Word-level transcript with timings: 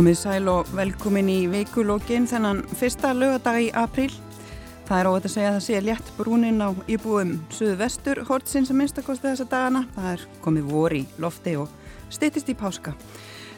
Komið 0.00 0.16
sæl 0.16 0.46
og 0.48 0.68
velkomin 0.72 1.26
í 1.28 1.42
veikulógin 1.52 2.24
þennan 2.24 2.62
fyrsta 2.72 3.10
lögadag 3.12 3.58
í 3.60 3.66
apríl. 3.76 4.14
Það 4.88 4.94
er 4.96 5.08
óvægt 5.10 5.26
að 5.28 5.34
segja 5.34 5.50
að 5.50 5.56
það 5.58 5.66
sé 5.66 5.82
létt 5.84 6.08
brúnin 6.16 6.64
á 6.64 6.72
íbúum 6.88 7.34
suðu 7.52 7.74
vestur 7.82 8.22
hortsin 8.30 8.64
sem 8.64 8.80
minnstakosti 8.80 9.28
þessa 9.28 9.46
dagana. 9.50 9.82
Það 9.98 10.08
er 10.14 10.24
komið 10.46 10.72
voru 10.72 11.02
í 11.02 11.04
lofti 11.20 11.54
og 11.60 11.68
steytist 12.08 12.48
í 12.48 12.56
páska. 12.56 12.94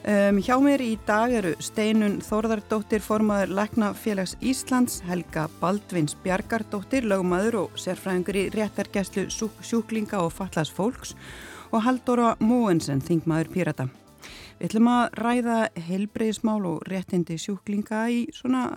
Um, 0.03 0.43
hjá 0.43 0.57
mér 0.67 0.83
í 0.83 0.91
dag 1.07 1.31
eru 1.31 1.55
Steinun 1.63 2.19
Þórðardóttir, 2.27 3.07
formaður 3.07 3.55
Læknafélags 3.61 4.35
Íslands, 4.43 4.99
Helga 5.07 5.47
Baldvins 5.63 6.19
Bjarkardóttir, 6.27 7.07
lögmaður 7.07 7.61
og 7.69 7.79
sérfræðingur 7.79 8.43
í 8.43 8.49
réttargæslu 8.59 9.29
sjúklinga 9.31 10.27
og 10.27 10.35
fallast 10.43 10.75
fólks 10.75 11.15
og 11.71 11.87
Haldóra 11.87 12.35
Móensen, 12.43 12.99
þingmaður 12.99 13.55
Pírata. 13.55 13.93
Við 14.63 14.69
ætlum 14.69 14.89
að 14.93 15.17
ræða 15.19 15.55
heilbreyðismál 15.89 16.61
og 16.71 16.85
réttindi 16.87 17.35
sjúklinga 17.43 18.05
í 18.15 18.21
svona 18.31 18.69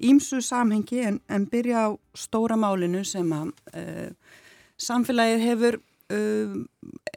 ímsu 0.00 0.38
samhengi 0.40 1.02
en, 1.04 1.18
en 1.28 1.44
byrja 1.52 1.82
á 1.84 1.88
stóra 2.16 2.56
málinu 2.56 3.02
sem 3.04 3.34
að 3.36 3.50
uh, 3.76 4.38
samfélagið 4.80 5.44
hefur 5.44 5.76
uh, 6.16 6.54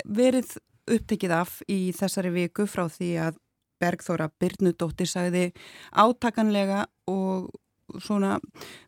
verið 0.03 0.51
upptekið 0.91 1.35
af 1.37 1.61
í 1.71 1.79
þessari 1.95 2.33
viku 2.35 2.67
frá 2.67 2.89
því 2.91 3.13
að 3.29 3.39
Bergþóra 3.79 4.27
Byrnudóttir 4.35 5.07
sagði 5.07 5.45
átakanlega 5.95 6.89
og 7.07 7.47
svona 8.03 8.35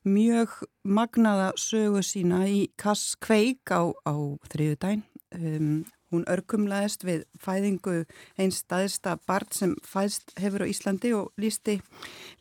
mjög 0.03 0.59
magnaða 0.83 1.53
sögu 1.55 2.03
sína 2.03 2.43
í 2.51 2.66
Kass 2.75 3.16
Kveik 3.16 3.71
á, 3.71 3.95
á 3.95 4.16
þriðu 4.51 4.75
dæn 4.83 5.07
um, 5.39 5.85
Hún 6.11 6.25
örkumlaðist 6.27 7.05
við 7.07 7.23
fæðingu 7.39 8.01
einn 8.35 8.51
staðista 8.51 9.15
barn 9.27 9.47
sem 9.55 9.75
fæðst 9.87 10.33
hefur 10.41 10.65
á 10.67 10.71
Íslandi 10.71 11.13
og 11.15 11.31
lísti, 11.39 11.77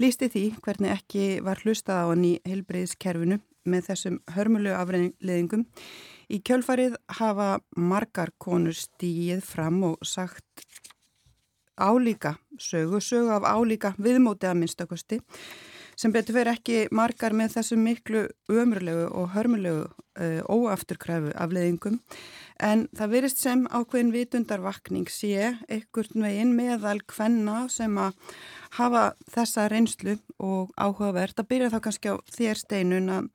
lísti 0.03 0.29
því 0.33 0.45
hvernig 0.65 0.97
ekki 0.97 1.27
var 1.47 1.63
hlustað 1.63 2.03
á 2.03 2.11
hann 2.11 2.27
í 2.27 2.33
heilbreyðskerfinu 2.49 3.39
með 3.71 3.91
þessum 3.91 4.19
hörmulegu 4.35 4.75
afreyðingum. 4.75 5.67
Í 6.31 6.41
kjölfarið 6.47 6.97
hafa 7.21 7.61
margar 7.77 8.35
konur 8.43 8.75
stíið 8.75 9.45
fram 9.47 9.83
og 9.87 10.03
sagt 10.07 10.67
álíka 11.81 12.37
sögu, 12.59 13.01
sögu 13.01 13.33
af 13.35 13.47
álíka 13.47 13.95
viðmótið 13.99 14.51
að 14.51 14.59
minnstakosti 14.61 15.21
sem 16.01 16.13
betur 16.15 16.39
fyrir 16.39 16.55
ekki 16.55 16.77
margar 16.97 17.35
með 17.37 17.59
þessum 17.59 17.83
miklu 17.85 18.23
umrulegu 18.49 19.09
og 19.13 19.33
hörmulegu 19.35 19.83
uh, 19.85 20.41
óafturkræfu 20.49 21.35
afleðingum 21.37 21.99
en 22.61 22.87
það 22.97 23.13
verist 23.15 23.41
sem 23.43 23.67
ákveðin 23.69 24.13
vitundarvakning 24.15 25.11
sé 25.13 25.51
einhvern 25.69 26.25
veginn 26.25 26.55
meðal 26.57 26.99
hvenna 27.13 27.67
sem 27.73 27.99
að 28.01 28.17
hafa 28.79 29.05
þessa 29.35 29.67
reynslu 29.73 30.17
og 30.39 30.73
áhugavert 30.77 31.41
að 31.41 31.51
byrja 31.53 31.73
þá 31.75 31.81
kannski 31.87 32.15
á 32.15 32.17
þér 32.33 32.63
steinun 32.63 33.13
að, 33.17 33.29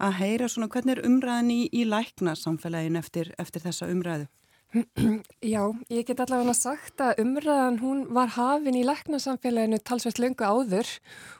að 0.00 0.18
heyra 0.22 0.48
svona 0.52 0.70
hvernig 0.72 0.96
er 0.96 1.08
umræðin 1.08 1.52
í, 1.52 1.60
í 1.72 1.84
lækna 1.88 2.36
samfélagin 2.38 3.00
eftir, 3.00 3.32
eftir 3.40 3.64
þessa 3.64 3.90
umræðu. 3.92 4.28
Já, 5.54 5.62
ég 5.88 6.06
get 6.08 6.20
allavega 6.20 6.52
sagt 6.56 7.00
að 7.00 7.20
umræðan 7.22 7.78
hún 7.80 8.02
var 8.16 8.32
hafin 8.34 8.76
í 8.76 8.84
læknasamfélaginu 8.86 9.78
talsvægt 9.86 10.20
löngu 10.20 10.42
áður 10.42 10.90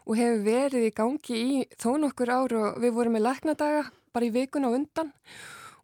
og 0.06 0.16
hefur 0.16 0.44
verið 0.46 0.86
í 0.86 0.94
gangi 0.94 1.40
í 1.40 1.58
þó 1.74 1.96
nokkur 2.04 2.32
ár 2.32 2.56
og 2.56 2.80
við 2.84 2.94
vorum 2.96 3.16
með 3.18 3.26
læknadaga 3.26 3.84
bara 4.14 4.28
í 4.28 4.32
vikun 4.32 4.68
á 4.68 4.70
undan. 4.70 5.12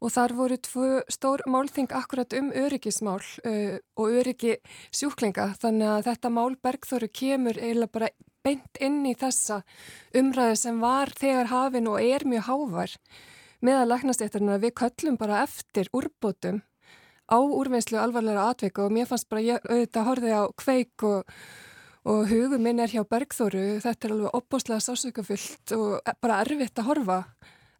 Og 0.02 0.10
þar 0.10 0.34
voru 0.34 0.58
tvo 0.58 0.86
stór 1.10 1.44
málþing 1.46 1.92
akkurat 1.94 2.34
um 2.34 2.48
öryggismál 2.58 3.20
uh, 3.20 3.76
og 3.94 4.16
öryggi 4.22 4.56
sjúklinga. 4.90 5.52
Þannig 5.62 5.92
að 5.92 6.08
þetta 6.08 6.32
mál 6.34 6.56
Bergþóru 6.58 7.10
kemur 7.14 7.58
eiginlega 7.60 7.94
bara 7.94 8.10
beint 8.42 8.82
inn 8.82 9.04
í 9.06 9.14
þessa 9.18 9.60
umræðu 10.18 10.58
sem 10.58 10.82
var 10.82 11.14
þegar 11.18 11.52
hafin 11.52 11.90
og 11.90 12.02
er 12.02 12.26
mjög 12.26 12.48
hávar 12.48 12.98
meðal 13.62 13.86
læknastéttarinn 13.92 14.56
að 14.56 14.66
við 14.66 14.76
köllum 14.80 15.18
bara 15.20 15.44
eftir 15.46 15.90
úrbótum 15.94 16.64
á 17.32 17.38
úrvinnslu 17.40 17.96
alvarlega 18.00 18.50
atveika 18.52 18.84
og 18.84 18.92
mér 18.92 19.08
fannst 19.08 19.30
bara, 19.32 19.44
ég 19.44 19.64
auðvitað 19.64 20.08
horfið 20.10 20.36
á 20.36 20.42
kveik 20.60 21.06
og, 21.08 21.32
og 22.04 22.20
hugum 22.28 22.66
minn 22.66 22.82
er 22.82 22.92
hjá 22.92 23.02
Bergþóru, 23.08 23.64
þetta 23.80 24.08
er 24.08 24.14
alveg 24.16 24.36
opbóslega 24.38 24.84
sásökafullt 24.84 25.74
og 25.78 26.14
bara 26.20 26.42
erfitt 26.44 26.82
að 26.82 26.90
horfa 26.90 27.18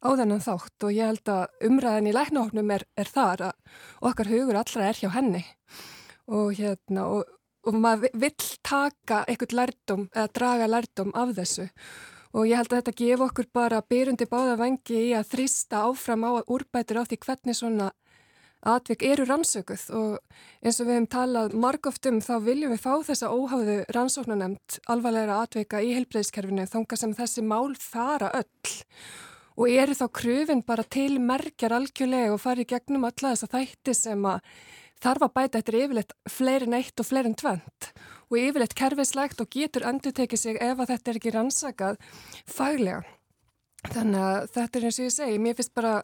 á 0.03 0.09
þennan 0.19 0.43
þátt 0.43 0.87
og 0.87 0.95
ég 0.95 1.11
held 1.13 1.31
að 1.31 1.69
umræðin 1.69 2.11
í 2.11 2.17
læknahofnum 2.17 2.73
er, 2.75 2.87
er 2.99 3.11
þar 3.11 3.45
að 3.51 3.85
okkar 4.11 4.33
hugur 4.33 4.59
allra 4.59 4.89
er 4.89 4.99
hjá 4.99 5.13
henni. 5.15 5.45
Og 6.33 6.57
hérna 6.59 7.07
og, 7.13 7.29
og 7.67 7.79
maður 7.79 8.17
vill 8.25 8.49
taka 8.67 9.23
eitthvað 9.29 9.57
lærdom 9.59 10.09
eða 10.11 10.33
draga 10.39 10.69
lærdom 10.71 11.15
af 11.15 11.37
þessu. 11.39 11.69
Og 12.33 12.49
ég 12.49 12.57
held 12.57 12.73
að 12.73 12.79
þetta 12.81 12.99
gefa 12.99 13.27
okkur 13.29 13.49
bara 13.53 13.83
byrjundi 13.85 14.27
báða 14.31 14.57
vangi 14.59 15.01
í 15.11 15.11
að 15.15 15.29
þrista 15.35 15.85
áfram 15.87 16.25
á 16.25 16.31
að 16.41 16.55
úrbætir 16.57 16.99
á 16.99 17.05
því 17.05 17.19
hvernig 17.27 17.59
svona 17.59 17.91
atvik 18.63 19.03
eru 19.07 19.27
rannsökuð 19.27 19.85
og 19.99 20.13
eins 20.63 20.79
og 20.79 20.87
við 20.87 20.97
hefum 20.97 21.09
talað 21.11 21.57
margóft 21.59 22.07
um 22.11 22.21
þá 22.23 22.35
viljum 22.45 22.75
við 22.75 22.85
fá 22.85 22.93
þessa 23.09 23.33
óháðu 23.35 23.77
rannsóknanemt 23.97 24.79
alvarlega 24.93 25.41
atvika 25.43 25.83
í 25.83 25.95
heilbreyðskerfinu 25.97 26.69
þánga 26.71 26.99
sem 27.01 27.17
þessi 27.19 27.45
mál 27.47 27.75
fara 27.81 28.31
öll 28.39 28.77
og 29.59 29.69
eru 29.69 29.97
þá 29.99 30.07
kröfin 30.15 30.63
bara 30.67 30.85
til 30.87 31.19
merkjar 31.21 31.75
algjörlega 31.77 32.33
og 32.35 32.41
fari 32.43 32.65
gegnum 32.69 33.09
alla 33.09 33.35
þessa 33.35 33.51
þætti 33.53 33.97
sem 33.99 34.31
að 34.31 34.41
þarf 35.03 35.27
að 35.27 35.35
bæta 35.37 35.61
eftir 35.61 35.79
yfirleitt 35.81 36.15
fleirin 36.31 36.77
eitt 36.79 37.03
og 37.03 37.09
fleirin 37.09 37.37
tvent 37.39 37.91
og 38.31 38.39
yfirleitt 38.39 38.77
kerfislegt 38.79 39.43
og 39.43 39.51
getur 39.53 39.89
endur 39.91 40.15
tekið 40.17 40.41
sig 40.41 40.61
ef 40.63 40.79
að 40.79 40.95
þetta 40.95 41.11
er 41.11 41.19
ekki 41.19 41.35
rannsakað 41.35 41.99
faglega. 42.47 43.03
Þannig 43.83 44.23
að 44.23 44.49
þetta 44.55 44.79
er 44.79 44.87
eins 44.87 45.01
og 45.01 45.09
ég 45.09 45.15
segi, 45.17 45.39
mér 45.43 45.59
finnst 45.59 45.75
bara 45.75 45.97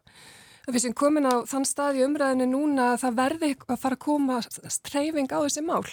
Við 0.69 0.83
sem 0.85 0.93
komin 0.93 1.25
á 1.25 1.41
þann 1.49 1.65
stað 1.65 1.97
í 1.97 2.03
umræðinu 2.05 2.47
núna 2.51 2.91
að 2.93 2.99
það 3.05 3.15
verði 3.23 3.49
að 3.65 3.79
fara 3.81 3.97
að 3.97 4.03
koma 4.05 4.35
streyfing 4.45 5.31
á 5.33 5.39
þessi 5.41 5.63
mál 5.65 5.87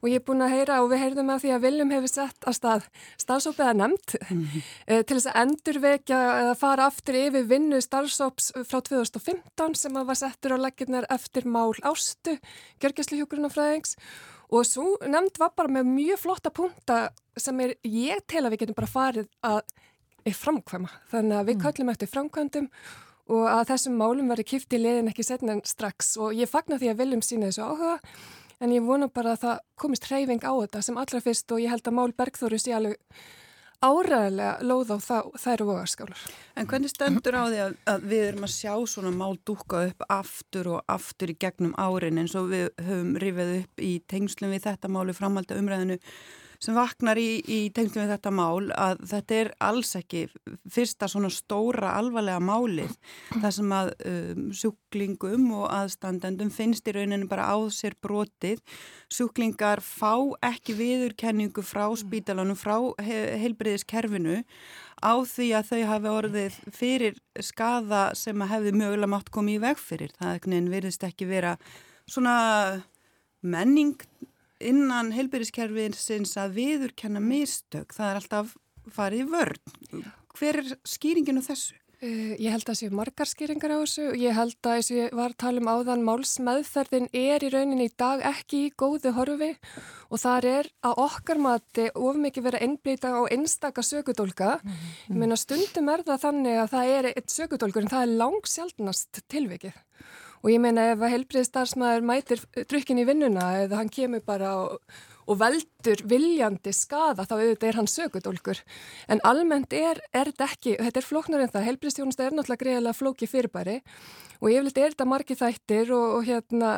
og 0.00 0.08
ég 0.08 0.20
er 0.20 0.24
búin 0.26 0.44
að 0.44 0.54
heyra 0.54 0.80
og 0.82 0.90
við 0.92 1.02
heyrðum 1.04 1.32
að 1.32 1.42
því 1.44 1.52
að 1.54 1.64
Viljum 1.64 1.94
hefur 1.94 2.12
sett 2.12 2.46
að 2.48 2.56
stað 2.58 2.86
starfsópiða 3.20 3.72
nefnd 3.80 4.14
mm 4.20 4.42
-hmm. 4.44 5.04
til 5.08 5.16
þess 5.16 5.30
að 5.30 5.40
endurvekja 5.42 6.20
eða 6.42 6.54
fara 6.60 6.86
aftur 6.92 7.16
yfir 7.20 7.48
vinnu 7.48 7.80
starfsóps 7.80 8.52
frá 8.68 8.80
2015 8.80 9.74
sem 9.74 9.96
að 9.96 10.08
var 10.12 10.20
settur 10.20 10.56
á 10.56 10.58
leggirnar 10.60 11.06
eftir 11.08 11.44
mál 11.44 11.72
ástu, 11.80 12.38
Gjörgjæslu 12.80 13.20
hjókurunafræðings 13.20 13.96
og 14.50 14.66
svo 14.66 14.96
nefnd 15.06 15.38
var 15.38 15.52
bara 15.56 15.68
með 15.68 15.92
mjög 15.96 16.18
flotta 16.18 16.50
punta 16.50 17.10
sem 17.36 17.60
er 17.60 17.76
ég 17.84 18.20
tel 18.26 18.44
að 18.44 18.52
við 18.52 18.60
getum 18.60 18.80
bara 18.80 18.94
farið 18.94 19.28
að 19.42 19.62
framkvæma 20.36 20.90
þannig 21.10 21.36
að 21.36 21.46
við 21.46 21.56
mm. 21.56 21.62
köllum 21.62 21.92
eftir 21.92 22.08
framkvæmdum 22.10 22.68
og 23.30 23.48
að 23.48 23.66
þessum 23.72 23.98
málum 24.00 24.30
verði 24.32 24.48
kipt 24.54 24.76
í 24.76 24.82
liðin 24.82 25.10
ekki 25.12 25.26
setna 25.26 25.56
en 25.56 25.64
strax 25.68 26.16
og 26.20 26.36
ég 26.36 26.50
fagnar 26.50 26.80
því 26.82 26.92
að 26.92 27.02
viljum 27.02 27.24
sína 27.24 27.50
þessu 27.50 27.66
áhuga 27.66 27.98
en 28.60 28.72
ég 28.74 28.86
vona 28.86 29.08
bara 29.08 29.34
að 29.36 29.44
það 29.44 29.60
komist 29.80 30.08
hreyfing 30.10 30.42
á 30.44 30.52
þetta 30.52 30.82
sem 30.84 30.98
allra 31.00 31.22
fyrst 31.24 31.54
og 31.54 31.62
ég 31.62 31.72
held 31.72 31.86
að 31.86 31.96
mál 31.96 32.10
Bergþóru 32.16 32.58
sé 32.60 32.74
alveg 32.76 32.98
áræðilega 33.80 34.66
lóð 34.68 34.90
á 34.92 34.98
það, 35.00 35.28
þær 35.40 35.62
og 35.64 35.68
vogarskálar. 35.70 36.24
En 36.60 36.66
hvernig 36.68 36.92
stendur 36.92 37.36
á 37.40 37.44
því 37.46 37.60
að, 37.64 37.78
að 37.88 38.02
við 38.10 38.24
erum 38.26 38.44
að 38.44 38.52
sjá 38.52 38.74
svona 38.92 39.12
mál 39.14 39.38
dúka 39.48 39.86
upp 39.88 40.04
aftur 40.12 40.68
og 40.74 40.92
aftur 40.92 41.32
í 41.32 41.38
gegnum 41.40 41.72
árin 41.80 42.20
eins 42.20 42.36
og 42.36 42.50
við 42.52 42.68
höfum 42.84 43.14
rifið 43.22 43.54
upp 43.62 43.84
í 43.86 43.94
tengslum 44.12 44.52
við 44.52 44.66
þetta 44.66 44.92
máli 44.92 45.16
framhaldi 45.16 45.56
umræðinu 45.56 45.96
sem 46.60 46.76
vaknar 46.76 47.16
í, 47.16 47.40
í 47.40 47.58
tengslum 47.72 48.04
við 48.04 48.12
þetta 48.12 48.32
mál 48.36 48.68
að 48.76 49.00
þetta 49.08 49.36
er 49.38 49.50
alls 49.64 49.94
ekki 49.96 50.26
fyrsta 50.68 51.08
svona 51.08 51.30
stóra 51.32 51.94
alvarlega 51.96 52.40
málið 52.44 52.92
þar 53.40 53.54
sem 53.56 53.72
að 53.72 53.92
um, 54.10 54.42
sjúklingum 54.56 55.46
og 55.56 55.66
aðstandendum 55.72 56.52
finnst 56.52 56.90
í 56.90 56.94
rauninu 56.96 57.30
bara 57.30 57.48
á 57.48 57.56
sér 57.72 57.96
brotið. 58.02 58.60
Sjúklingar 59.08 59.80
fá 59.84 60.12
ekki 60.50 60.76
viðurkenningu 60.76 61.64
frá 61.64 61.86
spítalanum 61.96 62.58
frá 62.58 62.76
he 63.04 63.22
heilbriðiskerfinu 63.40 64.42
á 65.00 65.12
því 65.24 65.48
að 65.56 65.70
þau 65.72 65.82
hafi 65.94 66.12
orðið 66.12 66.60
fyrir 66.76 67.20
skada 67.40 68.10
sem 68.18 68.36
að 68.44 68.52
hefði 68.54 68.76
mögulega 68.76 69.14
mátt 69.14 69.32
komið 69.32 69.56
í 69.56 69.62
veg 69.64 69.80
fyrir. 69.80 70.12
Það 70.18 70.28
er 70.28 70.36
einhvern 70.36 70.56
veginn 70.58 70.72
virðist 70.76 71.08
ekki 71.08 71.30
vera 71.30 71.56
svona 72.10 72.36
menning 73.40 73.96
innan 74.60 75.12
heilbyrðiskerfiðsins 75.16 76.36
að 76.40 76.56
viðurkenna 76.60 77.22
mistök, 77.24 77.94
það 77.96 78.10
er 78.10 78.20
alltaf 78.20 78.56
farið 78.90 79.30
vörn. 79.34 80.08
Hver 80.38 80.62
er 80.62 80.74
skýringinu 80.88 81.42
þessu? 81.44 81.76
Uh, 82.00 82.32
ég 82.40 82.48
held 82.48 82.62
að 82.64 82.70
það 82.70 82.76
séu 82.78 82.92
margar 82.96 83.28
skýringar 83.28 83.72
á 83.76 83.78
þessu. 83.82 84.04
Ég 84.16 84.32
held 84.32 84.54
að 84.64 84.78
þess 84.78 84.92
að 84.92 84.96
ég 84.96 85.16
var 85.18 85.34
að 85.34 85.40
tala 85.42 85.60
um 85.60 85.68
áðan 85.68 86.04
málsmeðferðin 86.06 87.08
er 87.12 87.44
í 87.44 87.50
rauninni 87.52 87.88
í 87.90 87.92
dag 88.00 88.22
ekki 88.24 88.60
í 88.64 88.70
góðu 88.72 89.12
horfi 89.18 89.50
og 90.08 90.22
þar 90.22 90.48
er 90.48 90.70
að 90.80 91.02
okkar 91.04 91.42
mati 91.44 91.90
of 91.92 92.16
mikið 92.16 92.46
verið 92.46 92.62
að 92.62 92.66
innblýta 92.70 93.12
á 93.12 93.20
einstaka 93.28 93.84
sökudólka. 93.84 94.54
Mm 94.62 94.70
-hmm. 94.70 95.12
Ég 95.12 95.20
meina 95.20 95.36
stundum 95.36 95.92
er 95.92 96.02
það 96.08 96.24
þannig 96.24 96.56
að 96.62 96.72
það 96.72 96.94
er 96.96 97.04
eitt 97.12 97.30
sökudólkur 97.36 97.82
en 97.84 97.92
það 97.92 98.02
er 98.06 98.16
langsjaldnast 98.24 99.22
tilvikið. 99.28 99.76
Og 100.40 100.50
ég 100.54 100.60
meina 100.62 100.90
ef 100.94 101.04
að 101.04 101.14
helbriðstarfsmæður 101.16 102.04
mætir 102.08 102.42
drukkin 102.70 103.00
í 103.02 103.06
vinnuna 103.08 103.52
eða 103.66 103.80
hann 103.82 103.92
kemur 103.92 104.22
bara 104.24 104.54
og, 104.56 104.78
og 105.30 105.38
veldur 105.40 106.02
viljandi 106.10 106.72
skada 106.74 107.26
þá 107.28 107.36
auðvitað 107.36 107.68
er 107.68 107.78
hann 107.78 107.90
sökudólkur 107.90 108.62
en 109.12 109.22
almennt 109.28 109.74
er, 109.76 110.00
er 110.16 110.32
þetta 110.32 110.48
ekki, 110.48 110.76
þetta 110.80 111.02
er 111.02 111.06
flóknar 111.06 111.44
en 111.44 111.52
það, 111.52 111.66
helbriðstjónusta 111.68 112.26
er 112.26 112.36
náttúrulega 112.36 112.64
greiðilega 112.64 112.98
flóki 112.98 113.28
fyrirbæri 113.30 113.80
og 114.40 114.48
yfirleitt 114.50 114.80
er 114.80 114.94
þetta 114.94 115.10
margi 115.12 115.38
þættir 115.38 115.92
og, 115.96 116.06
og 116.18 116.28
hérna 116.30 116.76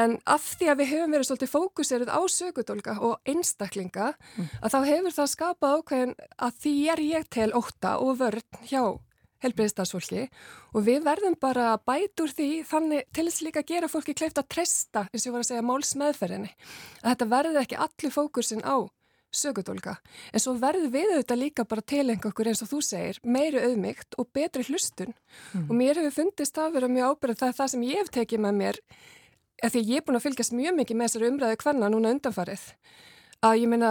en 0.00 0.16
af 0.26 0.46
því 0.58 0.70
að 0.70 0.80
við 0.80 0.90
hefum 0.90 1.14
verið 1.14 1.28
svolítið 1.28 1.52
fókuserið 1.52 2.10
á 2.10 2.20
sökudólka 2.30 2.94
og 3.06 3.30
einstaklinga 3.30 4.12
mm. 4.14 4.48
að 4.60 4.74
þá 4.74 4.78
hefur 4.90 5.16
það 5.18 5.32
skapað 5.34 5.76
ákveðin 5.78 6.14
að 6.46 6.62
því 6.64 6.74
er 6.94 7.04
ég 7.04 7.28
til 7.36 7.50
óta 7.54 7.96
og 8.02 8.18
vörn 8.22 8.64
hjá 8.70 8.82
helbreyðstafsfólki 9.44 10.26
og 10.74 10.84
við 10.86 11.04
verðum 11.06 11.36
bara 11.40 11.70
að 11.74 11.84
bæta 11.90 12.24
úr 12.24 12.34
því 12.34 12.48
þannig 12.68 13.06
til 13.14 13.26
þess 13.28 13.46
líka 13.46 13.62
að 13.62 13.70
gera 13.70 13.90
fólki 13.92 14.16
kleift 14.18 14.40
að 14.40 14.50
treysta, 14.56 15.06
eins 15.10 15.24
og 15.24 15.30
ég 15.30 15.36
var 15.36 15.44
að 15.44 15.48
segja, 15.50 15.64
málsmeðferðinni. 15.70 16.52
Að 17.02 17.08
þetta 17.12 17.30
verði 17.34 17.62
ekki 17.62 17.80
allir 17.86 18.14
fókusin 18.14 18.64
á 18.66 18.76
sögutólka. 19.34 19.96
En 20.32 20.42
svo 20.42 20.54
verður 20.60 20.92
við 20.94 21.12
auðvitað 21.14 21.40
líka 21.40 21.64
bara 21.66 21.82
tilenga 21.82 22.30
okkur 22.30 22.50
eins 22.50 22.62
og 22.62 22.70
þú 22.70 22.80
segir, 22.86 23.18
meiri 23.24 23.62
auðmygt 23.64 24.18
og 24.18 24.30
betri 24.34 24.62
hlustun. 24.68 25.14
Mm. 25.52 25.66
Og 25.68 25.74
mér 25.78 26.00
hefur 26.00 26.14
fundist 26.20 26.54
það 26.54 26.68
að 26.68 26.76
vera 26.78 26.92
mjög 26.94 27.16
ábyrðið, 27.16 27.40
það 27.40 27.50
er 27.50 27.58
það 27.58 27.72
sem 27.72 27.88
ég 27.88 28.02
hef 28.02 28.12
tekið 28.14 28.44
með 28.44 28.60
mér, 28.60 28.80
því 29.64 29.82
ég 29.88 29.98
er 29.98 30.06
búin 30.06 30.20
að 30.20 30.26
fylgjast 30.28 30.54
mjög 30.54 30.78
mikið 30.78 31.00
með 31.00 31.10
þessari 31.10 31.32
umræðu 31.32 31.60
hverna 31.64 31.90
núna 31.90 32.14
undanfarið 32.14 32.64
að 33.44 33.58
ég 33.60 33.70
meina, 33.70 33.90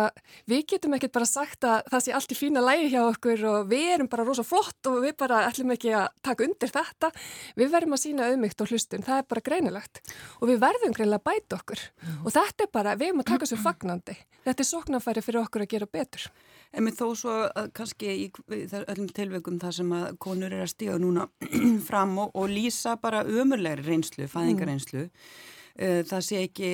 við 0.50 0.64
getum 0.74 0.96
ekkert 0.98 1.14
bara 1.16 1.28
sagt 1.30 1.66
að 1.68 1.90
það 1.92 2.04
sé 2.06 2.14
allt 2.18 2.34
í 2.34 2.38
fína 2.38 2.64
lægi 2.64 2.90
hjá 2.94 3.02
okkur 3.06 3.44
og 3.52 3.68
við 3.72 3.90
erum 3.96 4.10
bara 4.12 4.26
rosa 4.28 4.46
flott 4.48 4.90
og 4.90 5.02
við 5.04 5.16
bara 5.20 5.44
ætlum 5.48 5.74
ekki 5.76 5.94
að 5.98 6.08
taka 6.26 6.48
undir 6.48 6.74
þetta. 6.74 7.12
Við 7.60 7.74
verðum 7.76 7.98
að 7.98 8.04
sína 8.04 8.30
auðmygt 8.30 8.64
og 8.64 8.74
hlustun 8.74 9.06
það 9.06 9.22
er 9.22 9.30
bara 9.34 9.46
greinilegt. 9.50 10.02
Og 10.42 10.50
við 10.50 10.64
verðum 10.64 10.98
greinlega 10.98 11.22
að 11.22 11.28
bæta 11.30 11.60
okkur. 11.60 11.86
Mm. 12.04 12.18
og 12.24 12.36
þetta 12.36 12.66
er 12.66 12.74
bara, 12.74 12.98
við 13.00 13.12
erum 13.12 13.24
að 13.24 13.30
taka 13.30 13.50
svo 13.50 13.62
fagnandi. 13.62 14.18
Þetta 14.44 14.64
er 14.64 14.70
sóknarfæri 14.70 15.24
fyrir 15.24 15.44
okkur 15.44 15.64
að 15.64 15.72
gera 15.76 15.88
betur. 15.88 16.28
En 16.74 16.88
mér 16.88 16.96
þó 16.98 17.06
svo 17.16 17.34
að 17.46 17.68
kannski 17.78 18.14
í, 18.26 18.28
öllum 18.50 19.10
tilveikum 19.14 19.60
það 19.62 19.76
sem 19.78 19.92
að 19.94 20.06
konur 20.26 20.54
er 20.54 20.66
að 20.66 20.72
stíga 20.74 20.98
núna 21.00 21.28
fram 21.90 22.18
og, 22.24 22.34
og 22.34 22.50
lýsa 22.50 22.98
bara 23.02 23.22
ömurlegri 23.24 23.86
reynslu, 23.86 24.28
fæðingarreynslu 24.32 25.06
mm 25.06 25.52
það 25.74 26.20
sé 26.22 26.40
ekki, 26.46 26.72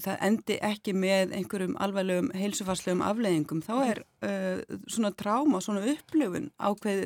það 0.00 0.22
endi 0.24 0.54
ekki 0.64 0.94
með 0.96 1.34
einhverjum 1.36 1.74
alveglegum 1.84 2.30
heilsufarslegum 2.32 3.02
afleðingum, 3.04 3.60
þá 3.60 3.74
er 3.84 4.00
uh, 4.24 4.78
svona 4.88 5.10
tráma, 5.12 5.60
svona 5.60 5.82
upplöfun 5.92 6.48
ákveð, 6.56 7.02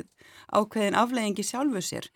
ákveðin 0.55 0.99
afleðingi 1.01 1.43
sjálfu 1.43 1.83
sér. 1.83 2.07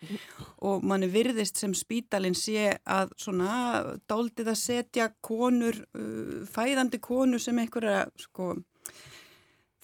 Og 0.64 0.86
manni 0.86 1.10
virðist 1.12 1.60
sem 1.60 1.76
spítalinn 1.76 2.38
sé 2.38 2.78
að 2.88 3.12
svona 3.20 3.98
dóldið 4.08 4.54
að 4.54 4.60
setja 4.62 5.10
konur, 5.20 5.76
uh, 5.92 6.40
fæðandi 6.48 7.02
konur 7.04 7.42
sem 7.42 7.60
einhverja 7.60 8.06
sko 8.24 8.54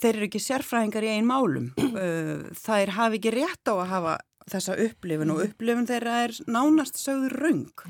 þeir 0.01 0.17
eru 0.17 0.27
ekki 0.29 0.41
sérfræðingar 0.43 1.05
í 1.05 1.13
einn 1.19 1.29
málum. 1.29 1.69
Uh, 1.77 2.49
þær 2.65 2.97
hafi 2.97 3.21
ekki 3.21 3.37
rétt 3.37 3.69
á 3.69 3.75
að 3.77 3.91
hafa 3.93 4.17
þessa 4.51 4.77
upplifun 4.87 5.33
og 5.35 5.43
upplifun 5.49 5.89
þeirra 5.89 6.21
er 6.27 6.39
nánast 6.51 7.01
sögður 7.01 7.39
raung 7.45 7.85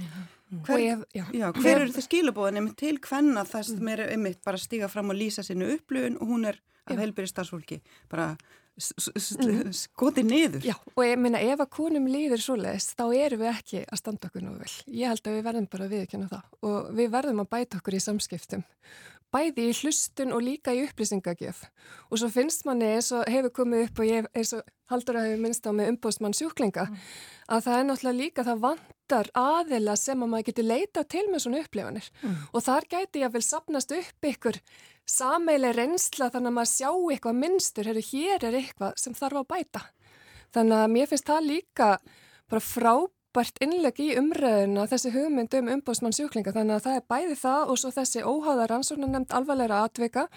Hver, 0.64 0.78
ef, 0.78 1.00
já, 1.10 1.24
já, 1.34 1.48
hver 1.56 1.80
eru 1.80 1.92
þið 1.94 2.04
skilabóðan 2.04 2.68
til 2.78 2.98
hvenna 3.02 3.42
það 3.48 3.64
sem 3.70 3.88
er 3.90 4.02
einmitt 4.06 4.42
bara 4.44 4.60
að 4.60 4.66
stiga 4.68 4.90
fram 4.92 5.10
og 5.10 5.18
lýsa 5.18 5.42
sinu 5.42 5.72
upplöfun 5.74 6.20
og 6.20 6.30
hún 6.30 6.46
er 6.50 6.60
af 6.84 7.00
helbyrri 7.00 7.30
starfsfólki 7.30 7.80
bara 8.12 8.34
mhm. 8.34 9.72
skotið 9.74 10.28
niður. 10.28 10.68
Já 10.68 10.76
og 10.76 11.02
ég 11.06 11.18
minna 11.20 11.40
ef 11.42 11.64
að 11.64 11.72
konum 11.74 12.06
líður 12.10 12.44
svo 12.44 12.58
leiðist 12.60 12.94
þá 12.98 13.04
erum 13.16 13.42
við 13.42 13.50
ekki 13.50 13.82
að 13.84 14.00
standa 14.02 14.30
okkur 14.30 14.46
nú 14.46 14.54
vel. 14.60 14.70
Ég 14.86 15.10
held 15.10 15.24
að 15.24 15.38
við 15.38 15.48
verðum 15.48 15.68
bara 15.72 15.88
að 15.88 15.96
viðkjöna 15.96 16.30
það 16.30 16.70
og 16.70 16.92
við 17.00 17.10
verðum 17.16 17.42
að 17.44 17.50
bæta 17.56 17.80
okkur 17.80 17.98
í 17.98 18.04
samskiptum 18.04 18.64
bæði 19.34 19.68
í 19.70 19.74
hlustun 19.80 20.32
og 20.34 20.44
líka 20.46 20.74
í 20.74 20.84
upplýsingagjöf 20.86 21.64
og 22.08 22.20
svo 22.20 22.30
finnst 22.32 22.64
manni 22.68 22.94
eins 22.94 23.10
og 23.16 23.26
hefur 23.30 23.52
komið 23.60 23.88
upp 23.88 24.02
og 24.02 24.10
ég 24.10 24.28
eins 24.32 24.54
og 24.56 24.62
haldur 24.92 25.18
að 25.18 25.28
hefur 25.30 25.42
minnst 25.44 25.66
á 25.66 25.70
með 25.74 25.90
umbóðsmann 25.94 26.36
sjúklinga 26.36 26.86
mm. 26.86 27.04
að 27.56 27.64
það 27.66 27.78
er 27.78 27.86
náttúrulega 27.88 28.20
líka 28.20 28.46
það 28.46 28.62
vantar 28.64 29.30
aðila 29.40 29.96
sem 30.00 30.22
að 30.24 30.32
maður 30.32 30.48
getur 30.50 30.68
leita 30.68 31.04
til 31.14 31.24
með 31.30 31.44
svona 31.44 31.62
upplifanir 31.64 32.10
mm. 32.22 32.36
og 32.52 32.66
þar 32.68 32.88
gæti 32.94 33.22
ég 33.22 33.28
að 33.28 33.36
vel 33.38 33.44
sapnast 33.48 33.96
upp 33.98 34.30
ykkur 34.30 34.60
sameileg 35.08 35.76
reynsla 35.76 36.30
þannig 36.32 36.52
að 36.52 36.56
maður 36.58 36.72
sjá 36.72 36.90
eitthvað 36.92 37.40
minnstur, 37.40 37.90
herru 37.90 38.04
hér 38.12 38.48
er 38.48 38.60
eitthvað 38.60 38.96
sem 39.00 39.16
þarf 39.16 39.42
að 39.42 39.50
bæta 39.52 39.84
þannig 40.54 40.78
að 40.78 40.94
mér 40.94 41.10
finnst 41.10 41.28
það 41.28 41.50
líka 41.50 41.90
bara 42.50 42.64
frábært 42.64 43.20
frábært 43.34 43.58
innleg 43.64 43.98
í 43.98 44.12
umræðina 44.14 44.86
þessi 44.86 45.10
hugmynd 45.10 45.54
um 45.58 45.70
umbóðsmann 45.74 46.14
sjúklinga 46.14 46.52
þannig 46.54 46.76
að 46.78 46.84
það 46.84 46.98
er 46.98 47.06
bæði 47.10 47.36
það 47.40 47.70
og 47.72 47.78
svo 47.80 47.90
þessi 47.90 48.22
óháða 48.22 48.66
rannsóknar 48.70 49.10
nefnd 49.10 49.34
alvarleira 49.34 49.80
atvika. 49.82 50.28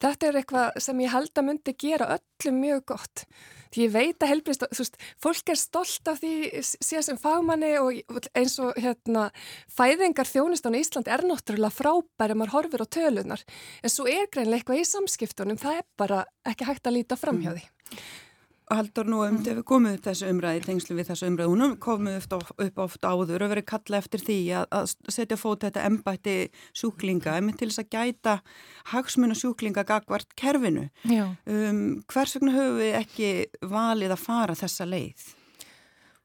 Þetta 0.00 0.26
er 0.26 0.38
eitthvað 0.40 0.78
sem 0.82 1.02
ég 1.04 1.12
held 1.12 1.36
að 1.36 1.46
myndi 1.46 1.74
gera 1.78 2.08
öllum 2.16 2.56
mjög 2.62 2.80
gott. 2.88 3.24
Því 3.72 3.84
ég 3.84 3.92
veit 3.92 4.24
að 4.24 4.32
helbrist, 4.32 4.64
þú 4.64 4.80
veist, 4.80 4.96
fólk 5.22 5.52
er 5.52 5.60
stolt 5.60 6.08
af 6.08 6.18
því 6.20 6.32
síðan 6.64 7.06
sem 7.06 7.20
fagmanni 7.20 7.70
og 7.80 8.26
eins 8.34 8.56
og 8.60 8.80
hérna 8.80 9.28
fæðingar 9.72 10.28
þjónustan 10.28 10.76
í 10.76 10.82
Ísland 10.82 11.08
er 11.12 11.24
náttúrulega 11.28 11.76
frábæri 11.76 12.36
maður 12.36 12.56
horfir 12.56 12.84
á 12.84 12.92
tölunar. 12.96 13.46
En 13.84 13.92
svo 13.92 14.08
er 14.08 14.28
greinlega 14.32 14.64
eitthvað 14.64 14.82
í 14.82 14.90
samskiptunum, 14.90 15.60
það 15.60 15.80
er 15.80 15.88
bara 16.00 16.24
ekki 16.48 16.68
hægt 16.68 16.88
að 16.88 16.98
líta 16.98 17.20
fram 17.20 17.40
hjá 17.44 17.54
því. 17.54 17.64
Haldur 18.72 19.08
nú 19.10 19.20
um, 19.24 19.38
þegar 19.42 19.58
við 19.58 19.66
komum 19.68 19.96
upp 19.96 20.06
þessu 20.06 20.28
umræði, 20.32 20.62
tengslu 20.66 20.96
við 20.96 21.10
þessu 21.10 21.28
umræði, 21.28 21.52
hún 21.52 21.74
komum 21.82 22.08
upp, 22.16 22.52
upp 22.66 22.80
oft 22.84 23.04
áður 23.04 23.44
og 23.46 23.52
verið 23.52 23.66
kalla 23.72 24.00
eftir 24.00 24.24
því 24.24 24.38
að, 24.60 24.66
að 24.78 25.12
setja 25.16 25.38
fót 25.40 25.66
þetta 25.66 25.84
embætti 25.88 26.36
sjúklinga, 26.78 27.36
emitt 27.40 27.60
til 27.60 27.68
þess 27.70 27.82
að 27.82 27.90
gæta 27.96 28.36
hagsmun 28.94 29.34
og 29.34 29.40
sjúklinga 29.42 29.84
gagvart 29.88 30.32
kerfinu. 30.38 30.88
Um, 31.44 32.02
hvers 32.12 32.36
vegna 32.38 32.56
höfum 32.56 32.80
við 32.80 32.98
ekki 33.02 33.30
valið 33.74 34.16
að 34.16 34.24
fara 34.24 34.58
þessa 34.58 34.88
leið? 34.88 35.26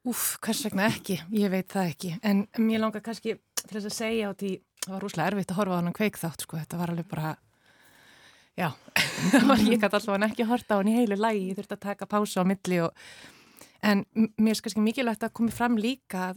Úf, 0.08 0.38
hvers 0.44 0.62
vegna 0.68 0.86
ekki? 0.88 1.18
Ég 1.34 1.52
veit 1.52 1.68
það 1.72 1.92
ekki, 1.92 2.14
en 2.24 2.46
mér 2.62 2.86
langar 2.86 3.04
kannski 3.04 3.36
til 3.58 3.74
þess 3.74 3.90
að 3.90 3.98
segja 3.98 4.30
á 4.30 4.32
því, 4.38 4.54
það 4.86 4.94
var 4.94 5.04
rúslega 5.04 5.32
erfitt 5.32 5.52
að 5.52 5.60
horfa 5.60 5.76
á 5.76 5.78
hann 5.82 5.96
kveikþátt, 5.98 6.44
sko, 6.46 6.60
þetta 6.62 6.80
var 6.80 6.94
alveg 6.94 7.10
bara 7.10 7.34
Já, 8.58 8.72
ég 9.70 9.78
gæti 9.78 9.86
alltaf 9.86 10.16
ekki 10.26 10.42
að 10.42 10.50
horta 10.50 10.74
á 10.74 10.78
hann 10.80 10.90
í 10.90 10.96
heilu 10.96 11.18
lægi, 11.18 11.46
ég 11.52 11.58
þurfti 11.58 11.76
að 11.76 11.84
taka 11.84 12.08
pása 12.10 12.42
á 12.42 12.48
milli 12.48 12.80
og, 12.82 13.06
en 13.86 14.02
mér 14.16 14.56
er 14.56 14.62
kannski 14.64 14.82
mikilvægt 14.82 15.26
að 15.28 15.34
komi 15.38 15.54
fram 15.54 15.78
líka 15.78 16.32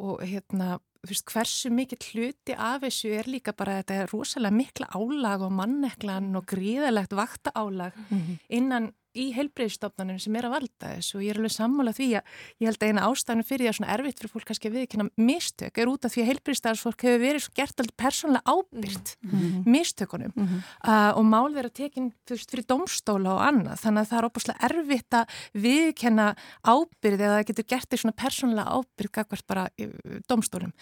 og 0.00 0.24
hérna, 0.24 0.78
þú 1.04 1.12
veist, 1.12 1.28
hversu 1.34 1.70
mikið 1.74 2.08
hluti 2.10 2.56
af 2.56 2.80
þessu 2.86 3.12
er 3.18 3.28
líka 3.30 3.52
bara 3.56 3.76
þetta 3.82 4.00
er 4.00 4.12
rosalega 4.14 4.56
mikla 4.56 4.88
álag 4.96 5.44
og 5.44 5.52
manneklan 5.60 6.32
og 6.40 6.48
gríðalegt 6.48 7.12
vakta 7.14 7.52
álag 7.54 7.92
mm 7.92 8.18
-hmm. 8.18 8.38
innan 8.48 8.92
í 9.14 9.30
heilbreyðstofnanum 9.36 10.18
sem 10.22 10.36
er 10.38 10.48
að 10.48 10.54
valda 10.56 10.90
þessu 10.96 11.18
og 11.18 11.24
ég 11.24 11.32
er 11.32 11.40
alveg 11.40 11.54
sammálað 11.54 11.98
því 11.98 12.08
að 12.18 12.32
ég 12.62 12.68
held 12.68 12.82
að 12.82 12.90
eina 12.90 13.06
ástæðinu 13.08 13.46
fyrir 13.48 13.64
því 13.64 13.70
að 13.70 13.76
svona 13.78 13.94
erfitt 13.94 14.20
fyrir 14.20 14.32
fólk 14.32 14.46
kannski 14.50 14.70
að 14.70 14.76
viðkynna 14.78 15.06
mistök 15.30 15.80
er 15.80 15.90
út 15.92 16.06
af 16.06 16.14
því 16.14 16.24
að 16.24 16.30
heilbreyðstafsfólk 16.30 17.06
hefur 17.06 17.22
verið 17.24 17.44
svo 17.44 17.54
gert 17.60 17.82
alltaf 17.84 17.98
persónlega 18.04 18.54
ábyrgt 18.54 19.14
mm 19.22 19.30
-hmm. 19.30 19.64
mistökunum 19.66 20.32
mm 20.34 20.46
-hmm. 20.46 20.60
uh, 20.88 21.12
og 21.18 21.24
mál 21.24 21.50
verið 21.54 21.70
að 21.70 21.78
tekin 21.82 22.12
fyrst 22.26 22.50
fyrir 22.50 22.66
domstóla 22.66 23.30
og 23.34 23.42
annað 23.48 23.82
þannig 23.82 24.00
að 24.00 24.08
það 24.10 24.18
er 24.18 24.28
óbúslega 24.28 24.62
erfitt 24.68 25.12
að 25.14 25.26
viðkynna 25.54 26.26
ábyrði 26.62 27.24
eða 27.24 27.36
það 27.38 27.46
getur 27.46 27.70
gert 27.72 27.88
því 27.90 27.98
svona 27.98 28.20
persónlega 28.22 28.72
ábyrg 28.76 29.14
akkvært 29.18 29.46
bara 29.46 29.68
uh, 29.80 30.20
domstólum 30.28 30.72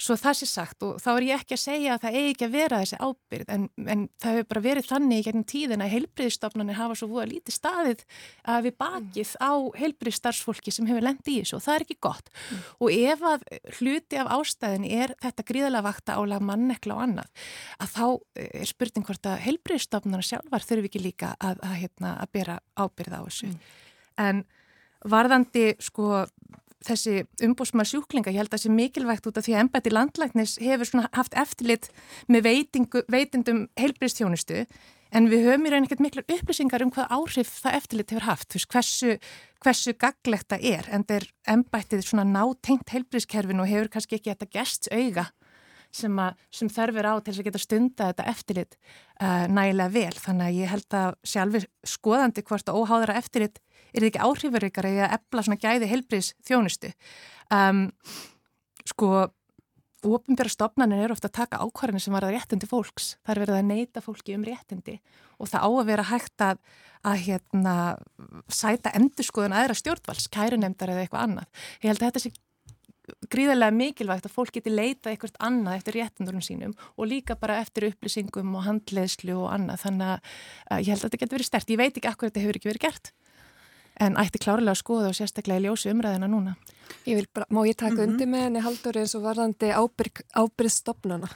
Svo 0.00 0.16
það 0.18 0.38
sé 0.38 0.48
sagt 0.50 0.84
og 0.86 0.98
þá 1.02 1.08
er 1.12 1.26
ég 1.26 1.42
ekki 1.42 1.56
að 1.56 1.62
segja 1.62 1.94
að 1.94 2.04
það 2.04 2.16
eigi 2.18 2.32
ekki 2.32 2.46
að 2.46 2.54
vera 2.56 2.78
þessi 2.82 2.98
ábyrð 3.02 3.52
en, 3.54 3.66
en 3.92 4.04
það 4.22 4.36
hefur 4.36 4.48
bara 4.52 4.62
verið 4.66 4.88
þannig 4.88 5.20
í 5.20 5.26
gegnum 5.26 5.46
tíðin 5.52 5.84
að 5.84 5.92
heilbriðstofnarnir 5.96 6.78
hafa 6.78 6.96
svo 6.98 7.08
búið 7.10 7.22
að 7.22 7.32
lítið 7.32 7.56
staðið 7.56 8.04
að 8.54 8.66
við 8.66 8.76
bakið 8.82 9.34
á 9.38 9.52
heilbriðstarfsfólki 9.82 10.74
sem 10.74 10.88
hefur 10.90 11.06
lendið 11.06 11.32
í 11.32 11.36
þessu 11.42 11.58
og 11.58 11.64
það 11.66 11.76
er 11.76 11.86
ekki 11.86 11.98
gott. 12.08 12.32
Mm. 12.32 12.64
Og 12.82 12.96
ef 13.12 13.26
að 13.32 13.46
hluti 13.78 14.20
af 14.22 14.32
ástæðin 14.38 14.88
er 14.88 15.14
þetta 15.22 15.46
gríðalega 15.52 15.86
vakta 15.86 16.16
álag 16.18 16.46
mannekla 16.48 16.96
og 16.96 17.04
annað 17.06 17.46
að 17.78 17.94
þá 17.96 18.06
er 18.46 18.72
spurning 18.72 19.06
hvort 19.06 19.30
að 19.30 19.44
heilbriðstofnarnar 19.46 20.26
sjálfar 20.26 20.66
þurfi 20.66 20.90
ekki 20.90 21.04
líka 21.04 21.36
að, 21.38 21.62
að, 21.62 21.78
hérna, 21.84 22.16
að 22.22 22.34
bera 22.38 22.58
ábyrð 22.80 23.18
á 23.18 23.22
þessu. 23.22 23.52
Mm. 23.52 23.62
En 24.22 24.44
varðandi 25.08 25.72
sko 25.82 26.24
þessi 26.86 27.22
umbúsmar 27.46 27.88
sjúklinga, 27.88 28.32
ég 28.32 28.42
held 28.42 28.50
að 28.50 28.56
það 28.56 28.64
sé 28.64 28.72
mikilvægt 28.76 29.28
út 29.28 29.38
af 29.38 29.46
því 29.46 29.54
að 29.54 29.62
ennbætti 29.64 29.92
landlæknis 29.92 30.56
hefur 30.62 31.06
haft 31.12 31.36
eftirlit 31.38 31.88
með 32.28 32.48
veitingu, 32.48 33.04
veitindum 33.12 33.62
heilbristjónustu 33.80 34.64
en 35.12 35.28
við 35.28 35.46
höfum 35.46 35.68
í 35.68 35.72
raun 35.72 35.86
ekkert 35.86 36.02
miklu 36.04 36.24
upplýsingar 36.24 36.84
um 36.84 36.92
hvað 36.94 37.12
áhrif 37.12 37.52
það 37.60 37.78
eftirlit 37.78 38.14
hefur 38.14 38.28
haft, 38.28 38.56
veist, 38.56 38.70
hversu, 38.72 39.16
hversu 39.64 39.94
gaglegt 40.00 40.48
það 40.52 40.66
er 40.72 40.88
en 40.96 41.06
er 41.12 41.28
ennbættið 41.52 42.04
svona 42.06 42.26
nátengt 42.28 42.94
heilbriskerfin 42.94 43.62
og 43.62 43.70
hefur 43.70 43.92
kannski 43.92 44.18
ekki 44.18 44.32
þetta 44.32 44.52
gests 44.56 44.92
auga 44.92 45.28
sem, 45.92 46.20
sem 46.52 46.70
þarfir 46.72 47.08
á 47.08 47.14
til 47.20 47.34
að 47.34 47.48
geta 47.48 47.62
stunda 47.62 48.08
þetta 48.10 48.28
eftirlit 48.32 48.78
uh, 48.78 49.44
nægilega 49.52 49.94
vel 49.94 50.16
þannig 50.16 50.48
að 50.48 50.58
ég 50.60 50.72
held 50.72 50.98
að 50.98 51.18
sjálfur 51.34 51.68
skoðandi 51.94 52.46
hvort 52.48 52.72
að 52.72 52.80
óháðara 52.80 53.18
eftirlit 53.20 53.62
er 53.92 54.08
ekki 54.08 54.24
áhrifaríkar 54.24 54.88
eða 54.88 55.12
ebla 55.18 55.44
svona 55.44 55.60
gæði 55.60 55.90
helbriðs 55.92 56.32
þjónustu 56.48 56.92
um, 57.52 57.86
sko 58.88 59.12
ofinbæra 60.02 60.50
stopnarnir 60.50 61.04
eru 61.04 61.14
ofta 61.14 61.28
að 61.30 61.36
taka 61.36 61.60
ákvarðinu 61.62 62.02
sem 62.02 62.14
var 62.14 62.26
að 62.26 62.34
réttindi 62.34 62.66
fólks. 62.66 63.16
Það 63.22 63.34
er 63.34 63.40
verið 63.44 63.58
að 63.58 63.68
neyta 63.68 64.02
fólki 64.02 64.34
um 64.36 64.46
réttindi 64.46 64.96
og 65.38 65.50
það 65.50 65.62
á 65.62 65.68
að 65.70 65.90
vera 65.90 66.06
hægt 66.10 66.44
að, 66.46 66.62
að 67.06 67.20
hérna, 67.26 67.74
sæta 68.50 68.92
endurskoðun 68.98 69.54
aðra 69.58 69.76
stjórnvals, 69.78 70.28
kærunemdar 70.34 70.92
eða 70.94 71.04
eitthvað 71.04 71.26
annað. 71.26 71.62
Ég 71.82 71.92
held 71.92 72.02
að 72.02 72.08
þetta 72.08 72.24
sé 72.24 72.32
gríðarlega 73.32 73.74
mikilvægt 73.74 74.26
að 74.28 74.34
fólk 74.36 74.52
geti 74.54 74.70
leita 74.70 75.10
eitthvað 75.10 75.38
annað 75.42 75.78
eftir 75.80 75.98
réttindurum 75.98 76.44
sínum 76.44 76.74
og 76.96 77.08
líka 77.10 77.34
bara 77.38 77.58
eftir 77.62 77.88
upplýsingum 77.90 78.54
og 78.54 78.66
handleðslu 78.68 79.34
og 79.40 79.48
annað. 79.56 79.82
Þannig 79.82 80.12
að 80.12 80.84
ég 80.84 80.92
held 80.92 81.00
að 81.00 81.08
þetta 81.08 81.22
getur 81.22 81.38
verið 81.38 81.50
stert. 81.50 81.72
Ég 81.72 81.82
veit 81.82 81.96
ekki 81.96 82.10
akkur 82.12 82.30
þetta 82.30 82.44
hefur 82.44 82.60
ekki 82.60 82.70
verið 82.70 82.86
gert 82.86 83.12
en 84.00 84.16
ætti 84.20 84.40
klárlega 84.40 84.72
að 84.72 84.80
skoða 84.80 85.10
og 85.10 85.16
sérstaklega 85.18 85.60
í 85.60 85.64
ljósi 85.66 85.90
umræðina 85.92 86.28
núna. 86.30 86.54
Ég 87.06 87.18
vil 87.18 87.28
bara, 87.34 87.46
má 87.50 87.60
ég 87.66 87.76
taka 87.76 87.92
mm 87.92 87.98
-hmm. 87.98 88.12
undir 88.12 88.28
með 88.28 88.42
henni 88.46 88.60
haldur 88.60 88.98
eins 88.98 89.14
og 89.14 89.22
varðandi 89.22 89.68
ábyrg, 89.72 90.22
ábyrgstofnana 90.32 91.28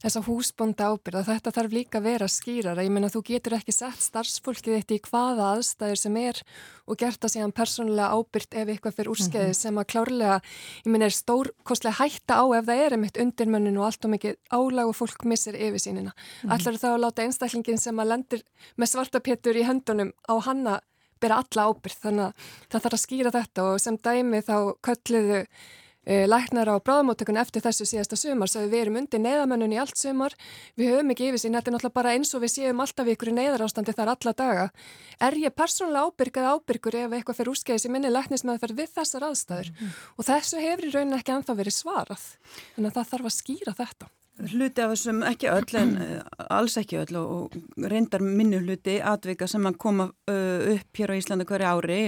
þessa 0.00 0.22
húsbonda 0.24 0.88
ábyrð 0.90 1.20
og 1.20 1.26
þetta 1.28 1.52
þarf 1.56 1.74
líka 1.74 2.00
að 2.00 2.06
vera 2.08 2.28
skýrara. 2.30 2.84
Ég 2.86 2.92
menna 2.94 3.10
þú 3.12 3.22
getur 3.28 3.56
ekki 3.58 3.74
sett 3.74 4.00
starfsfólkið 4.04 4.76
eitt 4.78 4.94
í 4.94 5.00
hvaða 5.04 5.50
aðstæður 5.56 6.00
sem 6.00 6.18
er 6.20 6.42
og 6.90 6.98
gert 7.00 7.20
það 7.20 7.34
síðan 7.34 7.54
persónulega 7.56 8.16
ábyrgt 8.16 8.56
ef 8.56 8.72
eitthvað 8.72 8.96
fyrir 8.96 9.12
úrskeiði 9.12 9.44
mm 9.44 9.52
-hmm. 9.52 9.60
sem 9.60 9.78
að 9.78 9.90
klárlega, 9.92 10.40
ég 10.84 10.90
menna 10.92 11.06
er 11.06 11.16
stórkostlega 11.16 11.98
hætta 12.00 12.40
á 12.40 12.44
ef 12.58 12.64
það 12.66 12.84
er 12.84 12.92
einmitt 12.92 13.20
undirmönnun 13.20 13.78
og 13.78 13.84
allt 13.84 14.04
og 14.04 14.10
mikið 14.10 14.36
álag 14.50 14.86
og 14.88 14.96
fólk 14.96 15.24
missir 15.24 15.54
yfir 15.54 15.80
sínina. 15.80 16.12
Mm 16.12 16.50
-hmm. 16.50 16.54
Ætlar 16.54 16.74
þá 16.74 16.88
að 16.94 17.02
láta 17.04 17.22
einstaklingin 17.22 17.78
sem 17.78 17.96
að 17.96 18.08
lendir 18.08 18.42
með 18.76 18.88
svartapétur 18.88 19.56
í 19.56 19.66
höndunum 19.68 20.12
á 20.28 20.34
hanna 20.40 20.80
bera 21.20 21.42
alla 21.42 21.68
ábyrð 21.68 22.00
þannig 22.04 22.24
að 22.24 22.32
það 22.70 22.82
þarf 22.82 22.96
að 22.96 23.04
skýra 23.04 23.34
þetta 23.34 23.62
og 23.62 23.80
sem 23.80 23.96
dæmi 23.96 24.40
þá 24.40 24.56
kölluðu 24.86 25.46
læknar 26.10 26.70
á 26.70 26.76
bráðamóttökun 26.82 27.38
eftir 27.40 27.62
þessu 27.64 27.86
síðasta 27.86 28.18
sumar 28.18 28.50
svo 28.50 28.64
við 28.66 28.82
erum 28.84 28.98
undir 29.00 29.22
neyðamönnun 29.22 29.74
í 29.76 29.80
allt 29.80 29.96
sumar. 30.00 30.34
Við 30.78 30.92
höfum 30.94 31.14
ekki 31.14 31.30
yfir 31.30 31.42
sín, 31.42 31.56
þetta 31.58 31.70
er 31.70 31.76
náttúrulega 31.76 31.98
bara 32.00 32.14
eins 32.16 32.34
og 32.34 32.44
við 32.44 32.54
séum 32.56 32.84
alltaf 32.84 33.10
ykkur 33.14 33.32
í 33.32 33.36
neyðarástandi 33.38 33.96
þar 33.96 34.14
alla 34.16 34.36
daga. 34.42 34.68
Er 35.22 35.38
ég 35.38 35.56
persónulega 35.56 36.06
ábyrg 36.10 36.40
eða 36.42 36.54
ábyrgur 36.56 37.00
ef 37.04 37.18
eitthvað 37.18 37.40
fyrir 37.40 37.54
úrskeiðis 37.54 37.88
í 37.88 37.92
minni 37.94 38.14
læknismæðferð 38.14 38.80
við 38.82 38.94
þessar 38.98 39.28
aðstæður? 39.30 39.74
Mm. 39.80 39.98
og 40.16 40.30
þessu 40.30 40.64
hefur 40.64 40.88
í 40.88 40.94
raunin 40.94 41.18
ekki 41.18 41.36
anþá 41.36 41.58
verið 41.60 41.78
svarað. 41.78 42.24
Að 42.80 42.96
það 42.96 43.12
þarf 43.14 43.30
að 43.30 43.38
skýra 43.40 43.76
þetta 43.78 44.14
Hluti 44.40 44.80
af 44.80 44.94
þessum 44.94 45.20
ekki 45.28 45.50
öll 45.52 45.76
en 45.76 45.90
eh, 46.00 46.20
alls 46.48 46.78
ekki 46.80 47.00
öll 47.02 47.18
og 47.20 47.56
reyndar 47.92 48.22
minnu 48.24 48.62
hluti 48.62 48.96
atvika 49.04 49.48
sem 49.50 49.66
að 49.68 49.76
koma 49.82 50.06
uh, 50.08 50.76
upp 50.76 51.00
hér 51.00 51.12
á 51.12 51.18
Íslanda 51.20 51.46
hverju 51.48 51.68
ári 51.68 52.00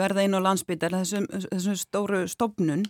verða 0.00 0.24
inn 0.26 0.34
á 0.34 0.42
landsbytjar 0.42 0.96
þessum, 0.98 1.28
þessum 1.46 1.78
stóru 1.78 2.24
stopnun 2.30 2.88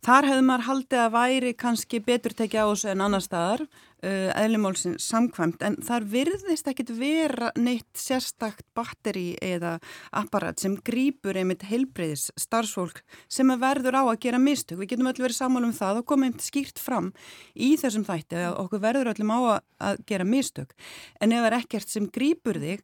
Þar 0.00 0.26
hefur 0.30 0.44
maður 0.48 0.64
haldið 0.64 1.00
að 1.02 1.10
væri 1.12 1.50
kannski 1.60 1.98
betur 2.00 2.32
tekið 2.32 2.62
á 2.64 2.68
þessu 2.70 2.88
en 2.88 3.02
annar 3.04 3.20
staðar, 3.20 3.62
uh, 4.00 4.30
eðlumálsinn 4.40 4.94
samkvæmt, 4.96 5.60
en 5.66 5.76
þar 5.84 6.06
virðist 6.14 6.70
ekkit 6.72 6.92
vera 6.96 7.50
neitt 7.60 8.00
sérstakt 8.00 8.64
batteri 8.76 9.34
eða 9.44 9.74
apparat 10.16 10.62
sem 10.62 10.78
grýpur 10.88 11.36
einmitt 11.36 11.66
heilbreyðis 11.68 12.30
starfsfólk 12.40 13.02
sem 13.28 13.52
verður 13.60 14.00
á 14.00 14.02
að 14.06 14.22
gera 14.24 14.40
mistök. 14.40 14.80
Við 14.80 14.94
getum 14.94 15.12
öll 15.12 15.20
verið 15.20 15.36
saman 15.36 15.68
um 15.68 15.76
það 15.76 16.00
og 16.00 16.08
komum 16.14 16.40
skýrt 16.40 16.80
fram 16.80 17.12
í 17.52 17.74
þessum 17.76 18.08
þætti 18.08 18.40
að 18.40 18.56
okkur 18.64 18.84
verður 18.88 19.12
öllum 19.12 19.36
á 19.36 19.38
að 19.84 20.04
gera 20.08 20.24
mistök. 20.24 20.72
En 21.20 21.36
ef 21.36 21.44
það 21.44 21.52
er 21.52 21.60
ekkert 21.60 21.92
sem 21.92 22.08
grýpur 22.08 22.56
þig, 22.62 22.80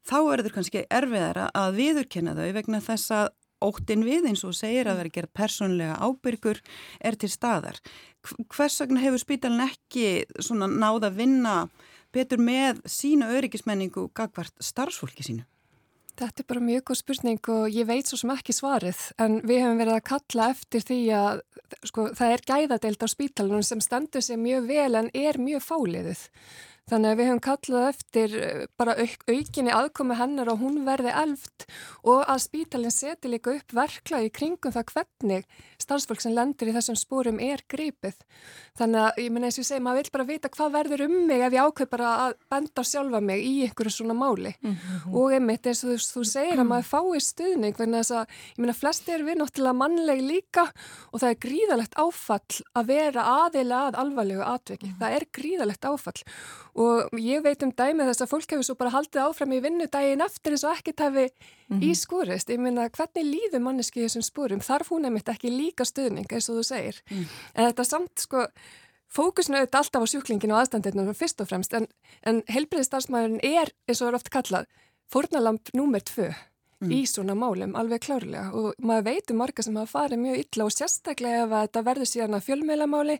þá 0.00 0.18
er 0.22 0.40
þetta 0.40 0.56
kannski 0.56 0.88
erfiðara 0.88 1.48
að 1.52 1.80
viðurkenna 1.82 2.38
þau 2.40 2.46
vegna 2.56 2.80
þess 2.88 3.12
að 3.12 3.32
óttin 3.64 4.04
við 4.06 4.28
eins 4.30 4.44
og 4.46 4.56
segir 4.56 4.88
að 4.88 5.00
vera 5.00 5.10
að 5.10 5.16
gera 5.16 5.32
persónlega 5.40 5.96
ábyrgur 6.00 6.60
er 7.00 7.18
til 7.18 7.30
staðar. 7.32 7.80
Hvers 8.52 8.78
vegna 8.82 9.02
hefur 9.02 9.22
spítalinn 9.22 9.66
ekki 9.66 10.24
náða 10.52 11.10
að 11.10 11.18
vinna 11.18 11.56
betur 12.14 12.40
með 12.40 12.84
sína 12.88 13.32
öryggismenningu 13.34 14.08
gagvart 14.14 14.54
starfsfólki 14.62 15.26
sínu? 15.26 15.44
Þetta 16.14 16.44
er 16.44 16.46
bara 16.46 16.62
mjög 16.62 16.84
góð 16.86 16.98
spurning 17.00 17.48
og 17.50 17.74
ég 17.74 17.88
veit 17.88 18.06
svo 18.06 18.16
sem 18.20 18.30
ekki 18.30 18.54
svarið 18.54 19.00
en 19.18 19.40
við 19.42 19.64
hefum 19.64 19.80
verið 19.80 19.96
að 19.96 20.04
kalla 20.12 20.46
eftir 20.52 20.84
því 20.86 20.98
að 21.18 21.40
sko, 21.90 22.04
það 22.14 22.34
er 22.34 22.44
gæðadeild 22.50 23.02
á 23.02 23.08
spítalunum 23.10 23.64
sem 23.66 23.82
stendur 23.82 24.22
sig 24.22 24.38
mjög 24.38 24.68
vel 24.68 25.00
en 25.00 25.10
er 25.10 25.40
mjög 25.42 25.64
fáliðið. 25.66 26.22
Þannig 26.84 27.10
að 27.10 27.16
við 27.16 27.28
hefum 27.30 27.40
kallað 27.44 27.86
eftir 27.88 28.34
eh, 28.36 28.64
bara 28.76 28.94
auk, 28.98 29.22
aukinni 29.24 29.72
aðkomi 29.72 30.16
hennar 30.18 30.50
og 30.52 30.58
hún 30.60 30.82
verði 30.84 31.14
elft 31.16 31.64
og 32.04 32.26
að 32.28 32.42
spítalinn 32.44 32.92
seti 32.92 33.30
líka 33.32 33.54
upp 33.54 33.72
verkla 33.72 34.20
í 34.20 34.28
kringum 34.28 34.74
það 34.74 34.90
hvernig 34.92 35.46
starfsfólk 35.80 36.20
sem 36.20 36.34
lendur 36.36 36.68
í 36.68 36.74
þessum 36.76 36.98
spórum 37.00 37.40
er 37.40 37.62
gripið. 37.72 38.18
Þannig 38.76 39.00
að 39.00 39.22
ég 39.22 39.32
menna 39.32 39.48
eins 39.48 39.56
og 39.56 39.64
ég 39.64 39.68
segi, 39.70 39.84
maður 39.84 40.02
vil 40.02 40.12
bara 40.16 40.26
vita 40.28 40.50
hvað 40.52 40.74
verður 40.74 41.04
um 41.06 41.14
mig 41.30 41.44
ef 41.46 41.56
ég 41.56 41.70
ákveð 41.70 41.90
bara 41.94 42.10
að 42.26 42.36
benda 42.52 42.84
sjálfa 42.90 43.22
mig 43.30 43.46
í 43.48 43.54
einhverju 43.64 43.94
svona 43.96 44.18
máli. 44.18 44.52
Mm 44.60 44.76
-hmm. 44.76 45.16
Og 45.16 45.32
einmitt 45.38 45.66
eins 45.66 45.84
og 45.84 45.90
þú, 45.94 45.96
þú 46.14 46.24
segir 46.34 46.60
að 46.60 46.68
maður 46.68 46.90
fái 46.92 47.20
stuðning, 47.30 47.76
þannig 47.80 48.12
að 48.12 48.26
ég 48.28 48.60
menna 48.60 48.76
flesti 48.76 49.12
er 49.12 49.24
við 49.24 49.40
náttúrulega 49.40 49.80
mannleg 49.80 50.20
líka 50.20 50.68
og 51.12 51.20
það 51.20 51.30
er 51.30 51.42
gríðalegt 51.46 51.94
áfall 51.96 52.60
að 52.74 52.86
vera 52.86 53.22
aðila 53.46 53.88
að 53.88 53.98
alvarlegu 54.04 54.42
atveki. 54.42 54.86
Mm 54.86 54.92
-hmm. 54.92 55.00
Það 55.00 55.16
er 55.16 55.24
gríðalegt 55.32 55.84
áfall 55.84 56.20
og 56.74 57.18
ég 57.20 57.42
veit 57.44 57.62
um 57.62 57.72
dæmið 57.72 58.10
þess 58.10 58.24
að 58.24 58.30
fólk 58.32 58.54
hefur 58.54 58.66
svo 58.66 58.76
bara 58.78 58.92
haldið 58.94 59.22
áfram 59.22 59.52
í 59.54 59.60
vinnu 59.62 59.86
daginn 59.90 60.24
eftir 60.24 60.54
eins 60.54 60.64
og 60.66 60.74
ekkert 60.74 61.04
hefði 61.06 61.26
mm 61.28 61.76
-hmm. 61.76 61.82
í 61.86 61.90
skúrist. 61.94 62.50
Ég 62.50 62.58
minna, 62.58 62.88
hvernig 62.88 63.24
líður 63.24 63.62
manneski 63.62 64.02
þessum 64.02 64.22
spúrum? 64.22 64.60
Þarf 64.60 64.90
hún 64.90 65.04
einmitt 65.04 65.28
ekki 65.28 65.50
líka 65.50 65.84
stuðning, 65.84 66.26
eins 66.32 66.48
og 66.48 66.58
þú 66.58 66.64
segir. 66.64 67.02
Mm. 67.10 67.26
En 67.54 67.66
þetta 67.68 67.84
samt, 67.84 68.18
sko, 68.18 68.46
fókusinu 69.08 69.58
auðvitað 69.58 69.78
alltaf 69.78 70.02
á 70.02 70.06
sjúklinginu 70.10 70.54
og 70.54 70.60
aðstandinu 70.60 71.14
fyrst 71.14 71.40
og 71.40 71.48
fremst, 71.48 71.74
en, 71.74 71.86
en 72.26 72.42
helbriðistarsmæðurinn 72.48 73.40
er, 73.42 73.70
eins 73.88 74.02
og 74.02 74.08
er 74.08 74.14
oft 74.14 74.30
kallað, 74.30 74.66
fórnalamp 75.06 75.70
númer 75.74 76.02
tvö 76.02 76.34
mm. 76.84 76.92
í 76.94 77.00
svona 77.08 77.34
málum 77.38 77.74
alveg 77.78 78.04
klárlega 78.06 78.50
og 78.56 78.78
maður 78.84 79.06
veitum 79.08 79.40
marga 79.40 79.64
sem 79.64 79.76
hafa 79.78 79.90
farið 79.92 80.22
mjög 80.22 80.40
illa 80.42 80.66
og 80.66 80.74
sérstaklega 80.74 81.42
ef 81.44 81.54
þetta 81.54 81.82
verður 81.88 82.10
síðan 82.10 82.38
að 82.38 82.46
fjölmiðlamáli 82.48 83.18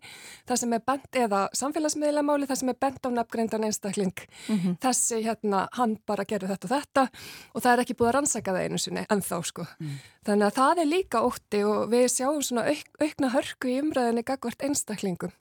það 0.48 0.60
sem 0.62 0.76
er 0.76 0.84
bent 0.90 1.20
eða 1.24 1.42
samfélagsmiðlamáli 1.60 2.48
það 2.50 2.60
sem 2.62 2.72
er 2.72 2.80
bent 2.86 3.06
á 3.06 3.08
nafngreindan 3.18 3.68
einstakling 3.68 4.14
mm 4.14 4.58
-hmm. 4.58 4.78
þessi 4.84 5.22
hérna 5.24 5.66
hann 5.72 5.98
bara 6.06 6.24
gerur 6.24 6.52
þetta 6.52 6.68
og 6.68 6.74
þetta 6.74 7.08
og 7.54 7.62
það 7.62 7.72
er 7.72 7.84
ekki 7.84 7.98
búið 7.98 8.08
að 8.08 8.14
rannsaka 8.18 8.52
það 8.52 8.64
einu 8.64 8.78
sinni 8.78 9.06
en 9.08 9.20
þá 9.20 9.36
sko 9.44 9.66
mm. 9.78 9.98
þannig 10.26 10.46
að 10.46 10.58
það 10.60 10.78
er 10.78 10.92
líka 10.92 11.22
ótti 11.22 11.64
og 11.64 11.90
við 11.90 12.08
sjáum 12.08 12.42
svona 12.42 12.68
auk, 12.68 12.88
aukna 13.00 13.28
hörku 13.28 13.68
í 13.68 13.80
umræðinni 13.80 14.22
gagvart 14.22 14.62
einstaklingum 14.62 15.32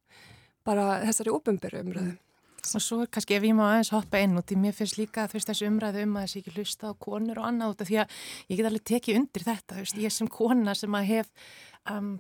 bara 0.64 1.04
þessari 1.04 1.34
óbumberu 1.34 1.84
umræðu 1.84 2.23
Og 2.64 2.82
svo 2.82 3.04
kannski 3.12 3.36
ef 3.36 3.44
ég 3.44 3.56
má 3.58 3.66
aðeins 3.68 3.92
hoppa 3.92 4.22
inn 4.24 4.38
út 4.40 4.52
í 4.54 4.58
mér 4.60 4.76
finnst 4.78 4.96
líka 5.00 5.26
veist 5.32 5.50
þessu 5.50 5.68
umræðu 5.68 6.06
um 6.08 6.14
að 6.16 6.28
þessi 6.28 6.42
ekki 6.42 6.54
hlusta 6.58 6.92
á 6.92 6.94
konur 6.96 7.42
og 7.42 7.48
annað 7.50 7.74
út 7.74 7.82
af 7.84 7.90
því 7.90 7.98
að 8.04 8.20
ég 8.50 8.60
get 8.60 8.70
alveg 8.70 8.86
tekið 8.92 9.20
undir 9.20 9.46
þetta, 9.50 9.80
veist, 9.82 10.00
ég 10.00 10.14
sem 10.16 10.30
kona 10.32 10.76
sem 10.80 10.96
að 10.96 11.10
hef 11.10 11.34
um, 11.92 12.14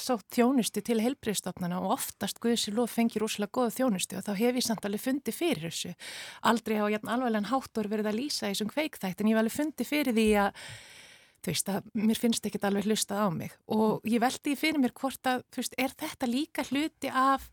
sátt 0.00 0.28
þjónustu 0.32 0.82
til 0.84 0.98
heilbreyðstofnana 1.04 1.80
og 1.82 1.96
oftast 1.96 2.40
Guðsilof 2.44 2.94
fengir 2.96 3.24
úrslega 3.26 3.52
goða 3.52 3.74
þjónustu 3.74 4.18
og 4.18 4.26
þá 4.26 4.32
hef 4.38 4.60
ég 4.60 4.64
samt 4.64 4.84
alveg 4.88 5.02
fundið 5.02 5.36
fyrir 5.36 5.66
þessu. 5.68 5.94
Aldrei 6.48 6.76
hafa 6.78 6.92
jæfn 6.94 7.12
alveglega 7.12 7.50
háttur 7.52 7.90
verið 7.92 8.10
að 8.10 8.20
lýsa 8.20 8.50
þessum 8.50 8.72
kveikþætt 8.72 9.20
en 9.20 9.30
ég 9.30 9.36
hef 9.36 9.42
alveg 9.42 9.56
fundið 9.56 9.90
fyrir 9.90 10.16
því 10.16 10.28
að 10.44 10.62
þú 11.46 11.52
veist 11.52 11.70
að 11.70 11.90
mér 12.06 12.20
finnst 12.20 12.48
ekkit 12.48 12.66
alveg 12.66 12.88
hlustað 12.88 13.22
á 13.22 13.28
mig 13.30 13.52
og 13.70 14.08
ég 14.08 14.22
veldi 14.22 14.56
fyrir 14.58 14.82
mér 14.82 14.94
hvort 14.96 15.28
að, 15.30 15.44
veist, 15.54 15.76
er 15.78 15.92
þetta 15.94 16.30
líka 16.30 16.64
hluti 16.70 17.12
af 17.12 17.50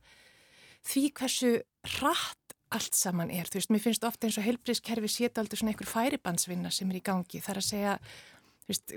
því 0.88 1.04
hversu 1.20 1.54
rætt 2.00 2.58
allt 2.74 2.98
saman 2.98 3.32
er. 3.34 3.48
Þú 3.50 3.60
veist, 3.60 3.72
mér 3.74 3.84
finnst 3.84 4.08
ofta 4.08 4.28
eins 4.28 4.40
og 4.42 4.48
heilbríðskerfi 4.48 5.12
séta 5.12 5.44
aldrei 5.44 5.60
svona 5.60 5.74
einhver 5.74 5.90
færibandsvinna 5.90 6.72
sem 6.74 6.90
er 6.90 7.00
í 7.00 7.06
gangi. 7.06 7.42
Það 7.44 7.54
er 7.54 7.62
að 7.62 7.68
segja, 7.70 7.96
þú 8.64 8.74
veist, 8.74 8.96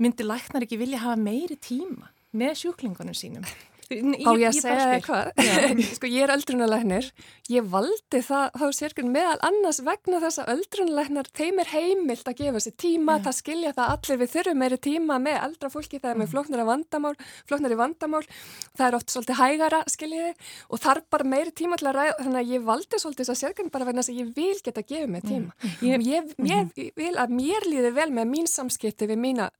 myndi 0.00 0.26
læknar 0.26 0.66
ekki 0.66 0.80
vilja 0.80 1.02
hafa 1.02 1.18
meiri 1.20 1.58
tíma 1.60 2.12
með 2.36 2.60
sjúklingunum 2.62 3.16
sínum. 3.18 3.46
Á 3.90 4.30
ég 4.38 4.46
að 4.46 4.54
segja 4.54 4.90
eitthvað, 4.94 5.30
sko 5.96 6.06
ég 6.06 6.22
er 6.22 6.30
öldrunalæknir, 6.30 7.08
ég 7.50 7.64
valdi 7.72 8.20
það 8.22 8.58
þá 8.60 8.76
sérkjörn 8.76 9.08
meðal 9.10 9.38
annars 9.48 9.80
vegna 9.82 10.20
þess 10.22 10.38
að 10.44 10.52
öldrunalæknar, 10.54 11.30
þeim 11.34 11.58
er 11.58 11.70
heimilt 11.72 12.28
að 12.30 12.38
gefa 12.38 12.62
sér 12.62 12.76
tíma, 12.78 13.16
Já. 13.18 13.24
það 13.24 13.36
skilja 13.40 13.72
það 13.74 13.94
allir 13.96 14.20
við 14.20 14.30
þurfum 14.36 14.62
meiri 14.62 14.78
tíma 14.86 15.16
með 15.24 15.38
eldra 15.40 15.72
fólki, 15.74 15.98
er 15.98 16.14
með 16.14 16.22
mm. 16.22 16.30
flóknari 16.36 16.66
vandamál, 16.68 17.12
flóknari 17.50 17.78
vandamál, 17.80 18.22
það 18.78 18.86
er 18.86 18.98
oft 19.00 19.10
svolítið 19.10 19.40
hægara 19.40 19.80
skiljiði 19.90 20.30
og 20.70 20.82
þarf 20.84 21.08
bara 21.10 21.30
meiri 21.34 21.54
tíma 21.58 21.80
til 21.80 21.88
að 21.90 21.98
ræða, 21.98 22.14
þannig 22.20 22.42
að 22.44 22.54
ég 22.54 22.68
valdi 22.70 23.00
svolítið 23.02 23.26
þess 23.26 23.34
að 23.34 23.40
sérkjörn 23.42 23.72
bara 23.74 23.88
vegna 23.90 24.04
þess 24.04 24.14
að 24.14 24.22
ég 24.22 24.30
vil 24.38 24.62
geta 24.68 24.84
að 24.84 24.94
gefa 24.94 25.10
mig 25.10 25.26
tíma. 25.26 25.72
Ég, 25.82 26.06
ég, 26.06 26.30
ég, 26.46 26.70
ég 26.78 26.94
vil 27.00 27.16
að 27.18 27.34
mér 27.34 27.66
líði 27.66 27.90
vel 27.98 28.08
með 28.14 28.30
mín 28.36 28.46
samskipti 28.50 29.10
við 29.10 29.18
mína 29.26 29.50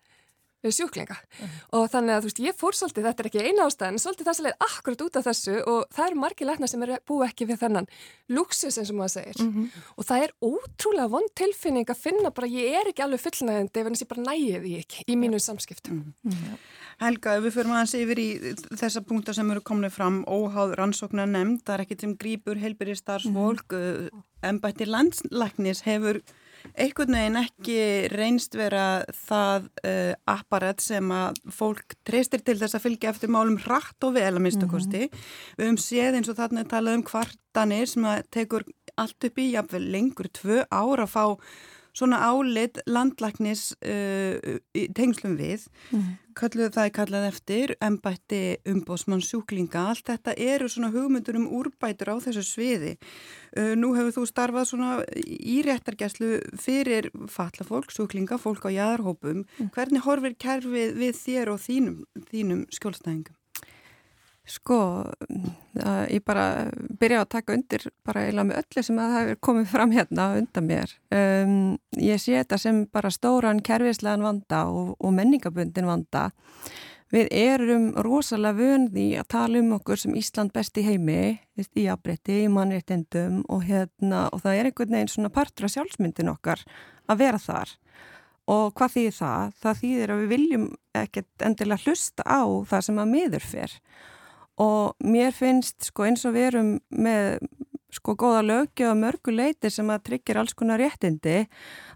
sjúklinga. 0.68 1.16
Mm. 1.40 1.52
og 1.76 1.84
þannig 1.90 2.14
að 2.14 2.20
þú 2.20 2.28
veist 2.28 2.40
ég 2.44 2.56
fór 2.60 2.76
svolítið, 2.76 3.06
þetta 3.08 3.22
er 3.22 3.28
ekki 3.30 3.44
eina 3.46 3.66
ástæðan 3.66 4.00
svolítið 4.02 4.28
það 4.28 4.36
sem 4.36 4.48
er 4.50 4.56
akkurat 4.66 5.04
út 5.06 5.16
af 5.16 5.24
þessu 5.24 5.54
og 5.64 5.80
það 5.94 6.06
eru 6.06 6.20
margi 6.20 6.44
lækna 6.48 6.68
sem 6.68 6.82
er 6.84 6.92
búið 7.08 7.26
ekki 7.30 7.48
við 7.48 7.60
þennan 7.62 7.88
luxus 8.28 8.78
eins 8.78 8.90
og 8.92 8.98
maður 8.98 9.14
segir. 9.16 9.40
Mm 9.40 9.52
-hmm. 9.54 9.66
og 9.96 10.04
það 10.04 10.24
er 10.24 10.32
ótrúlega 10.44 11.08
vond 11.08 11.30
tilfinning 11.34 11.88
að 11.88 12.02
finna 12.04 12.30
bara 12.30 12.46
ég 12.46 12.76
er 12.80 12.92
ekki 12.92 13.02
alveg 13.02 13.20
fullnægandi 13.20 13.80
ef 13.80 13.86
en 13.86 13.94
þess 13.94 14.02
að 14.02 14.06
ég 14.06 14.12
bara 14.12 14.28
næði 14.28 14.60
því 14.60 14.72
ekki 14.82 15.04
í 15.08 15.16
mínu 15.16 15.38
samskiptum. 15.40 15.94
Mm 16.22 16.32
-hmm. 16.32 16.58
Helga, 17.00 17.36
ef 17.36 17.44
við 17.44 17.54
förum 17.56 17.72
aðeins 17.72 17.94
yfir 17.94 18.18
í 18.18 18.28
þessa 18.76 19.00
punktar 19.00 19.34
sem 19.34 19.50
eru 19.50 19.60
komnið 19.60 19.92
fram 19.94 20.24
óháð 20.28 20.74
rannsóknar 20.76 21.26
nefnd, 21.26 21.62
það 21.64 21.74
er 21.74 21.80
ekkit 21.80 22.00
sem 22.00 22.16
grýpur 22.16 22.60
heilbyrjir 22.60 22.96
starfsfólk, 22.96 23.72
einhvern 26.74 27.16
veginn 27.16 27.40
ekki 27.40 27.78
reynst 28.12 28.56
vera 28.58 29.02
það 29.26 29.68
uh, 29.84 30.12
apparat 30.30 30.82
sem 30.84 31.12
að 31.14 31.40
fólk 31.54 31.96
treystir 32.06 32.44
til 32.44 32.58
þess 32.60 32.78
að 32.78 32.86
fylgja 32.86 33.12
eftir 33.14 33.32
málum 33.32 33.58
hratt 33.64 34.06
og 34.06 34.14
vel 34.18 34.32
að 34.34 34.44
minnstakosti. 34.46 35.06
Mm 35.06 35.10
-hmm. 35.10 35.26
Við 35.56 35.66
höfum 35.66 35.82
séð 35.86 36.18
eins 36.18 36.28
og 36.28 36.38
þarna 36.40 36.64
talað 36.64 36.98
um 36.98 37.02
kvartanir 37.02 37.86
sem 37.86 38.04
að 38.04 38.22
tekur 38.30 38.64
allt 38.96 39.24
upp 39.24 39.38
í 39.38 39.52
jafnvel 39.52 39.84
lengur 39.92 40.28
tvö 40.28 40.64
ár 40.70 41.04
að 41.04 41.12
fá 41.14 41.24
svona 41.96 42.20
álit 42.22 42.80
landlæknis 42.88 43.70
uh, 43.80 44.58
tengslum 44.96 45.36
við 45.38 45.66
mm. 45.90 46.04
kalluð 46.38 46.72
það 46.76 46.88
er 46.88 46.94
kallað 46.98 47.26
eftir 47.30 47.74
embætti 47.82 48.42
umbósmann 48.70 49.24
sjúklinga 49.24 49.86
allt 49.92 50.06
þetta 50.10 50.36
eru 50.36 50.70
svona 50.70 50.92
hugmyndur 50.94 51.40
um 51.40 51.48
úrbætur 51.60 52.14
á 52.14 52.16
þessu 52.26 52.44
sviði 52.46 52.94
uh, 52.96 53.74
nú 53.78 53.92
hefur 53.98 54.20
þú 54.20 54.26
starfað 54.30 54.70
svona 54.72 54.92
í 55.16 55.60
réttargæslu 55.66 56.38
fyrir 56.60 57.10
fallafólk, 57.30 57.92
sjúklinga, 57.94 58.40
fólk 58.40 58.68
á 58.68 58.70
jæðarhópum 58.70 59.44
mm. 59.44 59.74
hvernig 59.74 60.06
horfir 60.06 60.38
kerfið 60.38 60.96
við 61.00 61.20
þér 61.24 61.54
og 61.56 61.62
þínum, 61.64 62.00
þínum 62.30 62.64
skjólstæðingum? 62.74 63.36
Sko, 64.50 64.80
ég 66.10 66.24
bara 66.26 66.44
byrja 67.00 67.22
að 67.24 67.30
taka 67.34 67.54
undir 67.56 67.86
bara 68.06 68.26
eiginlega 68.26 68.48
með 68.48 68.60
öllu 68.62 68.84
sem 68.86 69.00
að 69.00 69.14
það 69.14 69.24
hefur 69.24 69.40
komið 69.48 69.72
fram 69.72 69.94
hérna 69.94 70.28
undan 70.40 70.68
mér. 70.68 70.94
Um, 71.14 71.56
ég 71.96 72.22
sé 72.22 72.36
þetta 72.38 72.60
sem 72.60 72.84
bara 72.92 73.12
stóran 73.14 73.62
kervislegan 73.64 74.24
vanda 74.26 74.62
og, 74.70 74.94
og 74.98 75.14
menningabundin 75.16 75.88
vanda. 75.88 76.28
Við 77.10 77.26
erum 77.34 77.88
rosalega 78.06 78.54
vöndi 78.54 79.08
að 79.18 79.30
tala 79.34 79.58
um 79.58 79.72
okkur 79.80 79.98
sem 79.98 80.14
Ísland 80.14 80.52
best 80.54 80.78
í 80.78 80.84
heimi, 80.86 81.40
í 81.58 81.86
afbreytti, 81.90 82.44
í 82.44 82.50
mannréttindum 82.52 83.40
og, 83.50 83.64
hérna, 83.66 84.28
og 84.30 84.44
það 84.44 84.58
er 84.58 84.68
einhvern 84.70 84.94
veginn 84.94 85.10
svona 85.10 85.32
partur 85.34 85.66
af 85.66 85.74
sjálfsmyndin 85.74 86.30
okkar 86.30 86.62
að 87.10 87.24
vera 87.24 87.42
þar. 87.42 87.74
Og 88.50 88.70
hvað 88.78 88.94
þýðir 88.94 89.16
það? 89.18 89.58
Það 89.62 89.82
þýðir 89.82 90.12
að 90.12 90.22
við 90.22 90.32
viljum 90.36 90.70
ekkert 91.00 91.44
endilega 91.46 91.84
hlusta 91.86 92.26
á 92.26 92.42
það 92.70 92.86
sem 92.86 93.02
að 93.02 93.12
miður 93.16 93.46
fyrr 93.46 93.76
og 94.60 94.96
mér 95.04 95.32
finnst 95.36 95.88
sko 95.88 96.06
eins 96.08 96.26
og 96.28 96.36
við 96.36 96.50
erum 96.50 96.72
með 96.90 97.40
sko 97.94 98.14
góða 98.18 98.42
lögju 98.46 98.90
og 98.90 98.98
mörgu 99.00 99.32
leiti 99.34 99.70
sem 99.72 99.88
að 99.90 100.04
tryggir 100.10 100.38
alls 100.40 100.54
konar 100.54 100.80
réttindi 100.80 101.40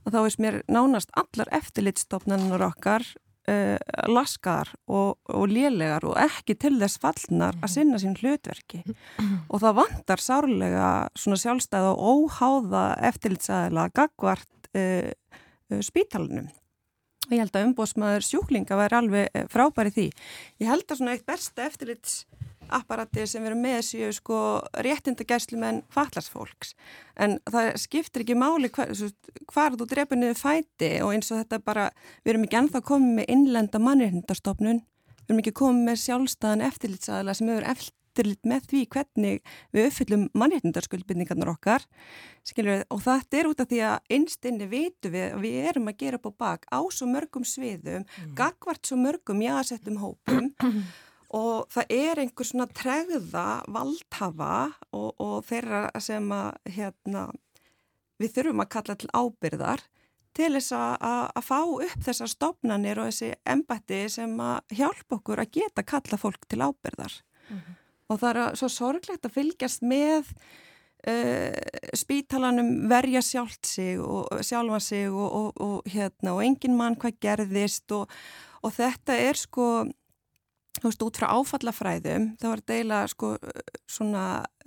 að 0.05 0.17
þá 0.17 0.21
veist 0.25 0.41
mér 0.43 0.63
nánast 0.67 1.13
allar 1.15 1.51
eftirlitstofnanur 1.55 2.65
okkar 2.67 3.07
uh, 3.51 3.77
laskar 4.11 4.73
og, 4.89 5.21
og 5.31 5.47
lélegar 5.51 6.07
og 6.09 6.19
ekki 6.21 6.57
til 6.61 6.75
þess 6.81 7.01
fallnar 7.03 7.59
að 7.63 7.75
sinna 7.77 8.01
sín 8.03 8.17
hlutverki. 8.19 8.83
Og 9.49 9.63
það 9.63 9.79
vantar 9.83 10.23
sárlega 10.23 10.91
svona 11.19 11.41
sjálfstæða 11.41 11.95
og 11.95 12.35
óháða 12.35 12.85
eftirlitsæðila 13.13 13.89
gagvart 13.95 14.71
uh, 14.75 15.11
uh, 15.71 15.81
spítalunum 15.85 16.51
og 17.25 17.33
ég 17.33 17.41
held 17.41 17.55
að 17.57 17.71
umbósmaður 17.71 18.25
sjúklinga 18.27 18.77
væri 18.77 18.97
alveg 18.99 19.45
frábæri 19.49 19.93
því. 19.95 20.03
Ég 20.61 20.69
held 20.69 20.85
að 20.85 20.99
svona 20.99 21.15
eitt 21.17 21.25
besta 21.25 21.65
eftirlits 21.65 22.19
apparati 22.69 23.27
sem 23.29 23.45
verður 23.45 23.63
með 23.63 23.81
séu 23.89 24.13
sko 24.15 24.39
réttindagæslu 24.85 25.59
með 25.61 25.83
fallarsfólks 25.95 26.75
en 27.21 27.39
það 27.51 27.71
skiptir 27.81 28.25
ekki 28.25 28.37
máli 28.39 28.71
hvar, 28.75 28.91
hvar 29.53 29.77
þú 29.79 29.89
drefur 29.91 30.21
niður 30.21 30.41
fæti 30.41 30.91
og 31.05 31.15
eins 31.15 31.31
og 31.31 31.43
þetta 31.43 31.61
bara, 31.65 31.89
við 32.25 32.35
erum 32.35 32.47
ekki 32.49 32.61
ennþá 32.61 32.85
komið 32.87 33.19
með 33.21 33.35
innlenda 33.37 33.83
mannréttindastofnun. 33.83 34.81
Við 35.25 35.31
erum 35.33 35.45
ekki 35.45 35.59
komið 35.61 35.91
með 35.91 36.01
sjálfstæðan 36.05 36.65
eftirlitsaðala 36.69 37.37
sem 37.37 37.51
hefur 37.53 37.69
eftirlit 37.75 38.49
með 38.49 38.67
því 38.71 38.83
hvernig 38.95 39.55
við 39.75 39.89
uppfyllum 39.89 40.27
mannréttindarskuldbindningarnar 40.43 41.55
okkar. 41.55 41.87
Skilur, 42.47 42.85
og 42.93 43.01
þetta 43.07 43.41
er 43.41 43.49
út 43.49 43.63
af 43.63 43.71
því 43.71 43.81
að 43.89 44.13
einstinni 44.19 44.69
vitu 44.71 45.15
við 45.15 45.31
að 45.31 45.47
við 45.47 45.71
erum 45.71 45.91
að 45.91 45.99
gera 46.05 46.21
på 46.21 46.35
bak 46.35 46.69
á 46.69 46.79
svo 46.93 47.09
mörgum 47.11 47.47
sviðum, 47.49 48.05
mm. 48.05 48.35
gagvart 48.39 48.85
svo 48.85 49.01
mörgum 49.01 49.43
jásettum 49.45 50.03
hópum 50.03 50.53
og 51.35 51.67
það 51.73 51.95
er 51.97 52.21
einhver 52.23 52.47
svona 52.47 52.67
tregða 52.71 53.49
valdhafa 53.75 54.55
og, 54.95 55.11
og 55.19 55.37
þeirra 55.49 55.89
sem 56.03 56.31
að 56.35 56.53
hérna, 56.77 57.25
við 58.23 58.37
þurfum 58.37 58.63
að 58.65 58.73
kalla 58.77 58.97
til 59.01 59.11
ábyrðar 59.11 59.85
til 60.35 60.51
þess 60.57 60.75
að 60.75 61.47
fá 61.47 61.61
upp 61.63 62.03
þessar 62.03 62.31
stofnanir 62.31 63.01
og 63.01 63.11
þessi 63.11 63.31
embætti 63.47 64.03
sem 64.11 64.35
að 64.43 64.77
hjálpa 64.81 65.19
okkur 65.21 65.43
að 65.43 65.57
geta 65.61 65.87
kalla 65.87 66.19
fólk 66.19 66.47
til 66.51 66.61
ábyrðar 66.63 67.15
mm 67.49 67.57
-hmm. 67.57 67.75
og 68.09 68.21
það 68.21 68.37
er 68.37 68.57
svo 68.57 68.69
sorglegt 68.69 69.27
að 69.27 69.35
fylgjast 69.39 69.83
með 69.83 70.35
uh, 71.07 71.55
spítalanum 71.95 72.89
verja 72.89 73.23
sjálft 73.23 73.67
sig 73.67 74.01
og 74.01 74.27
sjálfa 74.43 74.81
sig 74.81 75.11
og, 75.11 75.33
og, 75.33 75.61
og 75.61 75.83
hérna 75.87 76.35
og 76.35 76.45
engin 76.45 76.77
mann 76.77 76.97
hvað 76.97 77.21
gerðist 77.21 77.93
og 77.93 78.09
þetta 78.73 79.13
er 79.13 79.35
sko 79.35 79.87
þú 80.81 80.91
veist, 80.91 81.07
út 81.07 81.21
frá 81.21 81.29
áfallafræðum 81.35 82.29
þá 82.41 82.47
þetta 82.49 82.77
eiginlega 82.77 83.13
sko 83.13 83.31
svona 83.91 84.27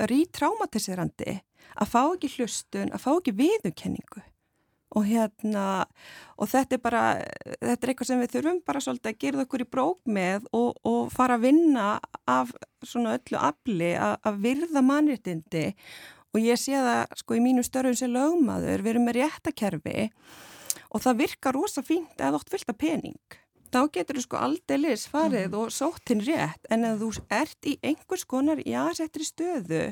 rítraumatiserandi 0.09 1.37
að 1.77 1.91
fá 1.91 2.01
ekki 2.05 2.33
hlustun, 2.37 2.91
að 2.93 3.03
fá 3.03 3.11
ekki 3.17 3.35
viðukenningu 3.37 4.23
og 4.95 5.05
hérna 5.05 5.85
og 6.39 6.49
þetta 6.49 6.77
er 6.77 6.81
bara, 6.81 7.03
þetta 7.59 7.75
er 7.75 7.91
eitthvað 7.91 8.09
sem 8.09 8.21
við 8.21 8.35
þurfum 8.35 8.59
bara 8.67 8.81
svolítið 8.83 9.11
að 9.11 9.19
gera 9.23 9.43
okkur 9.43 9.63
í 9.63 9.69
brók 9.75 10.11
með 10.17 10.47
og, 10.55 10.77
og 10.87 11.11
fara 11.13 11.37
að 11.37 11.47
vinna 11.49 11.87
af 12.29 12.53
svona 12.85 13.17
öllu 13.17 13.41
afli 13.41 13.91
að, 13.99 14.15
að 14.29 14.39
virða 14.45 14.83
mannréttindi. 14.85 15.65
Og 16.35 16.43
ég 16.43 16.59
sé 16.61 16.77
það 16.77 17.17
sko 17.19 17.35
í 17.35 17.41
mínu 17.43 17.63
störfum 17.65 17.97
sem 17.97 18.13
lögmaður, 18.13 18.83
við 18.85 18.93
erum 18.93 19.07
með 19.09 19.19
réttakerfi 19.21 20.07
og 20.87 21.03
það 21.03 21.19
virkar 21.23 21.57
rosa 21.57 21.83
fínt 21.83 22.21
eða 22.21 22.39
ótt 22.39 22.51
fylgta 22.51 22.75
pening 22.77 23.39
þá 23.73 23.79
getur 23.93 24.19
þú 24.19 24.23
sko 24.25 24.41
aldeilis 24.41 25.05
farið 25.11 25.47
mm. 25.49 25.57
og 25.59 25.73
sótt 25.75 26.11
hinn 26.11 26.23
rétt 26.25 26.67
en 26.73 26.87
ef 26.87 26.99
þú 27.01 27.11
ert 27.39 27.69
í 27.69 27.77
einhvers 27.85 28.25
konar 28.29 28.61
jásettri 28.65 29.27
stöðu 29.27 29.85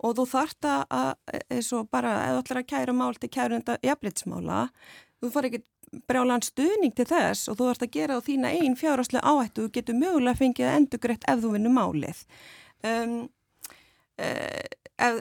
og 0.00 0.16
þú 0.16 0.26
þart 0.30 0.68
að, 0.70 1.16
eins 1.52 1.72
og 1.76 1.90
bara, 1.92 2.14
ef 2.28 2.36
þú 2.36 2.44
ætlar 2.44 2.62
að 2.62 2.70
kæra 2.72 2.94
mál 2.96 3.12
til 3.20 3.30
kærunda 3.32 3.76
jafnleitsmála, 3.84 4.62
þú 5.20 5.32
far 5.34 5.48
ekki 5.50 5.62
brjálan 6.08 6.44
stuðning 6.44 6.94
til 6.96 7.06
þess 7.10 7.50
og 7.50 7.58
þú 7.58 7.68
ert 7.72 7.84
að 7.84 7.94
gera 7.96 8.16
á 8.16 8.20
þína 8.24 8.52
einn 8.54 8.78
fjárháslega 8.78 9.26
áhættu 9.26 9.66
og 9.66 9.74
getur 9.74 9.98
mögulega 9.98 10.38
fengið 10.38 10.98
greitt 11.02 11.26
ef 11.28 11.42
þú 11.42 11.54
vinnur 11.56 11.74
málið. 11.74 12.22
Um, 12.86 13.16
uh, 14.22 14.66
ef, 14.96 15.20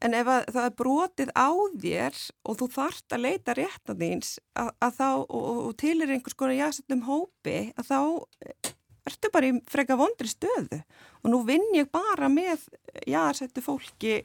En 0.00 0.16
ef 0.16 0.28
það 0.48 0.62
er 0.64 0.76
brotið 0.78 1.30
á 1.36 1.50
þér 1.82 2.20
og 2.48 2.56
þú 2.60 2.68
þart 2.72 3.14
að 3.16 3.24
leita 3.26 3.54
rétt 3.56 3.90
að 3.92 4.04
þíns 4.04 4.30
að, 4.56 4.70
að 4.80 4.94
þá, 4.96 5.08
og, 5.26 5.58
og 5.66 5.74
til 5.82 5.96
er 6.00 6.12
einhvers 6.14 6.38
konar 6.40 6.56
jásettum 6.56 7.02
hópi, 7.04 7.56
að 7.76 7.90
þá 7.90 7.98
eh, 8.46 8.70
ertu 9.10 9.32
bara 9.34 9.50
í 9.50 9.58
freka 9.68 9.98
vondri 10.00 10.30
stöðu. 10.30 10.80
Og 11.20 11.28
nú 11.34 11.42
vinn 11.44 11.68
ég 11.76 11.92
bara 11.92 12.30
með 12.32 12.64
jásettu 13.04 13.60
fólki, 13.64 14.16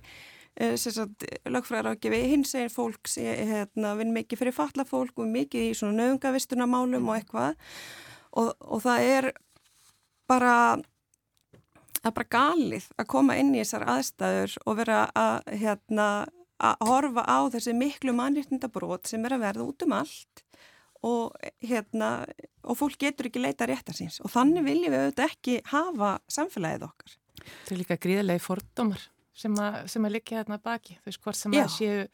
eh, 0.55 0.87
lögfræðar 1.51 1.91
ágefi, 1.91 2.23
hins 2.31 2.55
eginn 2.55 2.71
fólks, 2.71 3.19
ég 3.19 3.43
hérna, 3.51 3.97
vinn 3.99 4.15
mikið 4.15 4.45
fyrir 4.45 4.55
falla 4.55 4.87
fólk 4.87 5.19
og 5.19 5.27
mikið 5.27 5.73
í 5.73 5.75
svona 5.75 5.99
nöðungavistunamálum 5.99 7.11
og 7.11 7.19
eitthvað. 7.19 7.59
Og, 8.39 8.55
og 8.63 8.83
það 8.87 9.11
er 9.11 9.31
bara 10.31 10.55
það 12.05 12.11
er 12.11 12.17
bara 12.19 12.33
galið 12.35 12.87
að 13.01 13.07
koma 13.09 13.35
inn 13.41 13.53
í 13.55 13.61
þessar 13.63 13.87
aðstæður 13.95 14.55
og 14.61 14.77
vera 14.77 14.97
að, 15.17 15.37
hérna, 15.63 16.09
að 16.61 16.83
horfa 16.91 17.23
á 17.25 17.37
þessi 17.55 17.73
miklu 17.73 18.13
mannréttindabrót 18.13 19.09
sem 19.09 19.25
er 19.25 19.35
að 19.35 19.45
verða 19.47 19.65
út 19.65 19.85
um 19.87 19.95
allt 19.97 20.43
og, 21.05 21.33
hérna, 21.65 22.11
og 22.61 22.77
fólk 22.77 22.99
getur 23.01 23.31
ekki 23.31 23.41
leita 23.41 23.65
réttar 23.69 23.97
síns 23.97 24.19
og 24.21 24.29
þannig 24.33 24.67
viljum 24.67 24.93
við 24.93 25.07
auðvitað 25.07 25.33
ekki 25.33 25.57
hafa 25.71 26.13
samfélagið 26.37 26.87
okkar. 26.91 27.17
Það 27.65 27.73
er 27.73 27.81
líka 27.81 27.99
gríðilegi 28.05 28.45
fordómar 28.45 29.09
sem 29.35 29.57
að, 29.59 29.81
að 29.89 30.13
liggja 30.13 30.43
þarna 30.43 30.61
baki, 30.63 30.99
þú 31.01 31.09
veist 31.09 31.25
hvort 31.25 31.39
sem 31.41 31.57
Já. 31.57 31.65
að 31.65 31.73
séu 31.73 32.07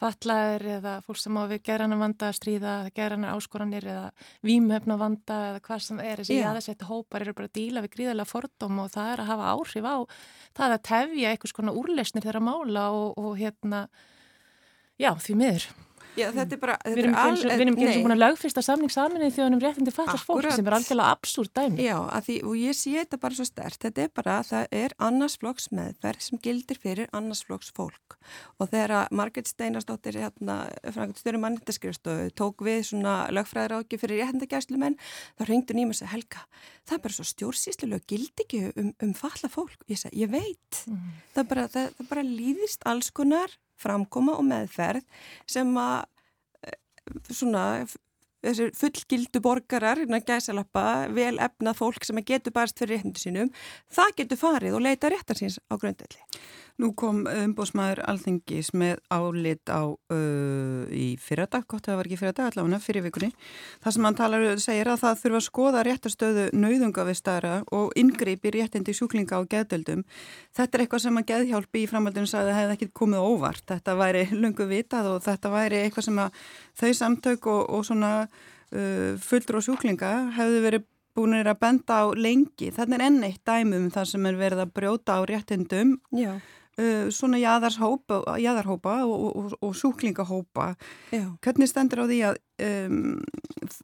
fatlaðir 0.00 0.64
eða 0.78 0.94
fólk 1.04 1.20
sem 1.20 1.36
á 1.36 1.44
við 1.50 1.62
gerana 1.68 1.98
vanda 2.00 2.30
að 2.30 2.38
stríða, 2.38 2.74
gerana 2.96 3.34
áskoranir 3.34 3.84
eða 3.84 4.06
výmöfna 4.46 4.96
vanda 5.00 5.40
eða 5.50 5.60
hvað 5.66 5.84
sem 5.86 6.00
er 6.04 6.22
þessi 6.22 6.38
aðeins 6.40 6.86
hópar 6.88 7.26
eru 7.26 7.36
bara 7.36 7.50
að 7.50 7.58
díla 7.58 7.84
við 7.84 7.94
gríðarlega 7.98 8.32
fordóm 8.32 8.80
og 8.84 8.90
það 8.94 9.12
er 9.12 9.24
að 9.24 9.30
hafa 9.34 9.52
áhrif 9.52 9.90
á 9.90 9.96
það 10.56 10.76
að 10.76 10.82
tefja 10.88 11.34
einhvers 11.34 11.56
konar 11.56 11.78
úrlesnir 11.82 12.24
þeirra 12.24 12.42
mála 12.48 12.88
og, 12.96 13.20
og 13.20 13.36
hérna 13.40 13.84
já 15.00 15.12
því 15.20 15.38
miður. 15.42 15.70
Já, 16.18 16.26
þetta 16.34 16.56
er 16.56 16.60
bara... 16.60 16.76
Þetta 16.82 16.96
Við 16.96 17.04
erum 17.04 17.14
er 17.14 17.20
ekki 17.20 17.46
og- 17.46 17.70
ekki 17.70 17.86
eins 17.86 17.98
og 17.98 18.04
búin 18.06 18.14
að 18.14 18.22
lögfyrsta 18.24 18.62
samning 18.64 18.92
saminnið 18.92 19.34
þjóðunum 19.36 19.62
réttindi 19.62 19.94
fattast 19.94 20.26
fólk 20.26 20.48
sem 20.50 20.66
er 20.66 20.76
algjörlega 20.76 21.14
absúrt 21.14 21.52
dæmi. 21.54 21.84
Já, 21.86 21.96
að 22.02 22.26
því, 22.26 22.36
og 22.50 22.56
ég 22.60 22.76
sé 22.78 22.94
þetta 22.96 23.20
bara 23.22 23.38
svo 23.38 23.46
stert, 23.48 23.78
þetta 23.84 24.04
er 24.04 24.10
bara, 24.20 24.36
það 24.46 24.74
er 24.80 24.94
annarsflokks 25.08 25.70
meðferð 25.76 26.26
sem 26.26 26.42
gildir 26.42 26.80
fyrir 26.82 27.10
annarsflokks 27.16 27.70
fólk 27.76 28.18
og 28.60 28.68
þegar 28.68 28.96
að 28.98 29.14
Margret 29.20 29.48
Steinarsdóttir, 29.50 30.18
hérna, 30.20 30.58
frangastöru 30.92 31.40
mannindaskrifstofu, 31.40 32.28
tók 32.36 32.66
við 32.66 32.82
svona 32.90 33.14
lögfræðir 33.32 33.78
áki 33.80 33.98
fyrir 34.00 34.24
réttindagæslumenn, 34.24 34.98
þá 35.38 35.42
ringdi 35.48 35.78
nýma 35.78 35.96
sig 35.96 36.10
Helga, 36.12 36.44
það 36.84 36.98
er 36.98 37.02
bara 37.06 37.16
svo 37.16 37.26
stjórnsýslulega 37.30 38.06
gildi 38.10 38.44
ekki 38.44 38.62
um, 38.74 38.92
um 39.06 39.16
falla 39.16 39.50
fólk. 39.50 39.80
Ég 39.90 39.98
segi, 40.02 40.20
ég 40.20 40.30
veit, 40.32 40.82
það, 41.34 41.44
bara, 41.54 41.66
það, 41.72 41.90
það 41.96 42.12
bara 42.12 42.28
framkoma 43.80 44.36
og 44.38 44.46
meðferð 44.50 45.26
sem 45.48 45.74
að 45.80 46.04
eh, 46.66 46.78
svona 47.32 47.64
þessir 48.40 48.72
fullgildu 48.76 49.42
borgarar 49.44 50.00
innan 50.00 50.24
gæsalappa, 50.24 51.10
vel 51.12 51.36
efnað 51.42 51.76
fólk 51.80 52.06
sem 52.06 52.20
getur 52.24 52.54
barst 52.56 52.78
fyrir 52.80 52.98
réttindu 52.98 53.20
sínum 53.20 53.52
það 53.92 54.14
getur 54.22 54.40
farið 54.40 54.78
og 54.78 54.84
leita 54.86 55.10
réttar 55.12 55.38
síns 55.40 55.58
á 55.68 55.74
grundvelli. 55.76 56.22
Nú 56.80 56.94
kom 56.96 57.24
umbósmaður 57.28 58.00
Alþingis 58.08 58.70
með 58.78 59.00
álit 59.12 59.68
á 59.68 59.84
uh, 59.84 60.84
í 60.88 61.16
fyrradag, 61.20 61.66
gott 61.68 61.84
að 61.84 61.90
það 61.90 61.98
var 61.98 62.08
ekki 62.08 62.18
fyrradag 62.20 62.46
allavega 62.48 62.78
fyrir 62.80 63.04
vikunni. 63.04 63.28
Það 63.82 63.94
sem 63.96 64.06
hann 64.06 64.16
talar 64.16 64.44
segir 64.62 64.88
að 64.88 65.02
það 65.02 65.18
þurfa 65.20 65.40
að 65.40 65.44
skoða 65.44 65.82
réttastöðu 65.84 66.44
nauðungavistara 66.56 67.52
og 67.76 67.90
inngripi 68.00 68.52
réttindi 68.54 68.94
sjúklinga 68.96 69.42
á 69.42 69.44
geðdöldum. 69.50 70.04
Þetta 70.56 70.78
er 70.78 70.84
eitthvað 70.86 71.04
sem 71.04 71.20
að 71.20 71.26
geðhjálpi 71.32 71.82
í 71.82 71.90
framhaldinu 71.90 72.30
sagði 72.30 72.48
að 72.48 72.54
það 72.54 72.60
hefði 72.62 72.76
ekki 72.78 72.88
komið 73.02 73.26
óvart. 73.28 73.66
Þetta 73.68 73.96
væri 74.00 74.22
lungu 74.36 74.68
vitað 74.70 75.10
og 75.10 75.18
þetta 75.26 75.52
væri 75.52 75.82
eitthvað 75.82 76.06
sem 76.08 76.22
að 76.24 76.46
þau 76.80 76.94
samtök 77.02 77.50
og, 77.50 77.60
og 77.76 77.84
svona 77.90 78.14
uh, 78.24 79.10
fullur 79.26 79.60
og 79.60 79.66
sjúklinga 79.68 80.14
hefði 80.38 80.64
verið 80.64 80.88
búinir 81.18 81.50
að 81.50 81.60
benda 81.60 82.00
á 82.00 82.04
lengi. 82.14 82.70
Þannig 82.72 82.96
er 82.96 83.04
enn 83.10 83.20
eitt 83.26 83.44
dæmum 83.44 83.90
þar 83.92 84.08
sem 84.08 84.30
er 84.30 84.40
verið 84.40 84.64
að 84.64 84.72
brjóta 84.78 85.18
á 85.18 85.20
réttindum 85.28 85.98
Já. 86.14 86.38
Uh, 86.80 87.08
svona 87.14 87.40
jaðarshópa, 87.40 88.20
jaðarhópa 88.40 88.96
og, 89.06 89.24
og, 89.36 89.56
og 89.60 89.74
sjúklingahópa. 89.76 90.72
Já. 91.14 91.26
Hvernig 91.44 91.70
stendur 91.70 92.04
á 92.04 92.10
því 92.10 92.20
að 92.30 92.40
um, 92.66 93.18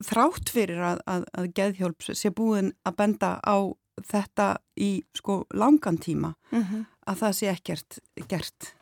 þrátt 0.08 0.52
fyrir 0.54 0.84
að, 0.92 1.02
að, 1.06 1.26
að 1.36 1.50
geðhjálp 1.60 2.08
sé 2.08 2.32
búin 2.34 2.72
að 2.86 2.98
benda 3.02 3.36
á 3.44 3.56
þetta 4.06 4.48
í 4.76 4.90
sko 5.16 5.44
langan 5.56 5.96
tíma 5.96 6.34
Mm 6.52 6.62
-hmm. 6.62 6.84
að 7.06 7.16
það 7.16 7.32
sé 7.32 7.46
ekkert 7.50 7.98
gert? 8.28 8.74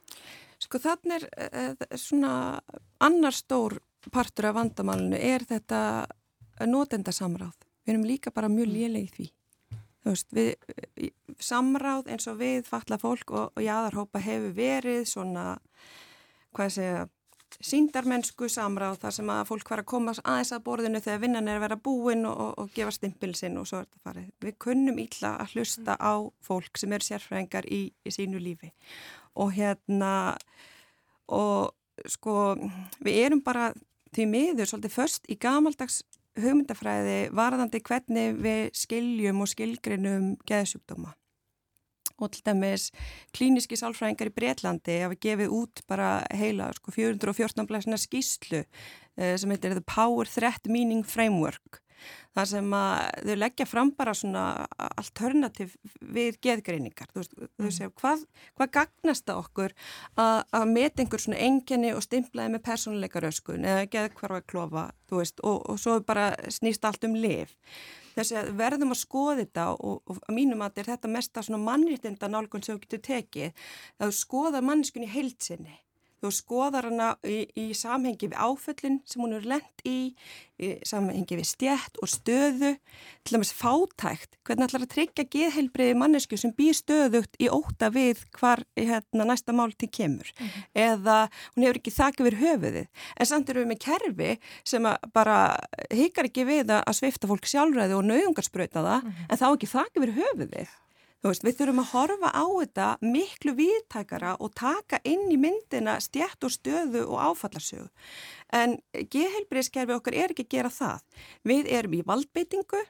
Sko 0.59 0.79
þannig 0.79 1.23
er 1.23 1.29
uh, 1.69 1.97
svona 1.97 2.61
annar 2.99 3.33
stór 3.33 3.79
partur 4.11 4.47
af 4.47 4.55
vandamálinu 4.55 5.17
er 5.17 5.45
þetta 5.45 6.07
notendasamráð. 6.67 7.57
Við 7.85 7.95
erum 7.95 8.05
líka 8.05 8.31
bara 8.31 8.49
mjög 8.49 8.69
lélega 8.69 9.05
í 9.05 9.11
því. 9.17 9.31
Veist, 10.05 10.29
við, 10.37 10.55
samráð 11.45 12.09
eins 12.15 12.29
og 12.31 12.39
við 12.41 12.65
falla 12.69 12.99
fólk 13.01 13.35
og, 13.35 13.53
og 13.55 13.63
jáðarhópa 13.65 14.23
hefur 14.25 14.57
verið 14.57 15.05
svona, 15.11 15.45
hvað 16.57 16.75
segja, 16.79 17.05
síndarmennsku 17.63 18.49
samráð 18.51 18.99
þar 19.05 19.15
sem 19.15 19.31
að 19.31 19.45
fólk 19.51 19.71
var 19.71 19.83
að 19.85 19.91
koma 19.93 20.15
aðeins 20.17 20.53
að 20.55 20.65
borðinu 20.67 21.03
þegar 21.05 21.23
vinnan 21.23 21.49
er 21.49 21.59
að 21.59 21.65
vera 21.67 21.81
búin 21.87 22.27
og, 22.29 22.41
og, 22.41 22.53
og 22.65 22.73
gefa 22.75 22.95
stimpil 22.95 23.35
sinn 23.39 23.59
og 23.61 23.69
svo 23.71 23.81
er 23.81 23.87
þetta 23.87 24.09
farið. 24.09 24.29
Við 24.45 24.59
kunnum 24.67 25.01
illa 25.03 25.33
að 25.43 25.55
hlusta 25.55 25.97
á 25.99 26.15
fólk 26.45 26.81
sem 26.81 26.95
eru 26.97 27.09
sérfræðingar 27.09 27.69
í, 27.71 27.83
í 27.93 28.15
sínu 28.15 28.43
lífi 28.43 28.73
og 29.41 29.55
hérna 29.55 30.13
og 31.31 31.75
sko 32.11 32.55
við 33.05 33.21
erum 33.27 33.43
bara 33.45 33.71
því 34.15 34.29
miður 34.31 34.71
svolítið 34.71 34.95
först 34.95 35.29
í 35.31 35.39
gamaldags 35.41 36.03
hugmyndafræði 36.39 37.19
varðandi 37.35 37.81
hvernig 37.87 38.39
við 38.43 38.65
skiljum 38.75 39.45
og 39.45 39.51
skilgrinum 39.51 40.33
geðsjúkdóma 40.49 41.15
og 42.23 42.35
til 42.35 42.45
dæmis 42.47 42.91
klíniski 43.35 43.79
sálfræðingar 43.79 44.31
í 44.31 44.35
Breitlandi 44.35 44.99
hafa 45.03 45.19
gefið 45.27 45.55
út 45.55 45.85
bara 45.91 46.11
heila 46.35 46.71
sko 46.77 46.95
414 46.95 47.67
blæsina 47.71 47.99
skýslu 48.01 48.63
eh, 48.63 49.35
sem 49.41 49.51
heitir 49.51 49.75
The 49.75 49.87
Power 49.87 50.31
Threat 50.31 50.71
Meaning 50.71 51.07
Framework 51.07 51.85
þar 52.35 52.49
sem 52.51 52.73
að 52.77 53.01
þau 53.29 53.37
leggja 53.41 53.67
fram 53.69 53.91
bara 53.97 54.15
svona 54.17 54.45
alternativ 54.77 55.75
við 56.15 56.39
geðgreiningar. 56.45 57.11
Þú 57.13 57.23
veist, 57.23 57.37
þau 57.39 57.71
segja 57.71 57.91
hvað, 58.03 58.25
hvað 58.59 58.73
gagnast 58.79 59.27
það 59.29 59.43
okkur 59.45 59.75
að, 60.21 60.39
að 60.59 60.71
meta 60.75 61.05
einhver 61.05 61.25
svona 61.25 61.43
enginni 61.49 61.93
og 61.95 62.05
stimplaði 62.05 62.55
með 62.55 62.65
persónuleikaröskun 62.69 63.69
eða 63.71 63.91
geðkvarfa 63.95 64.47
klofa 64.51 64.87
þú 65.11 65.21
veist, 65.23 65.45
og, 65.47 65.61
og 65.71 65.81
svo 65.81 66.01
bara 66.07 66.33
snýst 66.53 66.87
allt 66.89 67.07
um 67.09 67.17
liv 67.19 67.55
þessi 68.17 68.39
að 68.41 68.51
verðum 68.59 68.95
að 68.95 69.01
skoða 69.03 69.37
þetta 69.43 69.67
og, 69.75 70.03
og 70.07 70.21
að 70.29 70.37
mínum 70.37 70.65
að 70.65 70.83
er 70.83 70.91
þetta 70.93 71.13
mesta 71.15 71.45
svona 71.45 71.63
mannréttinda 71.65 72.31
nálgun 72.31 72.65
sem 72.65 72.77
þú 72.77 72.87
getur 72.87 73.05
tekið 73.09 73.67
að 74.05 74.15
skoða 74.19 74.63
manneskunni 74.65 75.11
heilsinni 75.11 75.79
þú 76.25 76.33
skoðar 76.33 76.89
hana 76.89 77.11
í, 77.27 77.45
í 77.59 77.67
samhengi 77.77 78.31
við 78.31 78.39
áföllin 78.41 79.01
sem 79.09 79.23
hún 79.23 79.37
er 79.37 79.47
lent 79.49 79.85
í, 79.85 80.15
í 80.61 80.71
samhengi 80.87 81.39
við 81.39 81.49
stjætt 81.51 81.99
og 82.03 82.11
stöðu, 82.11 82.75
til 83.25 83.37
dæmis 83.37 83.53
fátækt, 83.57 84.39
hvernig 84.47 84.69
ætlar 84.69 84.87
að 84.87 84.93
tryggja 84.95 85.27
geðheilbriði 85.33 85.97
mannesku 86.01 86.39
sem 86.41 86.55
býr 86.57 86.77
stöðugt 86.79 87.37
í 87.43 87.51
óta 87.53 87.91
við 87.95 88.23
hvar 88.39 88.65
hérna, 88.79 89.29
næsta 89.29 89.57
mál 89.57 89.73
til 89.73 89.91
kemur 89.91 90.31
mm 90.39 90.47
-hmm. 90.47 90.65
eða 90.75 91.19
hún 91.55 91.65
hefur 91.65 91.81
ekki 91.81 91.99
þakka 91.99 92.25
við 92.25 92.41
höfuðið, 92.45 92.87
en 93.21 93.27
samt 93.27 93.51
eru 93.51 93.61
við 93.61 93.73
með 93.73 93.85
kerfi 93.85 94.39
sem 94.65 94.83
bara 95.13 95.57
hikar 95.91 96.25
ekki 96.31 96.45
við 96.45 96.71
að 96.71 96.95
svifta 96.95 97.29
fólk 97.29 97.47
sjálfræði 97.47 97.95
og 97.95 98.05
nauðungarspröyta 98.05 98.81
það, 98.83 99.05
mm 99.05 99.11
-hmm. 99.11 99.27
en 99.31 99.39
þá 99.39 99.47
ekki 99.53 99.67
þakka 99.67 100.01
við 100.01 100.17
höfuðið. 100.21 100.69
Veist, 101.25 101.45
við 101.47 101.57
þurfum 101.57 101.81
að 101.81 101.93
horfa 101.95 102.31
á 102.37 102.45
þetta 102.45 102.87
miklu 103.01 103.55
viðtækara 103.57 104.35
og 104.45 104.51
taka 104.61 104.99
inn 105.09 105.31
í 105.33 105.39
myndina 105.41 105.95
stjætt 106.05 106.45
og 106.45 106.53
stöðu 106.53 107.07
og 107.07 107.23
áfallarsögu. 107.31 107.87
En 108.53 108.77
geðheilbriðskerfi 108.93 109.97
okkar 109.97 110.19
er 110.21 110.35
ekki 110.35 110.45
að 110.45 110.53
gera 110.53 110.73
það. 110.75 111.07
Við 111.49 111.71
erum 111.79 111.97
í 111.97 112.03
valdbeitingu 112.11 112.83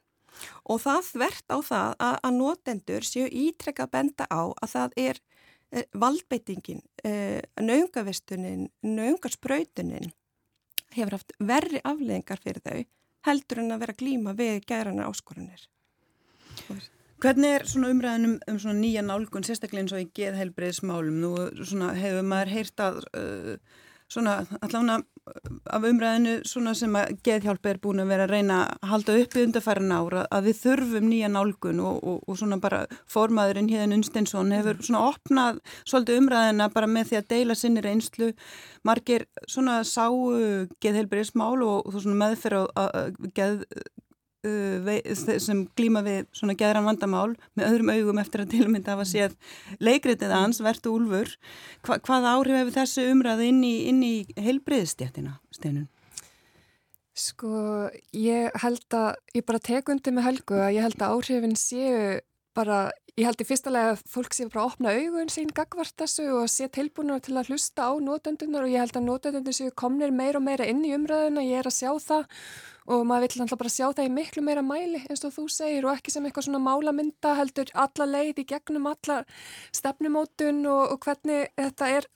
og 0.67 0.83
það 0.83 1.07
þvert 1.13 1.55
á 1.55 1.59
það 1.69 1.95
að, 2.09 2.17
að 2.27 2.37
notendur 2.41 3.07
séu 3.07 3.29
ítrekka 3.31 3.87
að 3.87 3.95
benda 3.95 4.27
á 4.27 4.43
að 4.51 4.73
það 4.73 4.99
er 5.05 5.21
eh, 5.71 5.87
valdbeitingin, 5.95 6.83
eh, 7.07 7.39
naungavistunin, 7.63 8.67
naungarspröytunin 8.83 10.11
hefur 10.95 11.19
haft 11.21 11.39
verri 11.39 11.83
afleðingar 11.87 12.43
fyrir 12.43 12.67
þau 12.67 12.83
heldur 13.31 13.63
en 13.63 13.77
að 13.77 13.87
vera 13.87 13.97
glíma 14.03 14.35
við 14.37 14.61
gærana 14.69 15.07
áskorunir. 15.07 15.69
Hvernig 17.23 17.55
er 17.55 17.65
svona 17.69 17.93
umræðinum 17.95 18.37
um 18.51 18.59
svona 18.61 18.81
nýja 18.81 19.05
nálgun, 19.07 19.47
sérstaklega 19.47 19.85
eins 19.85 19.95
og 19.95 20.03
í 20.03 20.11
geðheilbreyðismálum? 20.19 21.21
Nú 21.23 21.33
svona 21.63 21.95
hefur 21.97 22.27
maður 22.27 22.55
heyrt 22.57 22.83
að 22.85 23.03
uh, 23.17 23.83
svona 24.11 24.39
allavega 24.61 25.03
af 25.73 25.85
umræðinu 25.89 26.35
svona 26.45 26.75
sem 26.77 26.97
að 27.01 27.15
geðhjálp 27.25 27.69
er 27.71 27.79
búin 27.81 28.03
að 28.03 28.11
vera 28.13 28.27
að 28.27 28.35
reyna 28.35 28.59
að 28.67 28.91
halda 28.91 29.15
upp 29.23 29.37
í 29.37 29.45
undarfærin 29.47 29.95
ára 29.97 30.25
að 30.37 30.51
við 30.51 30.59
þurfum 30.61 31.07
nýja 31.09 31.31
nálgun 31.33 31.81
og, 31.81 32.03
og, 32.05 32.19
og 32.29 32.39
svona 32.41 32.59
bara 32.61 32.83
formaðurinn 33.11 33.71
Híðan 33.73 33.97
Unsteinsson 33.97 34.53
hefur 34.53 34.83
svona 34.85 35.07
opnað 35.09 35.63
svolítið 35.89 36.21
umræðina 36.21 36.69
bara 36.77 36.91
með 36.91 37.11
því 37.11 37.21
að 37.21 37.29
deila 37.33 37.57
sinni 37.57 37.85
reynslu. 37.85 38.31
Margir 38.85 39.25
svona 39.49 39.81
sáu 39.89 40.21
geðheilbreyðismál 40.85 41.57
og, 41.65 41.89
og 41.89 41.97
svona 41.97 42.21
meðferð 42.27 42.69
á 42.77 42.85
geð 43.33 43.65
sem 45.43 45.65
glíma 45.79 46.05
við 46.05 46.27
svona 46.37 46.57
geðran 46.59 46.87
vandamál 46.89 47.33
með 47.57 47.69
öðrum 47.71 47.93
augum 47.95 48.21
eftir 48.23 48.45
að 48.45 48.53
tilmynda 48.55 48.97
að 48.99 49.09
séð 49.11 49.39
leikritið 49.81 50.35
hans, 50.35 50.61
Vertu 50.65 50.93
Úlfur. 50.95 51.33
Hva, 51.87 51.99
hvað 52.05 52.31
áhrif 52.35 52.61
hefur 52.61 52.79
þessu 52.79 53.09
umræði 53.13 53.51
inn 53.53 53.65
í, 53.65 53.75
í 53.91 54.45
heilbreyðstjættina, 54.45 55.39
Steinun? 55.55 55.89
Sko, 57.15 57.89
ég 58.11 58.55
held 58.59 58.95
að, 58.99 59.11
ég 59.39 59.45
bara 59.47 59.63
tek 59.63 59.91
undir 59.93 60.15
með 60.17 60.25
Helgu 60.27 60.57
að 60.59 60.73
ég 60.75 60.83
held 60.83 60.99
að 60.99 61.13
áhrifin 61.15 61.55
séu 61.55 61.99
bara, 62.59 62.89
ég 63.15 63.29
held 63.29 63.43
í 63.43 63.47
fyrsta 63.47 63.71
lega 63.71 63.93
að 63.95 64.03
fólk 64.11 64.35
sé 64.35 64.49
bara 64.49 64.65
að 64.65 64.73
opna 64.73 64.95
augun 64.99 65.31
sín 65.31 65.53
gagvart 65.55 65.95
þessu 66.01 66.27
og 66.41 66.51
sé 66.51 66.67
tilbúinur 66.75 67.23
til 67.23 67.37
að 67.39 67.53
hlusta 67.53 67.87
á 67.87 67.93
nótöndunar 68.03 68.67
og 68.67 68.75
ég 68.75 68.83
held 68.83 68.99
að 68.99 69.07
nótöndunar 69.07 69.55
séu 69.55 69.71
komnir 69.79 70.15
meira 70.15 70.41
og 70.41 70.47
meira 70.49 70.67
inn 70.67 70.83
í 70.83 70.91
umræðuna, 70.97 71.47
ég 71.47 71.63
er 71.63 71.71
að 71.71 71.79
sjá 71.79 71.93
það 72.03 72.27
og 72.85 73.05
maður 73.09 73.25
vill 73.25 73.45
alltaf 73.45 73.61
bara 73.61 73.73
sjá 73.73 73.87
það 73.87 74.09
í 74.09 74.13
miklu 74.13 74.43
meira 74.45 74.63
mæli 74.65 75.01
eins 75.09 75.25
og 75.25 75.33
þú 75.33 75.45
segir 75.53 75.87
og 75.87 75.95
ekki 75.95 76.13
sem 76.13 76.27
eitthvað 76.27 76.49
svona 76.49 76.61
málamynda 76.65 77.35
heldur 77.39 77.71
alla 77.85 78.07
leið 78.11 78.43
í 78.43 78.47
gegnum 78.51 78.89
alla 78.91 79.21
stefnumótun 79.75 80.61
og, 80.69 80.83
og 80.93 81.07
hvernig 81.07 81.49
þetta 81.57 81.91
er, 81.99 82.09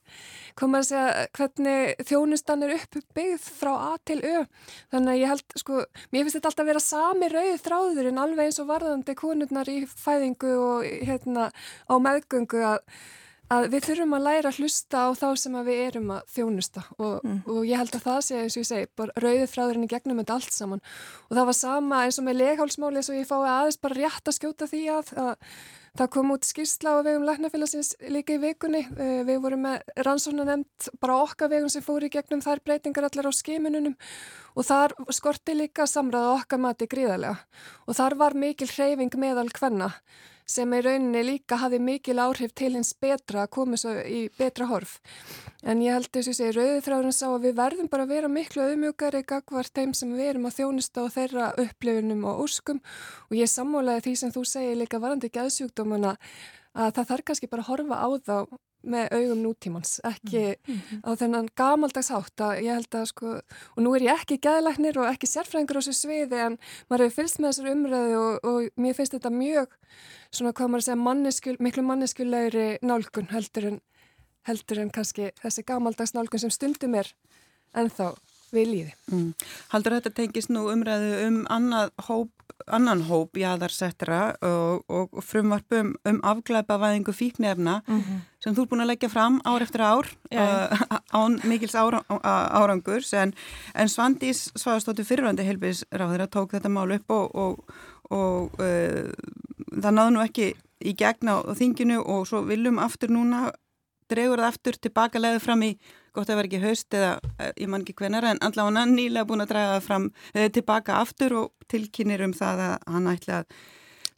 koma 0.59 0.83
að 0.83 0.91
segja, 0.91 1.29
hvernig 1.39 2.05
þjónustan 2.11 2.67
er 2.67 2.75
uppbyggð 2.77 3.49
frá 3.61 3.73
A 3.79 3.93
til 4.05 4.19
Ö. 4.21 4.43
Þannig 4.93 5.15
að 5.15 5.23
ég 5.23 5.33
held, 5.33 5.57
sko, 5.63 5.85
mér 6.13 6.27
finnst 6.27 6.39
þetta 6.39 6.53
alltaf 6.53 6.67
að 6.67 6.73
vera 6.73 6.85
sami 6.85 7.31
rauð 7.33 7.63
þráður 7.65 8.11
en 8.13 8.21
alveg 8.25 8.51
eins 8.51 8.61
og 8.61 8.69
varðandi 8.69 9.17
konurnar 9.19 9.73
í 9.73 9.79
fæðingu 9.89 10.53
og 10.59 10.91
hérna 11.09 11.49
á 11.89 11.95
meðgöngu 11.97 12.65
að 12.75 12.85
að 13.53 13.67
við 13.73 13.87
þurfum 13.87 14.15
að 14.19 14.27
læra 14.27 14.51
að 14.51 14.61
hlusta 14.61 15.01
á 15.01 15.09
þá 15.17 15.27
sem 15.41 15.57
við 15.65 15.81
erum 15.87 16.13
að 16.13 16.31
þjónusta. 16.35 16.85
Og, 16.99 17.15
mm. 17.25 17.41
og 17.49 17.65
ég 17.69 17.81
held 17.81 17.97
að 17.97 18.05
það 18.05 18.21
sé, 18.27 18.43
eins 18.43 18.57
og 18.57 18.63
ég 18.63 18.69
segi, 18.69 18.91
bara 18.99 19.25
rauðið 19.25 19.51
fráðurinn 19.55 19.89
í 19.89 19.91
gegnum 19.91 20.23
þetta 20.23 20.37
allt 20.37 20.55
saman. 20.55 20.85
Og 21.29 21.39
það 21.39 21.51
var 21.51 21.59
sama 21.59 22.05
eins 22.05 22.21
og 22.21 22.29
með 22.29 22.41
leghálsmáli 22.43 23.01
eins 23.01 23.11
og 23.13 23.19
ég 23.19 23.29
fái 23.29 23.37
aðeins 23.41 23.83
bara 23.83 23.99
rétt 24.03 24.31
að 24.31 24.39
skjóta 24.39 24.69
því 24.69 24.83
að, 24.93 25.13
að 25.25 25.35
það 25.99 26.11
kom 26.15 26.33
út 26.37 26.47
skýrsla 26.47 26.95
á 26.95 27.07
vegum 27.09 27.27
læknafélagsins 27.27 27.93
líka 28.13 28.37
í 28.37 28.43
vikunni. 28.45 28.85
Eh, 29.01 29.21
við 29.29 29.43
vorum 29.45 29.65
með 29.65 29.93
rannsóna 30.07 30.47
nefnt 30.49 30.93
bara 31.01 31.21
okkar 31.25 31.53
vegum 31.55 31.73
sem 31.73 31.85
fóri 31.85 32.13
gegnum 32.13 32.45
þær 32.45 32.63
breytingar 32.67 33.09
allar 33.09 33.31
á 33.31 33.33
skiminunum 33.35 33.97
og 34.59 34.67
þar 34.69 34.95
skorti 35.15 35.57
líka 35.57 35.89
samræða 35.89 36.37
okkar 36.37 36.63
mati 36.63 36.89
gríðarlega. 36.91 37.39
Og 37.89 37.97
þar 37.97 38.19
var 38.21 38.37
mikil 38.37 38.69
hreyfing 38.71 39.17
meðal 39.19 39.49
hvenna 39.57 39.95
sem 40.49 40.73
í 40.73 40.81
rauninni 40.85 41.23
líka 41.27 41.59
hafi 41.61 41.79
mikil 41.83 42.19
áhrif 42.23 42.55
til 42.57 42.73
hins 42.75 42.95
betra 42.97 43.45
að 43.45 43.53
koma 43.57 43.79
svo 43.81 43.93
í 44.01 44.27
betra 44.39 44.69
horf. 44.71 44.99
En 45.63 45.83
ég 45.85 45.93
held 45.93 46.09
þess 46.15 46.41
að 46.41 46.47
ég 46.47 46.57
rauði 46.57 46.85
þráðurinn 46.87 47.17
sá 47.17 47.27
að 47.29 47.45
við 47.49 47.59
verðum 47.59 47.91
bara 47.93 48.07
að 48.07 48.15
vera 48.15 48.31
miklu 48.33 48.65
auðmjögari 48.65 49.25
gagvart 49.29 49.75
þeim 49.77 49.93
sem 49.95 50.15
við 50.17 50.31
erum 50.33 50.49
að 50.49 50.57
þjónusta 50.61 51.05
og 51.05 51.13
þeirra 51.17 51.51
upplifunum 51.65 52.25
og 52.31 52.45
úrskum 52.47 52.81
og 53.29 53.37
ég 53.37 53.53
sammólaði 53.53 54.07
því 54.07 54.15
sem 54.23 54.33
þú 54.33 54.47
segir 54.49 54.81
líka 54.81 55.03
varandi 55.03 55.31
gæðsjúkdómana 55.35 56.17
að 56.79 56.95
það 56.97 57.13
þarf 57.13 57.29
kannski 57.29 57.51
bara 57.51 57.65
að 57.67 57.71
horfa 57.73 58.01
á 58.01 58.09
þá 58.25 58.37
með 58.87 59.09
augum 59.17 59.41
nútímans, 59.43 59.99
ekki 60.07 60.55
mm 60.55 60.75
-hmm. 60.75 61.01
á 61.03 61.11
þennan 61.19 61.49
gamaldags 61.57 62.11
hátt 62.15 62.41
að 62.41 62.63
ég 62.63 62.75
held 62.75 62.95
að 62.95 63.05
sko, 63.11 63.27
og 63.77 63.81
nú 63.83 63.95
er 63.97 64.03
ég 64.03 64.21
ekki 64.21 64.39
gæðlæknir 64.39 64.99
og 64.99 65.11
ekki 65.11 65.27
sérfræðingur 65.27 65.79
á 65.79 65.83
þessu 65.83 65.95
sviði 65.99 66.39
en 66.47 66.59
maður 66.89 67.05
hefur 67.05 67.17
fylst 67.23 67.39
með 67.39 67.49
þessar 67.49 67.73
umræðu 67.73 68.17
og, 68.19 68.35
og 68.45 68.71
mér 68.77 68.95
finnst 68.95 69.13
þetta 69.13 69.31
mjög 69.31 69.69
svona 70.31 70.53
hvað 70.53 70.69
maður 70.69 70.85
segja 70.87 71.03
manneskul, 71.03 71.57
miklu 71.59 71.83
manneskulegri 71.83 72.79
nálgun 72.83 73.31
heldur 73.33 73.65
en, 73.73 73.81
heldur 74.47 74.79
en 74.79 74.91
kannski 74.91 75.31
þessi 75.43 75.65
gamaldags 75.67 76.15
nálgun 76.15 76.41
sem 76.41 76.51
stundum 76.51 76.95
er 76.95 77.13
ennþá 77.75 78.15
við 78.55 78.71
líði. 78.73 78.93
Mm. 79.13 79.33
Haldur 79.73 79.99
þetta 79.99 80.15
tengist 80.17 80.53
nú 80.53 80.69
umræðu 80.73 81.27
um 81.27 81.43
hóp, 82.09 82.48
annan 82.67 83.03
hóp 83.09 83.39
jáðarsettara 83.39 84.37
og, 84.45 84.85
og 84.91 85.23
frumvarpum 85.25 85.95
um 86.09 86.21
afglæpavæðingu 86.27 87.13
fíknefna 87.13 87.81
mm 87.87 88.01
-hmm. 88.01 88.21
sem 88.41 88.55
þú 88.55 88.63
er 88.63 88.69
búin 88.69 88.83
að 88.83 88.91
leggja 88.91 89.09
fram 89.09 89.41
ár 89.45 89.63
eftir 89.63 89.81
ár 89.81 90.07
yeah. 90.33 90.73
uh, 90.73 90.99
án 91.13 91.41
mikils 91.45 91.75
ára, 91.75 92.03
árangurs 92.51 93.13
en, 93.13 93.35
en 93.75 93.89
Svandís 93.89 94.51
Svagastóttur 94.55 95.05
fyrirvandi 95.05 95.43
helbisráður 95.43 96.21
að 96.21 96.31
tók 96.31 96.51
þetta 96.53 96.69
mál 96.69 96.93
upp 96.93 97.11
og, 97.11 97.35
og, 97.35 97.65
og 98.11 98.61
uh, 98.61 99.13
það 99.83 99.93
náðu 99.93 100.11
nú 100.11 100.21
ekki 100.21 100.55
í 100.85 100.95
gegna 100.95 101.43
á 101.43 101.55
þinginu 101.55 102.03
og 102.05 102.27
svo 102.27 102.43
viljum 102.43 102.79
aftur 102.79 103.11
núna 103.11 103.53
dregur 104.09 104.39
það 104.39 104.49
aftur 104.49 104.79
tilbaka 104.81 105.19
leðið 105.19 105.45
fram 105.45 105.63
í 105.63 105.79
gott 106.19 106.31
að 106.33 106.41
vera 106.41 106.51
ekki 106.51 106.63
haust 106.67 106.99
eða 106.99 107.15
eh, 107.39 107.53
ég 107.63 107.71
man 107.71 107.85
ekki 107.85 107.97
hvenar 107.99 108.27
en 108.29 108.43
allavega 108.45 108.83
hann 108.83 108.95
nýlega 108.99 109.29
búin 109.29 109.45
að 109.45 109.55
draga 109.55 109.81
fram 109.85 110.11
eða 110.35 110.53
tilbaka 110.59 111.01
aftur 111.03 111.37
og 111.43 111.69
tilkynir 111.71 112.25
um 112.27 112.35
það 112.37 112.65
að 112.67 112.77
hann 112.95 113.11
ætla 113.15 113.43
að 113.43 113.59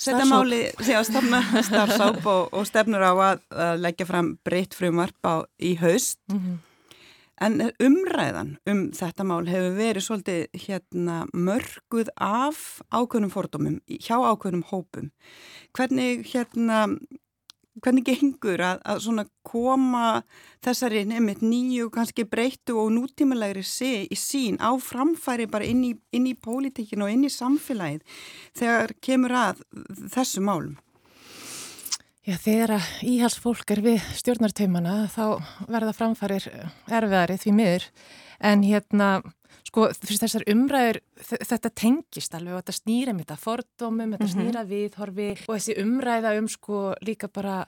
setja 0.00 0.24
máli, 0.28 0.62
starfsáp 1.68 2.24
og, 2.24 2.48
og 2.56 2.66
stefnur 2.68 3.04
á 3.04 3.12
að, 3.12 3.44
að 3.52 3.84
leggja 3.84 4.08
fram 4.08 4.34
breytt 4.46 4.76
frumvarp 4.76 5.28
á, 5.28 5.44
í 5.60 5.76
haust. 5.80 6.20
Mm 6.32 6.40
-hmm. 6.40 6.58
en 7.40 7.72
umræðan 7.80 8.56
um 8.68 8.80
þetta 8.92 9.24
mál 9.24 9.46
hefur 9.48 9.76
verið 9.76 10.04
svolítið 10.04 10.60
hérna 10.64 11.26
mörguð 11.32 12.08
af 12.16 12.80
ákveðnum 12.92 13.32
fordómum 13.32 13.80
hjá 13.88 14.16
ákveðnum 14.16 14.64
hópum. 14.72 15.10
Hvernig 15.72 16.26
hérna 16.32 16.88
hvernig 17.78 18.04
gengur 18.08 18.60
að, 18.64 18.82
að 18.82 19.00
svona 19.04 19.24
koma 19.46 20.22
þessari 20.64 21.04
nefnitt 21.08 21.42
nýju 21.44 21.88
kannski 21.94 22.26
breyttu 22.28 22.76
og 22.82 22.90
nútímalegri 22.96 23.62
sé 23.66 23.92
í 24.10 24.18
sín 24.18 24.58
á 24.58 24.74
framfæri 24.82 25.46
bara 25.50 25.68
inn 25.68 25.84
í, 25.86 25.94
í 25.94 26.34
pólitíkinu 26.34 27.06
og 27.06 27.14
inn 27.14 27.26
í 27.28 27.32
samfélagið 27.32 28.22
þegar 28.58 28.94
kemur 29.00 29.36
að 29.46 29.64
þessu 30.12 30.44
málum? 30.44 30.78
Já, 32.26 32.36
þegar 32.36 32.76
að 32.76 32.88
íhalsfólk 33.08 33.70
er 33.72 33.80
við 33.82 34.02
stjórnartaumana 34.18 34.96
þá 35.10 35.24
verða 35.70 35.94
framfærir 35.96 36.50
erfiðari 36.90 37.38
því 37.40 37.54
miður 37.56 37.86
en 38.50 38.66
hérna 38.66 39.08
sko 39.68 39.88
þessar 39.92 40.46
umræður 40.50 41.00
þetta 41.20 41.72
tengist 41.82 42.34
alveg 42.34 42.54
og 42.54 42.62
þetta 42.62 42.78
snýra 42.78 43.16
með 43.16 43.26
þetta 43.26 43.40
fordómum, 43.44 44.14
þetta 44.14 44.24
mm 44.24 44.30
-hmm. 44.30 44.38
snýra 44.38 44.64
viðhorfi 44.70 45.30
og 45.46 45.54
þessi 45.56 45.78
umræða 45.82 46.38
um 46.38 46.48
sko 46.48 46.94
líka 47.04 47.28
bara 47.28 47.64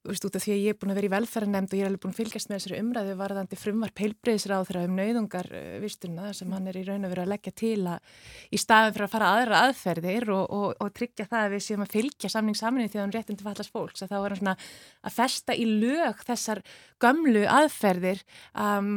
Veist, 0.00 0.24
út 0.24 0.36
af 0.38 0.40
því 0.40 0.52
að 0.54 0.62
ég 0.64 0.72
er 0.72 0.76
búin 0.80 0.90
að 0.94 0.96
vera 0.96 1.08
í 1.10 1.12
velferðanemnd 1.12 1.72
og 1.74 1.76
ég 1.76 1.82
er 1.84 1.88
alveg 1.90 2.00
búin 2.00 2.14
að 2.14 2.18
fylgjast 2.22 2.48
með 2.48 2.56
þessari 2.56 2.78
umræðu 2.80 3.16
varðandi 3.18 3.56
frumvarp 3.60 4.00
heilbreyðisráð 4.00 4.62
þegar 4.70 4.86
um 4.88 4.94
nauðungarvisturna 4.96 6.30
sem 6.38 6.54
hann 6.56 6.70
er 6.70 6.78
í 6.80 6.84
raun 6.86 7.04
að 7.04 7.12
vera 7.12 7.26
að 7.26 7.32
leggja 7.34 7.52
til 7.60 7.82
að 7.84 8.14
í 8.48 8.60
staðin 8.62 8.94
fyrir 8.96 9.04
að 9.04 9.12
fara 9.12 9.32
aðra 9.34 9.60
aðferðir 9.66 10.26
og, 10.32 10.46
og, 10.56 10.72
og 10.80 10.94
tryggja 10.96 11.28
það 11.28 11.44
að 11.44 11.52
við 11.52 11.64
séum 11.66 11.84
að 11.84 11.92
fylgja 11.98 12.32
samningssaminu 12.32 12.88
því 12.88 12.96
að 12.96 13.04
hann 13.04 13.14
réttin 13.18 13.40
til 13.42 13.48
fallast 13.50 13.76
fólks 13.76 14.06
að 14.06 14.14
þá 14.14 14.16
er 14.16 14.24
hann 14.24 14.40
svona 14.40 14.56
að 15.04 15.16
festa 15.18 15.58
í 15.60 15.68
lög 15.68 16.24
þessar 16.30 16.64
gömlu 17.04 17.44
aðferðir 17.60 18.24
um, 18.56 18.94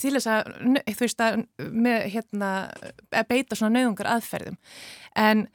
til 0.00 0.12
þess 0.16 0.28
að, 0.30 0.50
þú 0.92 1.04
veist 1.04 1.22
að, 1.24 1.42
með, 1.58 2.00
hérna, 2.14 2.50
að 3.10 3.28
beita 3.30 3.58
svona 3.58 3.78
nöðungar 3.78 4.10
aðferðum. 4.16 4.58
En 5.16 5.46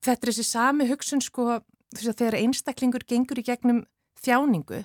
þetta 0.00 0.20
er 0.20 0.32
þessi 0.32 0.46
sami 0.48 0.88
hugsun 0.90 1.22
sko, 1.24 1.60
þú 1.94 2.00
veist 2.00 2.12
að 2.14 2.22
þegar 2.22 2.38
einstaklingur 2.40 3.06
gengur 3.08 3.42
í 3.42 3.46
gegnum 3.46 3.84
þjáningu, 4.20 4.84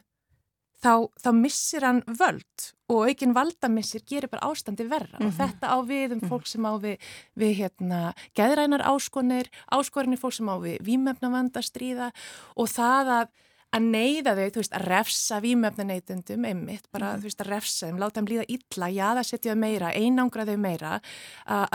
þá, 0.86 1.10
þá 1.22 1.30
missir 1.36 1.86
hann 1.86 2.04
völd 2.06 2.70
og 2.92 3.10
aukinn 3.10 3.34
valdamissir 3.34 4.04
gerir 4.06 4.30
bara 4.30 4.52
ástandi 4.52 4.86
verra 4.86 5.18
mm 5.18 5.26
-hmm. 5.26 5.28
og 5.28 5.34
mhm. 5.34 5.40
þetta 5.42 5.66
á 5.74 5.78
við 5.82 6.12
um 6.12 6.20
mhm. 6.20 6.30
fólk 6.30 6.48
sem 6.48 6.66
á 6.66 6.74
við, 6.78 6.98
við 7.36 7.52
hérna, 7.62 8.14
geðrænar 8.38 8.86
áskonir, 8.86 9.50
áskonir 9.72 10.20
fólk 10.22 10.34
sem 10.34 10.50
á 10.50 10.56
við 10.62 10.78
výmefna 10.86 11.30
vandastríða 11.30 12.12
og 12.56 12.70
það 12.70 13.06
að 13.20 13.28
að 13.76 13.88
neyða 13.92 14.34
þau, 14.38 14.44
þú 14.54 14.62
veist, 14.62 14.76
að 14.78 14.86
refsa 14.90 15.40
výmöfnaneytundum, 15.44 16.46
einmitt, 16.48 16.86
bara, 16.94 17.14
mm. 17.14 17.22
þú 17.22 17.30
veist, 17.30 17.42
að 17.44 17.50
refsa 17.52 17.90
þeim, 17.90 17.98
láta 18.02 18.22
þeim 18.22 18.30
líða 18.32 18.46
illa, 18.56 18.90
jáða 18.94 19.24
setja 19.28 19.56
þau 19.56 19.62
meira, 19.64 19.92
einangra 19.96 20.46
þau 20.48 20.60
meira, 20.64 20.92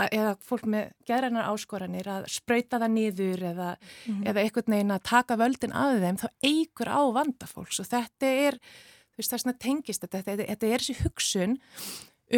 eða 0.07 0.31
fólk 0.47 0.65
með 0.71 0.87
gerðarnar 1.09 1.51
áskoranir 1.51 2.09
að 2.11 2.25
spröyta 2.33 2.81
það 2.81 2.95
niður 2.95 3.45
eða, 3.51 3.69
mm. 4.09 4.23
eða 4.31 4.45
eitthvað 4.45 4.73
neina 4.73 4.97
að 4.97 5.05
taka 5.11 5.37
völdin 5.41 5.77
að 5.77 5.99
þeim, 6.05 6.19
þá 6.23 6.27
eigur 6.49 6.93
á 6.93 7.01
vandafólks 7.19 7.83
og 7.83 7.91
þetta 7.91 8.33
er, 8.47 8.59
þú 9.11 9.21
veist, 9.21 9.29
það 9.29 9.37
er 9.37 9.45
svona 9.45 9.61
tengist 9.67 10.05
þetta, 10.07 10.25
þetta, 10.25 10.49
þetta 10.55 10.71
er 10.71 10.85
þessi 10.85 10.99
hugsun 11.05 11.57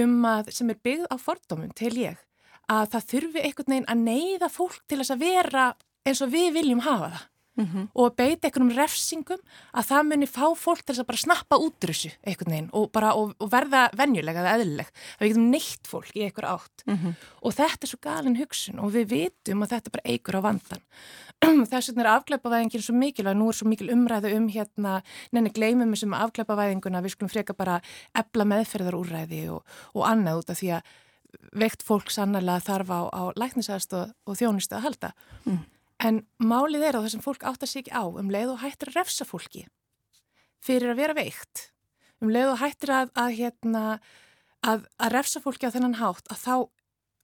um 0.04 0.16
að, 0.28 0.54
sem 0.58 0.74
er 0.74 0.84
byggð 0.84 1.08
á 1.08 1.16
fordómum, 1.22 1.72
til 1.78 1.96
ég, 2.02 2.24
að 2.72 2.96
það 2.96 3.12
þurfi 3.14 3.44
eitthvað 3.48 3.76
neina 3.76 3.94
að 3.94 4.08
neyða 4.08 4.52
fólk 4.52 4.82
til 4.88 5.00
þess 5.00 5.16
að 5.16 5.24
vera 5.24 5.68
eins 6.04 6.22
og 6.24 6.34
við 6.34 6.50
viljum 6.58 6.84
hafa 6.84 7.14
það 7.14 7.30
mm 7.56 7.66
-hmm. 7.66 7.88
og 7.94 8.16
beita 8.16 8.48
einhvernum 8.48 8.76
refsingum 8.76 9.42
að 9.74 9.88
það 9.90 10.04
muni 10.10 10.28
fá 10.28 10.46
fólk 10.56 10.84
til 10.86 10.96
að 10.96 11.06
bara 11.06 11.18
snappa 11.18 11.58
út 11.58 11.76
þessu 11.80 12.12
einhvern 12.26 12.52
veginn 12.52 12.70
og, 12.74 12.92
bara, 12.92 13.14
og, 13.14 13.36
og 13.40 13.52
verða 13.52 13.90
venjulega 13.94 14.40
eða 14.42 14.56
eðlileg 14.58 14.88
að 14.88 15.22
við 15.22 15.30
getum 15.30 15.50
neitt 15.52 15.88
fólk 15.88 16.16
í 16.16 16.24
einhver 16.24 16.46
átt 16.46 16.84
mm 16.86 16.98
-hmm. 16.98 17.14
og 17.42 17.54
þetta 17.54 17.84
er 17.84 17.88
svo 17.88 18.00
galin 18.02 18.40
hugsun 18.42 18.80
og 18.80 18.92
við 18.94 19.06
vitum 19.10 19.64
að 19.64 19.70
þetta 19.70 19.92
bara 19.92 20.10
eigur 20.12 20.38
á 20.40 20.42
vandan 20.42 20.82
þess 21.72 21.90
vegna 21.90 22.04
er 22.04 22.16
afgleipavæðingin 22.18 22.82
svo 22.82 22.96
mikilvæg, 22.96 23.36
nú 23.36 23.50
er 23.50 23.58
svo 23.58 23.68
mikil 23.68 23.92
umræðu 23.92 24.36
um 24.38 24.48
hérna, 24.48 25.02
neina 25.32 25.50
gleymum 25.50 25.92
þessum 25.94 26.14
afgleipavæðinguna 26.14 27.04
við 27.04 27.16
skulum 27.16 27.30
freka 27.30 27.54
bara 27.54 27.82
ebla 28.16 28.46
meðferðarúræði 28.46 29.50
og, 29.50 29.66
og 29.94 30.08
annað 30.08 30.38
út 30.38 30.50
af 30.50 30.60
því 30.62 30.70
að 30.78 30.82
veikt 31.58 31.84
fólk 31.84 32.12
sannlega 32.14 32.62
þarf 32.64 32.90
á, 32.94 33.02
á 33.10 33.22
læknisæðast 33.36 33.94
og, 33.98 34.14
og 34.30 34.38
þjónustu 34.38 34.78
að 34.78 34.86
halda 34.88 35.14
mm. 35.46 35.60
En 36.04 36.24
málið 36.44 36.84
er 36.90 36.98
að 36.98 37.06
það 37.06 37.14
sem 37.16 37.24
fólk 37.24 37.46
áttar 37.48 37.70
sig 37.70 37.84
ekki 37.84 37.96
á 37.96 38.04
um 38.04 38.32
leið 38.34 38.56
og 38.56 38.64
hættir 38.64 38.92
að 38.92 39.00
refsa 39.00 39.28
fólki 39.28 39.68
fyrir 40.64 40.94
að 40.94 41.02
vera 41.02 41.18
veikt, 41.18 41.68
um 42.24 42.32
leið 42.32 42.54
og 42.54 42.62
hættir 42.62 42.94
að, 42.96 43.12
að, 43.20 43.36
hérna, 43.40 43.84
að, 44.64 44.88
að 44.96 45.14
refsa 45.18 45.44
fólki 45.44 45.68
á 45.68 45.74
þennan 45.76 46.00
hátt 46.00 46.30
að 46.32 46.44
þá 46.44 46.56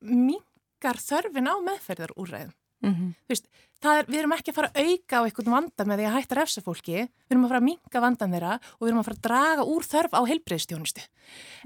mingar 0.03 0.99
þörfin 1.03 1.51
á 1.51 1.55
meðferðarúræðum. 1.63 2.55
Mm 2.79 2.93
-hmm. 2.95 3.15
Veist, 3.27 3.49
er, 3.83 4.05
við 4.07 4.21
erum 4.21 4.33
ekki 4.35 4.51
að 4.53 4.55
fara 4.55 4.69
að 4.71 4.87
auka 4.87 5.19
á 5.19 5.25
einhvern 5.27 5.51
vanda 5.51 5.85
með 5.85 5.99
því 5.99 6.05
að 6.07 6.13
hætta 6.15 6.35
að 6.35 6.39
refsa 6.39 6.61
fólki, 6.63 6.95
við 6.95 7.33
erum 7.33 7.43
að 7.43 7.51
fara 7.51 7.59
að 7.59 7.67
minga 7.67 8.03
vandan 8.05 8.35
þeirra 8.35 8.53
og 8.55 8.79
við 8.79 8.89
erum 8.89 8.99
að 8.99 9.07
fara 9.07 9.17
að 9.17 9.25
draga 9.27 9.65
úr 9.73 9.83
þörf 9.83 10.13
á 10.15 10.21
heilbreyðstjónustu. 10.29 11.03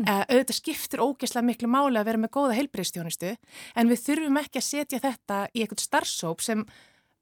Mm. 0.02 0.08
Uh, 0.08 0.24
auðvitað 0.34 0.58
skiptir 0.58 1.04
ógeðslega 1.06 1.46
miklu 1.46 1.70
máli 1.70 2.02
að 2.02 2.08
vera 2.10 2.24
með 2.24 2.34
góða 2.34 2.58
heilbreyðstjónustu 2.58 3.36
en 3.76 3.94
við 3.94 4.02
þurfum 4.08 4.42
ekki 4.42 4.58
að 4.58 4.70
setja 4.72 5.04
þetta 5.06 5.38
í 5.54 5.62
einhvern 5.62 5.86
starfsóp 5.86 6.42
sem 6.42 6.66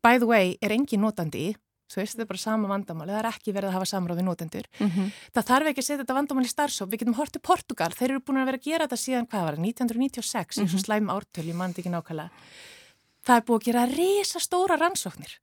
by 0.03 0.19
the 0.21 0.29
way, 0.29 0.55
er 0.61 0.73
engin 0.75 1.03
notandi 1.03 1.49
í, 1.49 1.51
veist, 1.91 2.15
þetta 2.15 2.23
er 2.23 2.29
bara 2.29 2.39
sama 2.39 2.69
vandamáli, 2.71 3.11
það 3.11 3.19
er 3.19 3.29
ekki 3.33 3.53
verið 3.55 3.69
að 3.69 3.75
hafa 3.75 3.89
samráð 3.89 4.21
við 4.21 4.27
notendur. 4.29 4.67
Mm 4.79 4.89
-hmm. 4.89 5.09
Það 5.35 5.47
þarf 5.49 5.71
ekki 5.71 5.81
að 5.81 5.87
setja 5.87 6.03
þetta 6.03 6.17
vandamáli 6.19 6.47
í 6.47 6.53
starfsóp, 6.53 6.91
við 6.91 6.99
getum 7.01 7.17
hortið 7.19 7.41
Portugal, 7.41 7.91
þeir 7.91 8.09
eru 8.11 8.21
búin 8.23 8.41
að 8.41 8.47
vera 8.47 8.57
að 8.57 8.67
gera 8.69 8.85
þetta 8.87 8.99
síðan, 9.01 9.27
hvað 9.27 9.43
var 9.45 9.55
það, 9.55 9.65
1996, 9.65 10.57
eins 10.61 10.71
og 10.71 10.79
mhm. 10.79 10.85
slæm 10.85 11.11
ártöl, 11.11 11.47
ég 11.47 11.55
mandi 11.55 11.81
ekki 11.81 11.91
nákvæmlega. 11.91 12.29
Það 13.21 13.35
er 13.37 13.45
búið 13.45 13.59
að 13.59 13.65
gera 13.67 13.85
resa 13.85 14.39
stóra 14.39 14.75
rannsóknir, 14.79 15.33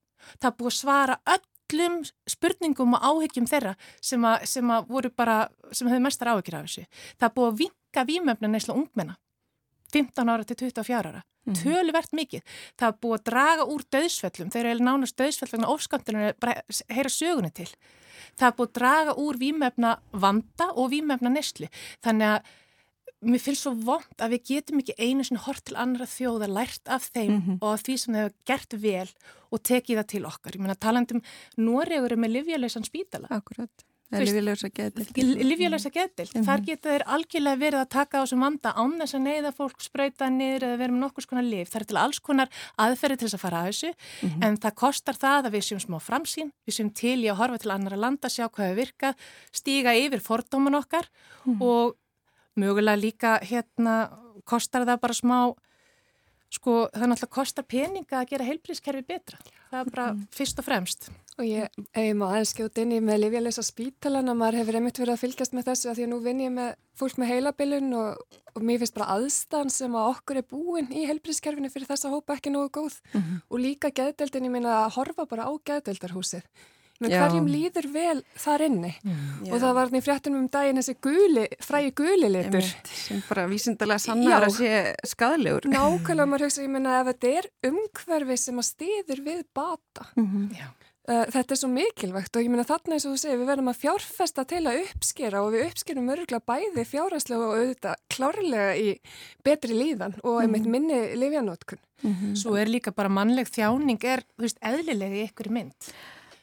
það 0.40 0.50
er 0.50 0.56
búið 0.56 0.72
að 0.72 0.80
svara 0.80 1.20
öll 1.26 1.46
öllum 1.68 2.02
spurningum 2.28 2.96
og 2.96 3.02
áhyggjum 3.04 3.46
þeirra 3.48 3.74
sem 4.00 4.24
að, 4.24 4.44
sem 4.48 4.70
að 4.72 4.88
voru 4.88 5.10
bara, 5.12 5.48
sem 5.72 5.88
hefur 5.88 6.00
mestar 6.00 6.32
áhyggjur 6.32 6.58
af 6.58 6.68
þessu. 6.68 6.84
Það 7.18 7.28
er 7.28 7.34
búið 7.36 7.48
að 7.48 7.58
vinka 7.62 8.04
výmöfna 8.08 8.48
neysla 8.48 8.74
ungmenna 8.74 9.16
15 9.92 10.28
ára 10.28 10.44
til 10.44 10.56
24 10.56 11.12
ára. 11.12 11.24
Mm. 11.48 11.56
Töluvert 11.56 12.12
mikið. 12.12 12.44
Það 12.76 12.90
er 12.90 12.98
búið 13.02 13.16
að 13.18 13.26
draga 13.30 13.66
úr 13.72 13.84
döðsfellum. 13.94 14.52
Þeir 14.52 14.70
eru 14.74 14.84
nánast 14.84 15.16
döðsfellum 15.16 15.64
og 15.64 15.78
ofskamtunum 15.78 16.36
bara 16.42 16.60
heyra 16.92 17.12
sögunni 17.12 17.52
til. 17.56 17.68
Það 18.36 18.48
er 18.50 18.56
búið 18.58 18.68
að 18.68 18.78
draga 18.78 19.18
úr 19.22 19.40
výmöfna 19.40 19.98
vanda 20.12 20.70
og 20.74 20.90
výmöfna 20.92 21.32
neysli. 21.32 21.70
Þannig 22.04 22.34
að 22.34 22.50
mér 23.26 23.42
finnst 23.42 23.64
svo 23.64 23.72
vond 23.74 24.22
að 24.22 24.36
við 24.36 24.44
getum 24.52 24.82
ekki 24.82 24.94
einu 24.98 25.24
svona 25.26 25.42
hort 25.48 25.64
til 25.66 25.76
annara 25.80 26.06
þjóða 26.06 26.48
lært 26.52 26.84
af 26.86 27.08
þeim 27.10 27.32
mm 27.32 27.42
-hmm. 27.46 27.58
og 27.60 27.72
af 27.72 27.82
því 27.82 27.96
sem 27.98 28.14
þau 28.14 28.20
hefur 28.20 28.36
gert 28.46 28.72
vel 28.82 29.10
og 29.50 29.62
tekið 29.62 29.98
það 29.98 30.08
til 30.12 30.24
okkar. 30.26 30.54
Ég 30.54 30.60
menna 30.60 30.74
talandum 30.74 31.22
Noregur 31.56 32.12
er 32.12 32.16
með 32.16 32.34
livjalösan 32.36 32.86
spítala. 32.86 33.26
Akkurat. 33.30 33.87
Livjalösa 34.10 34.68
getild. 34.72 35.10
Livjalösa 35.44 35.90
getild. 35.90 36.30
Mm 36.34 36.40
-hmm. 36.40 36.46
Þar 36.46 36.60
geta 36.64 36.88
þeir 36.88 37.02
algjörlega 37.06 37.60
verið 37.60 37.80
að 37.80 37.88
taka 37.88 38.18
á 38.18 38.22
þessum 38.24 38.40
vanda 38.40 38.72
án 38.72 38.92
þess 39.00 39.14
að 39.14 39.26
neyða 39.26 39.52
fólk 39.52 39.80
spröyta 39.84 40.30
niður 40.30 40.62
eða 40.64 40.78
verið 40.80 40.94
með 40.94 41.02
nokkus 41.04 41.26
konar 41.26 41.44
liv. 41.44 41.66
Það 41.68 41.80
er 41.80 41.84
til 41.84 41.96
alls 41.96 42.18
konar 42.18 42.48
aðferði 42.78 43.16
til 43.16 43.28
þess 43.28 43.34
að 43.34 43.44
fara 43.44 43.60
að 43.60 43.68
þessu 43.68 43.90
mm 43.92 44.28
-hmm. 44.30 44.44
en 44.46 44.56
það 44.56 44.74
kostar 44.74 45.14
það 45.14 45.44
að 45.44 45.52
við 45.52 45.62
séum 45.64 45.80
smá 45.80 45.98
framsýn, 46.00 46.52
við 46.66 46.74
séum 46.74 46.90
til 46.90 47.18
í 47.24 47.28
að 47.28 47.36
horfa 47.36 47.58
til 47.58 47.70
annara 47.70 47.96
landa, 47.96 48.28
sjá 48.28 48.48
hvað 48.48 48.66
hefur 48.66 48.80
virkað, 48.82 49.14
stíga 49.52 49.92
yfir 49.92 50.20
fordóman 50.20 50.74
okkar 50.74 51.08
mhm. 51.44 51.62
og 51.62 51.96
mögulega 52.56 52.96
líka 52.96 53.38
hérna 53.42 54.08
kostar 54.44 54.86
það 54.86 55.00
bara 55.00 55.14
smá 55.14 55.54
sko 56.48 56.88
það 56.94 57.10
náttúrulega 57.10 57.34
kostar 57.34 57.66
peninga 57.68 58.22
að 58.22 58.30
gera 58.32 58.48
heilbrískerfi 58.48 59.04
betra 59.06 59.40
það 59.70 59.80
er 59.80 59.90
bara 59.92 60.06
mm. 60.14 60.22
fyrst 60.32 60.62
og 60.62 60.64
fremst 60.64 61.10
og 61.38 61.46
ég, 61.46 61.80
ég 61.94 62.14
má 62.18 62.26
aðeins 62.28 62.52
skjóta 62.54 62.82
inn 62.82 62.94
í 62.96 63.00
með 63.04 63.20
Livjalesa 63.22 63.62
spítalana, 63.66 64.34
maður 64.38 64.60
hefur 64.62 64.78
einmitt 64.78 64.98
verið 64.98 65.14
að 65.14 65.22
fylgjast 65.22 65.54
með 65.56 65.68
þessu 65.70 65.90
að 65.90 65.98
því 65.98 66.06
að 66.06 66.10
nú 66.12 66.20
vinn 66.24 66.40
ég 66.44 66.54
með 66.54 66.72
fólk 66.98 67.20
með 67.20 67.30
heilabilun 67.32 67.92
og, 67.98 68.40
og 68.54 68.64
mér 68.66 68.80
finnst 68.82 68.96
bara 68.96 69.12
aðstæðan 69.14 69.70
sem 69.74 69.98
að 69.98 70.08
okkur 70.14 70.40
er 70.40 70.48
búin 70.50 70.90
í 70.90 71.04
heilbrískerfinu 71.06 71.70
fyrir 71.70 71.90
þessa 71.92 72.10
hópa 72.10 72.38
ekki 72.38 72.54
nógu 72.54 72.72
góð. 72.80 72.98
Mm 73.12 73.20
-hmm. 73.20 73.44
og 73.48 73.62
líka 73.62 73.92
geðdeldin, 73.94 74.50
ég 74.50 74.56
meina 74.56 74.80
að 74.84 74.98
horfa 74.98 75.28
bara 75.30 75.46
á 75.46 75.52
geðdeldarhúsið 75.70 76.42
með 76.98 77.14
hverjum 77.14 77.48
líður 77.50 77.86
vel 77.94 78.22
þar 78.38 78.64
inni? 78.66 78.90
Mm. 79.04 79.52
og 79.52 79.60
það 79.62 79.76
var 79.78 79.92
því 79.92 80.00
fréttunum 80.02 80.40
um 80.42 80.48
daginn 80.50 80.80
þessi 80.80 80.96
guli, 81.04 81.44
frægi 81.62 81.92
guli 82.00 82.30
litur. 82.32 82.70
Sem 82.90 83.22
bara 83.28 83.46
vísindilega 83.50 84.02
sannar 84.02 84.48
að 84.48 84.56
sé 84.56 84.72
skadalegur 85.06 85.68
Nákvæmlega 85.70 86.26
maður 86.26 86.48
hugsa, 86.48 86.64
ég 86.64 86.72
menna 86.74 86.98
ef 87.00 87.12
þetta 87.12 87.32
er 87.38 87.50
umhverfi 87.70 88.38
sem 88.42 88.58
að 88.58 88.68
stiður 88.72 89.24
við 89.28 89.44
bata 89.54 90.08
mm 90.16 90.26
-hmm. 90.26 90.74
Uh, 91.08 91.24
þetta 91.34 91.54
er 91.54 91.60
svo 91.60 91.70
mikilvægt 91.72 92.36
og 92.36 92.44
ég 92.44 92.52
menna 92.52 92.66
þarna 92.68 92.96
eins 92.96 93.06
og 93.08 93.16
þú 93.16 93.22
segir 93.22 93.40
við 93.40 93.50
verðum 93.52 93.72
að 93.72 93.80
fjárfesta 93.82 94.44
til 94.48 94.62
að 94.66 94.82
uppskera 94.84 95.42
og 95.44 95.54
við 95.54 95.66
uppskerum 95.68 96.12
öruglega 96.14 96.48
bæði 96.52 96.84
fjárhæslega 96.92 97.48
og 97.48 97.56
auðvitað 97.56 98.04
klárlega 98.14 98.76
í 98.76 98.94
betri 99.44 99.74
líðan 99.78 100.18
og 100.22 100.42
einmitt 100.42 100.66
mm 100.66 100.66
-hmm. 100.66 100.70
minni 100.70 101.16
lifjanótkun 101.16 101.80
-hmm. 102.02 102.36
Svo 102.36 102.56
er 102.56 102.68
líka 102.68 102.90
bara 102.92 103.08
mannleg 103.08 103.48
þjáning 103.48 104.04
er, 104.04 104.24
veist, 104.36 104.58
eðlilega 104.62 105.14
í 105.14 105.26
ykkur 105.28 105.50
mynd 105.50 105.92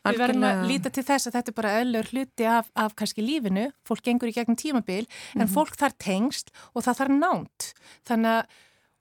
Við 0.06 0.22
verðum 0.22 0.46
að 0.46 0.68
líta 0.70 0.92
til 0.94 1.04
þess 1.06 1.30
að 1.30 1.38
þetta 1.40 1.52
er 1.52 1.58
bara 1.58 1.74
öllur 1.82 2.12
hluti 2.12 2.48
af, 2.50 2.70
af 2.78 2.94
kannski 2.98 3.26
lífinu, 3.26 3.66
fólk 3.88 4.06
gengur 4.06 4.30
í 4.30 4.36
gegnum 4.36 4.58
tímabil, 4.60 5.06
mm 5.06 5.10
-hmm. 5.10 5.42
en 5.42 5.48
mhm. 5.48 5.54
fólk 5.56 5.78
þarf 5.80 5.98
tengst 5.98 6.52
og 6.74 6.86
það 6.86 6.98
þarf 7.00 7.14
nánt. 7.16 7.74
Þannig 8.06 8.32
að, 8.38 8.44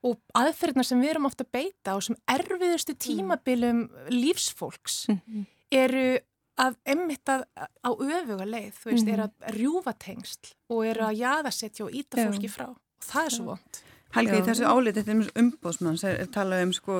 og 0.05 0.19
aðferðina 0.37 0.85
sem 0.85 1.01
við 1.01 1.11
erum 1.11 1.29
ofta 1.29 1.45
að 1.45 1.53
beita 1.53 1.97
og 1.97 2.03
sem 2.03 2.17
erfiðustu 2.29 2.93
mhm. 2.93 3.01
tímabilum 3.01 3.77
mm. 3.77 4.09
lífsfólks 4.11 5.09
mm 5.09 5.21
-hmm. 5.21 5.45
Eru 5.71 6.19
að 6.61 6.77
emmitta 6.87 7.41
á 7.59 7.91
öfuga 7.91 8.47
leið, 8.47 8.75
þú 8.79 8.91
veist, 8.91 9.07
-hmm. 9.07 9.13
er 9.13 9.21
að 9.27 9.57
rjúfa 9.57 9.93
tengst 9.99 10.55
og 10.71 10.87
eru 10.87 11.03
að 11.03 11.19
jaðasetja 11.19 11.85
og 11.85 11.91
íta 11.91 12.17
fólki 12.17 12.49
frá. 12.49 12.69
Og 12.71 13.03
það 13.03 13.25
er 13.25 13.31
svo 13.31 13.45
vond. 13.45 13.83
Helga, 14.15 14.39
í 14.39 14.45
þessu 14.47 14.69
álið, 14.71 14.99
þetta 15.01 15.15
er 15.15 15.31
umbóðsmann 15.43 15.97
er 16.07 16.29
talað 16.31 16.63
um 16.63 16.73
sko, 16.73 16.99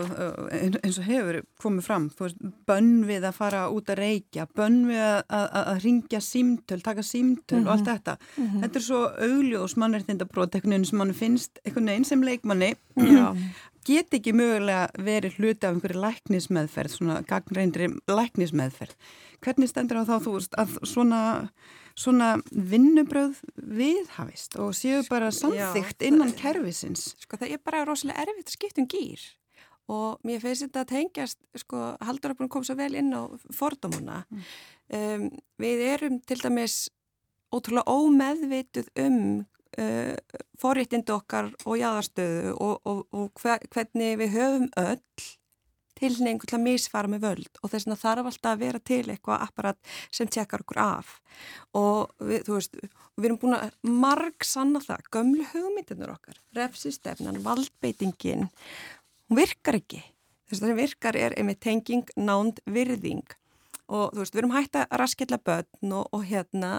eins 0.51 0.99
og 0.99 1.07
hefur 1.07 1.37
komið 1.63 1.87
fram, 1.87 2.09
veist, 2.19 2.41
bönn 2.67 3.05
við 3.07 3.27
að 3.29 3.37
fara 3.37 3.61
út 3.71 3.93
að 3.93 4.01
reykja, 4.01 4.49
bönn 4.59 4.81
við 4.89 5.03
að, 5.05 5.21
að, 5.29 5.47
að 5.61 5.79
ringja 5.85 6.21
símtöl, 6.21 6.81
taka 6.83 7.03
símtöl 7.07 7.61
mm 7.61 7.63
-hmm. 7.63 7.69
og 7.69 7.73
allt 7.73 7.87
mhm. 7.87 7.91
þetta. 7.93 8.17
Mm 8.37 8.47
-hmm. 8.47 8.61
Þetta 8.65 8.79
er 8.79 8.87
svo 8.89 9.01
augljós 9.29 9.77
mannreitindabrót, 9.77 10.55
einhvern 10.55 10.71
veginn 10.71 10.85
sem 10.85 10.99
mann 10.99 11.15
finnst 11.15 11.59
einhvern 11.65 11.87
veginn 11.87 12.05
sem 12.05 12.23
leikmanni 12.23 12.75
get 13.87 14.17
ekki 14.17 14.35
mögulega 14.37 14.89
verið 15.07 15.39
hluti 15.39 15.67
af 15.67 15.75
einhverju 15.75 16.03
læknismeðferð, 16.03 16.97
svona 16.97 17.21
gagnreindri 17.29 17.91
læknismeðferð. 18.11 18.99
Hvernig 19.45 19.71
stendur 19.71 20.03
á 20.03 20.09
þá 20.09 20.17
þú 20.25 20.37
veist 20.39 20.59
að 20.61 20.77
svona 20.89 21.23
svona 21.95 22.35
vinnubröð 22.51 23.39
viðhafist 23.55 24.57
og 24.59 24.75
séu 24.75 25.05
bara 25.07 25.31
samþygt 25.35 26.03
innan 26.03 26.35
kervisins. 26.35 27.13
Sko 27.23 27.39
það 27.39 27.55
er 27.55 27.63
bara 27.63 27.85
rosalega 27.87 28.25
erfitt 28.25 28.51
að 28.51 28.57
skipta 28.57 28.83
um 28.83 28.91
gýr 28.91 29.23
og 29.95 30.25
mér 30.25 30.41
finnst 30.41 30.65
þetta 30.65 30.83
að 30.83 30.93
tengjast, 30.95 31.41
sko 31.61 31.81
Halduröfnum 32.01 32.49
kom 32.53 32.65
svo 32.65 32.77
vel 32.79 32.95
inn 32.97 33.13
á 33.13 33.29
fordómuna. 33.53 34.23
Mm. 34.31 34.45
Um, 34.97 35.27
við 35.61 35.83
erum 35.91 36.21
til 36.25 36.39
dæmis 36.41 36.87
ótrúlega 37.53 37.93
ómeðvituð 37.93 38.89
um 39.05 39.19
uh, 39.79 40.43
forréttindu 40.61 41.15
okkar 41.17 41.53
og 41.65 41.79
jáðarstöðu 41.81 42.53
og, 42.55 42.77
og, 42.85 43.07
og 43.15 43.45
hvernig 43.75 44.21
við 44.21 44.37
höfum 44.39 44.69
öll 44.81 45.01
tilningu 45.99 46.49
til 46.49 46.59
að 46.59 46.65
misfara 46.65 47.11
með 47.11 47.27
völd 47.29 47.61
og 47.63 47.71
þess 47.73 47.89
að 47.89 48.01
þarf 48.03 48.31
alltaf 48.31 48.51
að 48.51 48.63
vera 48.65 48.81
til 48.91 49.03
eitthvað 49.05 49.45
apparat 49.47 49.93
sem 50.15 50.31
tjekkar 50.31 50.65
okkur 50.65 50.81
af 50.83 51.13
og 51.79 52.11
við, 52.19 52.49
veist, 52.51 52.75
við 53.15 53.29
erum 53.29 53.41
búin 53.43 53.59
að 53.59 53.77
marg 53.87 54.47
sanna 54.47 54.83
það, 54.83 55.07
gömlu 55.15 55.47
hugmyndirnur 55.53 56.17
okkar, 56.17 56.41
refsistefnan, 56.59 57.41
valdbeitingin, 57.45 58.49
hún 59.29 59.39
virkar 59.39 59.79
ekki. 59.79 60.03
Þess 60.51 60.61
að 60.61 60.69
það 60.69 60.83
virkar 60.83 61.17
er 61.17 61.39
einmitt 61.39 61.63
tenging, 61.65 62.11
nánd, 62.21 62.61
virðing 62.69 63.25
og 63.93 64.15
þú 64.15 64.23
veist, 64.23 64.35
við 64.35 64.41
erum 64.43 64.55
hægt 64.55 64.79
að 64.79 64.95
raskella 65.01 65.39
börn 65.45 65.93
og, 65.93 66.07
og 66.17 66.25
hérna, 66.29 66.71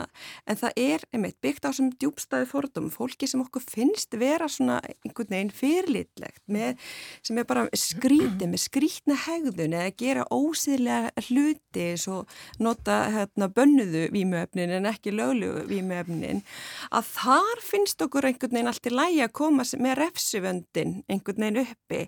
en 0.50 0.60
það 0.60 0.80
er 0.82 1.06
einmitt 1.14 1.38
byggt 1.44 1.68
á 1.68 1.72
sem 1.76 1.92
djúbstæði 2.02 2.48
fordum 2.50 2.90
fólki 2.94 3.30
sem 3.30 3.44
okkur 3.44 3.64
finnst 3.64 4.16
vera 4.18 4.48
svona 4.52 4.80
einhvern 5.04 5.30
veginn 5.36 5.54
fyrirlitlegt 5.54 6.42
með, 6.52 6.82
sem 7.26 7.42
er 7.42 7.48
bara 7.50 7.68
skrítið 7.78 8.50
með 8.50 8.64
skrítna 8.66 9.20
hegðun 9.26 9.78
eða 9.78 9.94
gera 10.00 10.26
ósýðlega 10.34 11.28
hluti 11.28 11.88
svo 12.02 12.24
nota 12.64 12.98
hérna 13.14 13.50
bönnuðu 13.54 14.08
výmöfnin 14.16 14.74
en 14.80 14.90
ekki 14.90 15.14
lögluðu 15.16 15.68
výmöfnin 15.70 16.42
að 16.90 17.14
þar 17.14 17.64
finnst 17.66 18.02
okkur 18.02 18.30
einhvern 18.32 18.58
veginn 18.58 18.72
allt 18.72 18.90
í 18.90 18.94
lægi 18.94 19.24
að 19.26 19.36
koma 19.42 19.68
með 19.78 19.98
refsivöndin 20.02 20.98
einhvern 21.12 21.46
veginn 21.46 21.64
uppi 21.66 22.04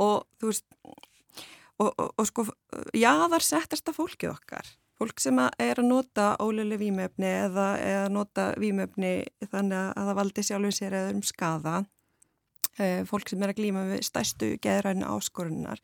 og 0.00 0.26
þú 0.40 0.52
veist 0.52 0.66
og, 1.80 1.90
og, 1.96 2.12
og 2.14 2.28
sko 2.28 2.46
jáðar 2.96 3.44
settast 3.44 3.88
að 3.90 3.98
fólkið 4.00 4.34
okkar. 4.34 4.68
Fólk 5.00 5.22
sem 5.22 5.38
er 5.40 5.78
að 5.80 5.86
nota 5.88 6.34
ólega 6.44 6.76
výmöfni 6.80 7.30
eða, 7.46 7.70
eða 7.80 8.10
nota 8.12 8.50
výmöfni 8.60 9.14
þannig 9.48 9.94
að 9.96 10.10
það 10.10 10.18
valdi 10.18 10.44
sjálfum 10.44 10.76
sér 10.76 10.96
eða 10.98 11.14
um 11.14 11.22
skada 11.24 11.74
e, 12.76 12.88
fólk 13.08 13.32
sem 13.32 13.40
er 13.40 13.54
að 13.54 13.62
glýma 13.62 13.86
við 13.88 14.04
stærstu 14.10 14.52
geðræna 14.60 15.08
áskorunar. 15.14 15.80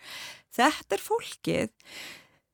Þetta 0.53 0.99
er 0.99 1.05
fólkið 1.07 1.73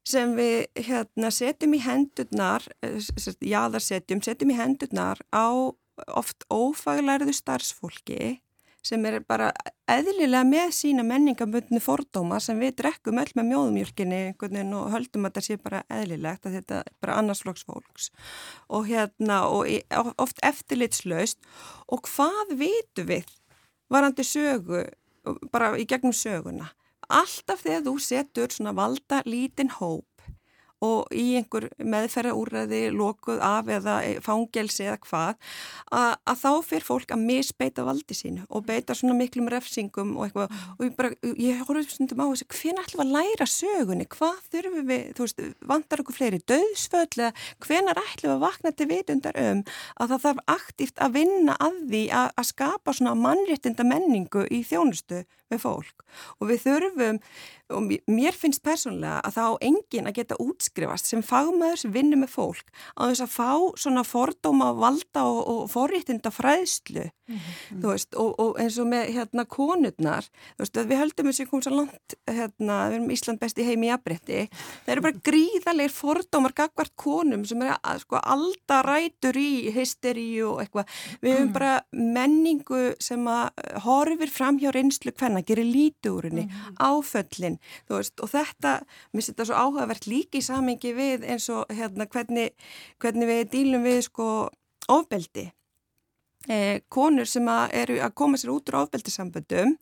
sem 0.07 0.37
við 0.38 0.87
hérna, 0.87 1.33
setjum 1.35 1.74
í 1.74 1.83
hendurnar 1.83 2.66
e, 2.78 2.94
jáðar 3.42 3.83
setjum, 3.83 4.22
í 4.22 4.59
hendurnar 4.59 5.22
á 5.35 5.74
oft 6.14 6.46
ófaglæriðu 6.46 7.35
starfsfólki 7.37 8.38
sem 8.83 9.05
er 9.07 9.21
bara 9.23 9.51
eðlilega 9.90 10.42
með 10.47 10.73
sína 10.75 11.05
menningabundni 11.07 11.81
fordóma 11.83 12.41
sem 12.43 12.59
við 12.59 12.74
drekkum 12.80 13.20
öll 13.22 13.30
með 13.39 13.49
mjóðumjölkinni 13.51 14.20
og 14.78 14.91
höldum 14.95 15.28
að 15.28 15.30
þetta 15.30 15.45
sé 15.47 15.59
bara 15.62 15.83
eðlilegt 15.93 16.49
að 16.49 16.59
þetta 16.59 16.80
er 16.83 16.93
bara 17.05 17.18
annarsflokks 17.20 17.66
fólks. 17.68 18.11
Og 18.68 18.91
hérna 18.91 19.43
og 19.47 19.70
oft 20.22 20.43
eftirlitslaust. 20.43 21.39
Og 21.89 22.03
hvað 22.11 22.57
vitu 22.59 23.07
við 23.07 23.30
varandi 23.93 24.26
sögu 24.26 24.85
bara 25.55 25.76
í 25.78 25.87
gegnum 25.87 26.16
söguna? 26.16 26.72
Alltaf 27.12 27.62
þegar 27.66 27.87
þú 27.87 27.99
setur 28.01 28.55
svona 28.55 28.72
valda 28.74 29.20
lítinn 29.28 29.72
hóp 29.78 30.07
og 30.83 31.12
í 31.14 31.26
einhver 31.39 31.68
meðferðaúræði 31.78 32.83
lokuð 32.95 33.43
af 33.45 33.70
eða 33.72 33.97
fangelsi 34.24 34.87
eða 34.89 34.99
hvað 35.07 35.33
að, 35.93 36.14
að 36.26 36.41
þá 36.43 36.51
fyrir 36.68 36.87
fólk 36.87 37.14
að 37.14 37.24
misbeita 37.28 37.87
valdi 37.87 38.16
sínu 38.16 38.47
og 38.51 38.66
beita 38.68 38.97
svona 38.99 39.16
miklum 39.18 39.51
refsingum 39.53 40.16
og 40.16 40.26
eitthvað. 40.28 40.53
Mm. 40.53 40.72
og 40.76 40.87
ég 40.87 40.97
bara, 40.99 41.12
ég 41.47 41.62
horfði 41.68 41.85
stundum 41.89 42.24
á 42.24 42.26
þessu 42.33 42.49
hvena 42.57 42.87
ætlum 42.87 43.03
við 43.03 43.07
að 43.07 43.14
læra 43.16 43.49
sögunni, 43.53 44.09
hvað 44.16 44.41
þurfum 44.53 44.89
við, 44.91 45.05
þú 45.16 45.26
veist, 45.26 45.45
vantar 45.72 46.03
okkur 46.03 46.18
fleiri 46.18 46.43
döðsföll 46.51 47.20
eða 47.22 47.33
hvenar 47.66 48.03
ætlum 48.03 48.33
við 48.33 48.37
að 48.37 48.45
vakna 48.47 48.74
til 48.76 48.89
vitundar 48.91 49.39
um 49.43 49.62
að 49.97 50.14
það 50.14 50.24
þarf 50.26 50.43
aktíft 50.57 51.03
að 51.03 51.16
vinna 51.18 51.57
að 51.62 51.78
því 51.93 52.03
að, 52.18 52.33
að 52.41 52.49
skapa 52.51 52.97
svona 52.97 53.14
mannréttinda 53.18 53.87
menningu 53.87 54.47
í 54.51 54.62
þjónustu 54.66 55.22
með 55.53 55.64
fólk. 55.66 56.07
Og 56.40 56.50
við 56.50 56.64
þurfum, 56.66 57.20
og 57.72 57.92
mér 58.11 58.36
finnst 58.36 58.62
persónlega 58.64 59.20
að 59.24 59.36
þá 59.38 59.46
engin 59.68 60.09
að 60.11 60.18
geta 60.20 60.38
útskrifast 60.42 61.09
sem 61.09 61.22
fagmaður 61.24 61.82
sem 61.82 61.94
vinnur 61.94 62.22
með 62.22 62.34
fólk 62.34 62.72
á 62.98 63.09
þess 63.09 63.24
að 63.24 63.34
fá 63.36 63.53
svona 63.80 64.05
fordóma 64.07 64.72
valda 64.76 65.24
og, 65.28 65.40
og 65.48 65.62
forréttinda 65.72 66.32
fræðslu 66.34 67.07
mm 67.32 67.38
-hmm. 67.38 67.82
veist, 67.88 68.14
og, 68.14 68.40
og 68.40 68.61
eins 68.61 68.78
og 68.78 68.86
með 68.86 69.12
hérna 69.16 69.44
konurnar, 69.44 70.28
veist, 70.59 70.76
við 70.76 71.00
höldum 71.00 71.30
þessi 71.30 71.46
komum 71.48 71.62
svo 71.62 71.74
langt, 71.76 72.14
hérna, 72.26 72.88
við 72.88 72.94
erum 72.94 73.11
Ísland 73.11 73.40
besti 73.40 73.64
heim 73.64 73.82
í 73.82 73.92
aðbretti, 73.92 74.48
það 74.84 74.92
eru 74.94 75.05
bara 75.07 75.22
gríðarleir 75.28 75.92
fordómar 75.92 76.53
gagvart 76.53 76.92
konum 76.96 77.44
sem 77.44 77.62
er 77.62 77.76
að 77.82 78.03
sko 78.05 78.20
alda 78.22 78.82
rætur 78.82 79.36
í 79.36 79.72
hysteríu 79.74 80.53
og 80.53 80.61
eitthvað, 80.62 80.86
við 81.22 81.36
höfum 81.36 81.53
bara 81.53 81.74
menningu 81.92 82.94
sem 83.00 83.26
að 83.26 83.50
horfir 83.84 84.30
fram 84.30 84.59
hjá 84.59 84.70
reynslu 84.72 85.12
hvenna, 85.12 85.41
gerir 85.49 85.68
lítúrinni, 85.68 86.45
mm 86.47 86.51
-hmm. 86.51 86.76
áföllin 86.78 87.59
þú 87.88 87.99
veist, 87.99 88.20
og 88.20 88.28
þetta, 88.30 88.72
mér 89.12 89.20
finnst 89.20 89.32
þetta 89.32 89.45
svo 89.45 89.55
áhugavert 89.55 90.07
líki 90.07 90.38
í 90.38 90.49
samengi 90.49 90.93
við 90.95 91.24
eins 91.24 91.49
og 91.49 91.64
hérna 91.68 92.07
hvernig, 92.07 92.53
hvernig 92.99 93.26
við 93.28 93.51
dílum 93.51 93.82
við 93.82 94.01
sko 94.03 94.51
ofbeldi 94.88 95.53
eh, 96.49 96.80
konur 96.88 97.26
sem 97.26 97.49
að 97.49 97.70
eru 97.72 98.01
að 98.01 98.14
koma 98.14 98.36
sér 98.36 98.51
út 98.51 98.68
úr 98.68 98.82
ofbeldisamböndum 98.82 99.78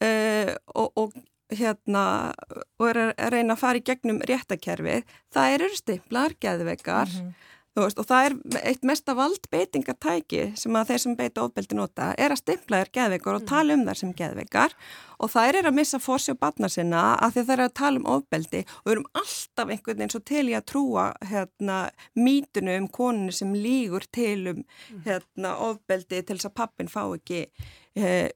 eh, 0.00 0.54
og, 0.74 0.92
og 0.96 1.12
hérna 1.48 2.34
og 2.78 2.88
er 2.90 2.98
að 3.16 3.30
reyna 3.32 3.54
að 3.54 3.62
fara 3.62 3.80
í 3.80 3.84
gegnum 3.84 4.20
réttakerfið, 4.28 5.04
það 5.32 5.54
eru 5.54 5.68
stimplar, 5.76 6.34
geðveikar 6.40 7.08
mm 7.08 7.20
-hmm. 7.20 7.46
Veist, 7.78 7.98
og 8.00 8.06
það 8.08 8.26
er 8.26 8.34
eitt 8.70 8.86
mesta 8.86 9.14
valdbeitingartæki 9.18 10.40
sem 10.58 10.78
að 10.78 10.90
þeir 10.90 11.02
sem 11.04 11.16
beita 11.18 11.44
ofbeldi 11.44 11.76
nota 11.78 12.08
er 12.18 12.34
að 12.34 12.40
stimpla 12.42 12.80
þér 12.82 12.90
geðveikar 12.98 13.36
og 13.38 13.44
mm. 13.44 13.48
tala 13.50 13.76
um 13.76 13.84
þær 13.86 14.00
sem 14.00 14.14
geðveikar 14.18 14.76
og 15.18 15.32
þær 15.32 15.58
er 15.60 15.68
að 15.70 15.76
missa 15.78 16.00
fórsjó 16.02 16.34
batna 16.38 16.70
sinna 16.72 17.02
að 17.22 17.36
því 17.36 17.44
þær 17.48 17.56
er 17.56 17.64
að 17.66 17.76
tala 17.80 18.02
um 18.02 18.08
ofbeldi 18.14 18.62
og 18.66 18.88
við 18.88 18.94
erum 18.96 19.08
alltaf 19.22 19.72
einhvern 19.74 20.00
veginn 20.02 20.14
svo 20.14 20.22
til 20.32 20.44
í 20.46 20.56
að 20.58 20.68
trúa 20.72 21.08
hérna, 21.32 21.78
mítunu 22.18 22.78
um 22.78 22.88
koninu 23.00 23.34
sem 23.34 23.52
lígur 23.54 24.06
til 24.14 24.38
um 24.54 24.62
mm. 24.62 25.04
hérna, 25.06 25.54
ofbeldi 25.70 26.22
til 26.22 26.38
þess 26.38 26.50
að 26.50 26.58
pappin 26.62 26.90
fá 26.92 27.04
ekki 27.06 27.44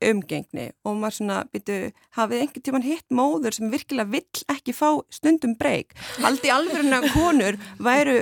umgengni 0.09 0.69
og 0.87 0.99
maður 1.01 1.17
svona, 1.19 1.39
byrju, 1.53 1.93
hafið 2.17 2.43
einhvern 2.43 2.65
tíman 2.67 2.87
hitt 2.87 3.07
móður 3.15 3.57
sem 3.57 3.73
virkilega 3.73 4.13
vill 4.13 4.45
ekki 4.53 4.75
fá 4.77 4.89
stundum 5.13 5.55
breyk. 5.59 5.95
Allt 6.27 6.47
í 6.47 6.53
alverðinu 6.53 6.99
að 6.99 7.09
konur 7.15 7.59
væru, 7.83 8.17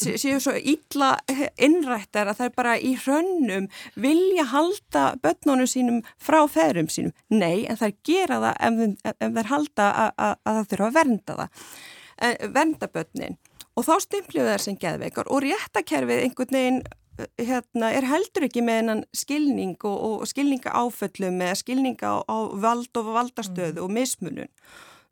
séu 0.00 0.38
svo 0.42 0.54
ítla 0.56 1.14
innrættar 1.62 2.30
að 2.30 2.40
það 2.40 2.50
er 2.50 2.56
bara 2.60 2.76
í 2.78 2.94
hrönnum 3.02 3.68
vilja 3.94 4.46
halda 4.52 5.06
börnunum 5.22 5.70
sínum 5.70 6.00
frá 6.22 6.42
feðrum 6.50 6.90
sínum. 6.92 7.14
Nei, 7.32 7.66
en 7.66 7.78
það 7.80 7.90
er 7.90 7.98
gera 8.10 8.40
það 8.44 8.62
ef, 8.68 9.16
ef 9.16 9.42
er 9.42 9.52
halda 9.52 9.90
að, 9.90 10.14
að, 10.16 10.38
að 10.42 10.60
það 10.60 10.72
þurfa 10.72 10.88
að 10.88 10.98
vernda 11.00 11.38
það. 11.40 11.68
Eh, 12.16 12.48
vernda 12.52 12.88
börnin. 12.92 13.40
Og 13.76 13.84
þá 13.84 13.96
stimpliðu 14.00 14.52
þær 14.52 14.62
sem 14.64 14.78
geðveikar 14.80 15.28
og 15.28 15.42
réttakerfið 15.44 16.22
einhvern 16.24 16.56
veginn 16.56 16.78
hérna, 17.40 17.90
er 17.92 18.06
heldur 18.08 18.46
ekki 18.48 18.64
með 18.64 18.80
hennan 18.80 19.04
skilning 19.16 19.76
og, 19.88 19.96
og 20.22 20.26
skilninga 20.30 20.72
áföllum 20.76 21.40
eða 21.44 21.60
skilninga 21.62 22.12
á, 22.12 22.16
á 22.28 22.36
vald 22.66 23.00
og 23.00 23.12
valdastöðu 23.16 23.78
mm. 23.78 23.84
og 23.84 23.94
mismunun. 23.96 24.52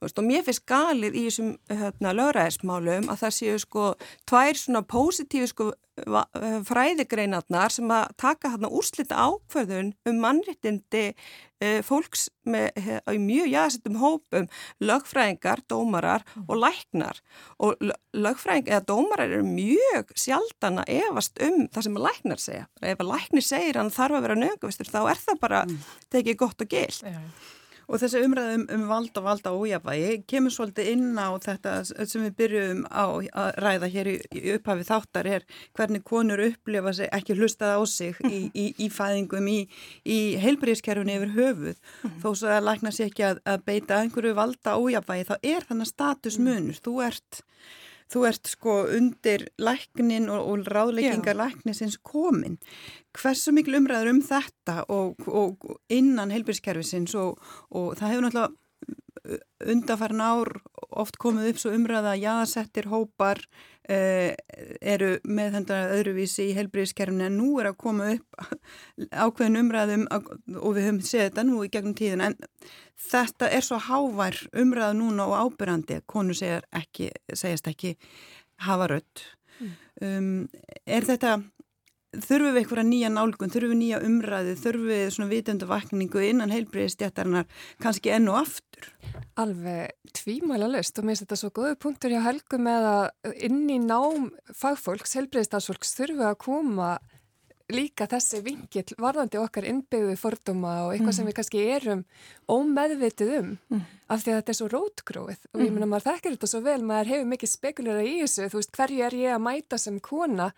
Veist, 0.04 0.20
og 0.20 0.28
mér 0.28 0.44
finnst 0.46 0.66
galið 0.68 1.16
í 1.16 1.24
þessum 1.28 1.54
hérna, 1.70 2.12
lögræðismálum 2.20 3.08
að 3.12 3.24
það 3.24 3.34
séu 3.38 3.56
sko 3.62 3.86
tvær 4.28 4.60
svona 4.60 4.84
pósitífi 4.84 5.50
sko 5.50 5.72
fræðigreinarnar 5.94 7.70
sem 7.70 7.90
að 7.92 8.14
taka 8.18 8.50
hérna 8.54 8.70
úrslita 8.74 9.14
ákverðun 9.14 9.92
um 10.10 10.18
mannréttindi 10.22 11.04
e, 11.62 11.68
fólks 11.86 12.26
með 12.50 12.80
he, 12.82 12.98
mjög 13.22 13.52
jæðsettum 13.52 14.00
hópum 14.02 14.48
lögfræðingar, 14.82 15.62
dómarar 15.70 16.26
og 16.48 16.58
læknar 16.58 17.22
og 17.62 17.78
lögfræðingar 18.10 18.80
eða 18.80 18.88
dómarar 18.90 19.36
eru 19.38 19.46
mjög 19.46 20.10
sjaldan 20.18 20.82
að 20.82 20.96
efast 20.98 21.38
um 21.46 21.68
það 21.70 21.86
sem 21.86 21.98
að 22.00 22.06
læknar 22.08 22.42
segja. 22.42 22.68
Ef 22.82 23.04
að 23.04 23.12
læknir 23.12 23.46
segir 23.46 23.76
að 23.76 23.84
hann 23.84 23.98
þarf 24.00 24.18
að 24.18 24.26
vera 24.26 24.40
nöngavestur 24.42 24.90
þá 24.90 25.02
er 25.04 25.26
það 25.28 25.44
bara 25.46 25.66
mm. 25.68 25.84
tekið 26.16 26.40
gott 26.42 26.66
og 26.66 26.74
gilt. 26.74 27.06
Og 27.88 28.00
þessi 28.00 28.22
umræðum 28.24 28.64
um 28.74 28.86
vald 28.88 29.18
og 29.20 29.26
valda 29.26 29.52
ójafvægi 29.54 30.22
kemur 30.30 30.54
svolítið 30.54 30.90
inn 30.94 31.18
á 31.20 31.28
þetta 31.44 31.74
sem 31.84 32.24
við 32.24 32.36
byrjuðum 32.40 32.82
á 32.88 33.04
að 33.12 33.50
ræða 33.64 33.90
hér 33.94 34.10
í, 34.12 34.16
í 34.32 34.44
upphafi 34.56 34.86
þáttar 34.88 35.30
er 35.36 35.46
hvernig 35.76 36.04
konur 36.06 36.44
upplifa 36.48 36.94
sig, 36.96 37.10
ekki 37.12 37.36
hlustað 37.38 37.76
á 37.76 37.80
sig 37.88 38.20
í, 38.24 38.40
í, 38.50 38.66
í 38.86 38.90
fæðingum, 38.92 39.48
í 39.48 40.18
heilbríðskerfuni 40.40 41.18
yfir 41.18 41.34
höfuð. 41.38 41.80
Mhm. 42.02 42.20
Þó 42.24 42.28
svo 42.32 42.52
að 42.52 42.68
lækna 42.70 42.94
sér 42.94 43.10
ekki 43.10 43.26
að, 43.30 43.42
að 43.48 43.66
beita 43.68 44.00
einhverju 44.00 44.36
valda 44.38 44.78
ójafvægi 44.80 45.28
þá 45.30 45.34
er 45.42 45.68
þannig 45.68 45.92
statusmunur. 45.92 46.80
Þú 46.84 47.00
ert 47.08 47.44
þú 48.12 48.24
ert 48.28 48.50
sko 48.50 48.80
undir 48.96 49.46
læknin 49.58 50.28
og, 50.32 50.50
og 50.50 50.68
ráðleikingar 50.74 51.38
læknisins 51.38 51.96
komin. 52.02 52.58
Hversu 53.16 53.54
miklu 53.54 53.80
umræður 53.80 54.12
um 54.14 54.20
þetta 54.24 54.82
og, 54.92 55.24
og 55.28 55.64
innan 55.92 56.34
heilbírskerfisins 56.34 57.16
og, 57.18 57.40
og 57.70 57.94
það 57.98 58.14
hefur 58.14 58.28
náttúrulega 58.28 58.52
undarfærin 59.64 60.20
ár 60.20 60.50
oft 60.90 61.16
komið 61.20 61.52
upp 61.52 61.60
svo 61.62 61.72
umræða 61.74 62.12
að 62.14 62.24
jáðasettir 62.26 62.90
hópar 62.92 63.40
eru 63.84 65.10
með 65.28 65.58
þetta 65.58 65.78
öðruvísi 65.92 66.48
í 66.48 66.54
helbriðskerfni 66.56 67.26
en 67.26 67.36
nú 67.36 67.50
er 67.60 67.68
að 67.68 67.80
koma 67.82 68.06
upp 68.14 68.46
ákveðin 69.24 69.60
umræðum 69.60 70.06
og 70.08 70.70
við 70.72 70.86
höfum 70.86 71.00
séð 71.04 71.26
þetta 71.26 71.44
nú 71.48 71.60
í 71.66 71.70
gegnum 71.72 71.96
tíðin 71.98 72.24
en 72.30 72.38
þetta 73.10 73.50
er 73.52 73.66
svo 73.66 73.80
hávær 73.82 74.38
umræða 74.56 74.96
núna 74.96 75.28
og 75.28 75.36
ábyrrandi 75.48 75.98
að 76.00 76.06
konu 76.06 76.36
ekki, 76.72 77.10
segjast 77.32 77.68
ekki 77.68 77.96
hafa 78.64 78.88
rött. 78.94 79.24
Mm. 79.58 79.74
Um, 80.00 80.48
er 80.86 81.04
þetta 81.06 81.38
þurfum 82.22 82.54
við 82.54 82.60
einhverja 82.62 82.86
nýja 82.88 83.10
nálgun, 83.12 83.52
þurfum 83.52 83.72
við 83.74 83.80
nýja 83.80 84.00
umræði, 84.06 84.54
þurfum 84.60 84.90
við 84.90 85.04
svona 85.14 85.30
vitöndu 85.30 85.68
vakningu 85.70 86.22
innan 86.24 86.54
heilbreyðistjættarinnar 86.54 87.48
kannski 87.82 88.12
enn 88.14 88.30
og 88.32 88.40
aftur? 88.42 88.90
Alveg 89.40 90.12
tvímæla 90.14 90.68
löst 90.70 90.98
og 90.98 91.06
mér 91.06 91.14
finnst 91.14 91.26
þetta 91.26 91.40
svo 91.40 91.50
góðu 91.56 91.78
punktur 91.82 92.14
hjá 92.14 92.22
Helgu 92.26 92.60
með 92.62 92.88
að 92.90 93.34
inn 93.48 93.64
í 93.72 93.80
nám 93.82 94.30
fagfólks, 94.54 95.16
heilbreyðistafsfólks 95.18 95.96
þurfum 95.98 96.22
við 96.22 96.30
að 96.30 96.40
koma 96.46 96.92
líka 97.72 98.04
þessi 98.10 98.42
vingill 98.44 98.96
varðandi 99.00 99.38
okkar 99.40 99.64
innbyggðu 99.64 100.16
forduma 100.20 100.72
og 100.84 100.90
eitthvað 100.92 101.08
mm. 101.08 101.16
sem 101.16 101.28
við 101.28 101.36
kannski 101.38 101.62
erum 101.72 102.02
ómeðvitið 102.52 103.30
um 103.38 103.46
mm. 103.72 103.80
af 104.12 104.20
því 104.20 104.34
að 104.34 104.38
þetta 104.40 104.52
er 104.52 104.58
svo 104.58 104.68
rótgróið 104.74 105.46
og 105.48 105.62
ég 105.64 105.72
minna 105.72 105.88
maður 105.88 106.10
þekkir 106.10 106.34
þetta 106.34 106.50
svo 106.52 106.60
vel, 106.66 106.76
maður 106.84 107.10
hefur 107.14 107.30
mikið 107.30 107.52
spekulera 107.54 108.04
í 108.04 108.12
þessu, 108.20 108.50
þú 108.52 108.60
veist 108.60 108.76
hverju 108.76 109.06
er 109.08 109.16
ég 109.22 109.36
að 109.38 109.42
mæta 109.46 109.80
sem 109.80 109.96
kona 110.04 110.50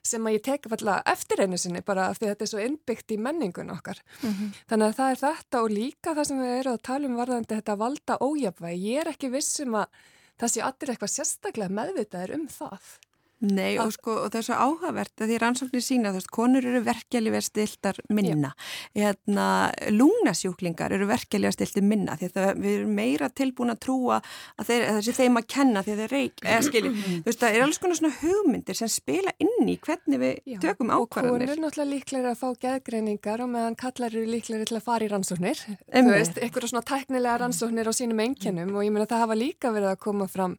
sem 0.00 0.24
að 0.24 0.38
ég 0.38 0.46
teka 0.48 0.72
falla 0.72 0.96
eftir 1.12 1.44
einu 1.44 1.60
sinni 1.60 1.84
bara 1.84 2.08
af 2.08 2.20
því 2.20 2.30
að 2.30 2.34
þetta 2.34 2.48
er 2.48 2.52
svo 2.54 2.64
innbyggt 2.64 3.12
í 3.12 3.20
menningun 3.28 3.76
okkar 3.76 4.00
-hmm. 4.22 4.56
þannig 4.72 4.88
að 4.88 4.98
það 5.02 5.10
er 5.10 5.22
þetta 5.26 5.62
og 5.62 5.70
líka 5.70 6.16
það 6.16 6.28
sem 6.30 6.40
við 6.40 6.58
erum 6.58 6.78
að 6.78 6.86
tala 6.88 7.08
um 7.08 7.20
varðandi 7.20 7.54
þetta 7.58 7.80
valda 7.84 8.20
ójafvæg, 8.24 8.76
ég 8.80 9.00
er 9.04 9.12
ekki 9.12 9.34
vissum 9.36 9.76
að 9.76 10.04
það 10.40 10.54
sé 10.54 10.64
allir 10.64 10.94
eitthvað 10.94 11.12
sérstaklega 11.12 11.76
meðvitaðir 11.76 12.38
um 12.38 12.48
það 12.48 12.94
Nei 13.42 13.74
og 13.82 13.90
sko 13.92 14.14
og 14.24 14.30
það 14.32 14.38
er 14.38 14.46
svo 14.46 14.56
áhugavert 14.56 15.22
að 15.22 15.30
því 15.30 15.38
rannsóknir 15.42 15.82
sína 15.84 16.12
þú 16.12 16.20
veist, 16.20 16.30
konur 16.32 16.66
eru 16.68 16.80
verkeflilega 16.86 17.40
stiltar 17.44 17.98
minna, 18.14 18.52
hérna 18.94 19.46
lúnasjúklingar 19.92 20.94
eru 20.94 21.08
verkeflilega 21.10 21.56
stiltir 21.56 21.84
minna 21.84 22.16
því 22.20 22.30
að 22.30 22.62
við 22.62 22.78
erum 22.78 22.94
meira 22.96 23.28
tilbúin 23.34 23.74
að 23.74 23.82
trúa 23.84 24.20
að 24.56 24.70
þeir, 24.70 24.86
þessi 24.98 25.16
þeim 25.18 25.40
að 25.40 25.48
kenna 25.56 25.82
því 25.84 25.94
að 25.94 26.02
þeir 26.02 26.14
reik, 26.14 26.44
eða 26.44 26.62
skilji, 26.68 26.94
þú 27.10 27.28
veist 27.28 27.42
það 27.42 27.58
er 27.58 27.66
alls 27.66 27.82
konar 27.82 28.00
svona 28.00 28.14
hugmyndir 28.22 28.80
sem 28.80 28.92
spila 28.94 29.36
inn 29.44 29.68
í 29.74 29.76
hvernig 29.82 30.22
við 30.24 30.54
Já, 30.54 30.58
tökum 30.64 30.94
ákvarðanir. 30.94 31.34
Og 31.34 31.44
konur 31.44 31.54
er 31.56 31.62
náttúrulega 31.66 31.90
líklega 31.90 32.32
að 32.32 32.40
fá 32.40 32.48
geðgreiningar 32.64 33.44
og 33.44 33.52
meðan 33.52 33.78
kallar 33.82 34.14
eru 34.14 34.30
líklega 34.30 34.70
til 34.70 34.78
að 34.78 34.86
fara 34.88 35.04
í 35.04 35.12
rannsóknir, 35.12 35.62
þú 35.90 36.08
veist, 36.08 36.40
eitthvað 36.40 36.70
svona 36.72 36.86
tæknilega 36.88 37.38
rannsóknir 37.42 37.90
á 37.90 37.92
sínum 37.92 38.24
enginum 38.24 38.76
og 38.78 38.86
ég 38.86 38.94
meina 38.94 39.10
það 39.10 39.26
hafa 39.26 39.40
líka 39.42 39.74
verið 39.74 39.92
að 39.92 40.02
koma 40.06 40.30
fram 40.30 40.58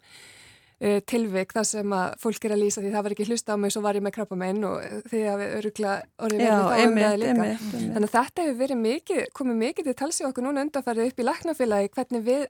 uh, 0.81 0.99
tilvik 1.07 1.55
þar 1.55 1.67
sem 1.69 1.95
að 1.97 2.15
fólk 2.23 2.47
er 2.47 2.55
að 2.55 2.63
lýsa 2.63 2.83
því 2.83 2.93
það 2.95 3.05
var 3.07 3.15
ekki 3.15 3.27
hlusta 3.29 3.55
á 3.55 3.61
mig 3.61 3.75
svo 3.75 3.83
var 3.85 3.99
ég 3.99 4.05
með 4.05 4.15
krabba 4.17 4.39
meginn 4.39 4.67
og 4.69 5.05
því 5.11 5.21
að 5.31 5.43
við 5.43 5.53
örugla 5.59 5.93
orðið 6.27 6.43
verið 6.45 6.55
þá 6.55 6.87
um 6.87 6.97
það 7.01 7.19
líka. 7.21 7.35
Emi, 7.35 7.51
emi. 7.51 7.91
Þannig 7.95 8.09
að 8.09 8.17
þetta 8.17 8.45
hefur 8.45 8.59
verið 8.63 8.81
mikið, 8.85 9.21
komið 9.39 9.61
mikið 9.61 9.89
til 9.89 9.97
talsið 10.01 10.29
okkur 10.31 10.47
núna 10.47 10.65
undanfærið 10.65 11.11
upp 11.11 11.23
í 11.23 11.29
læknafélagi 11.29 11.93
hvernig 11.95 12.25
við 12.25 12.45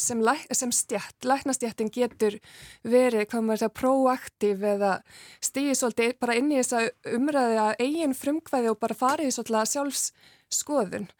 sem, 0.00 0.20
læk, 0.24 0.46
sem 0.56 0.72
stjætt, 0.72 1.18
læknastjættin 1.28 1.90
getur 1.92 2.38
verið, 2.86 3.26
hvað 3.30 3.44
maður 3.46 3.64
það, 3.64 3.74
proaktív 3.80 4.64
eða 4.72 4.92
stíði 5.44 5.76
svolítið 5.78 6.16
bara 6.22 6.38
inn 6.40 6.52
í 6.54 6.62
umræði 7.16 7.60
að 7.64 7.84
eigin 7.84 8.16
frumkvæði 8.16 8.72
og 8.72 8.80
bara 8.80 8.96
farið 8.96 9.34
svolítið 9.36 9.72
sjálfsskoðun 9.74 11.10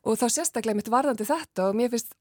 og 0.00 0.16
þá 0.16 0.26
sérstaklega 0.32 0.78
mitt 0.78 0.92
varðandi 0.92 1.28
þetta 1.28 1.68
og 1.68 1.76
mér 1.76 1.92
finnst 1.92 2.16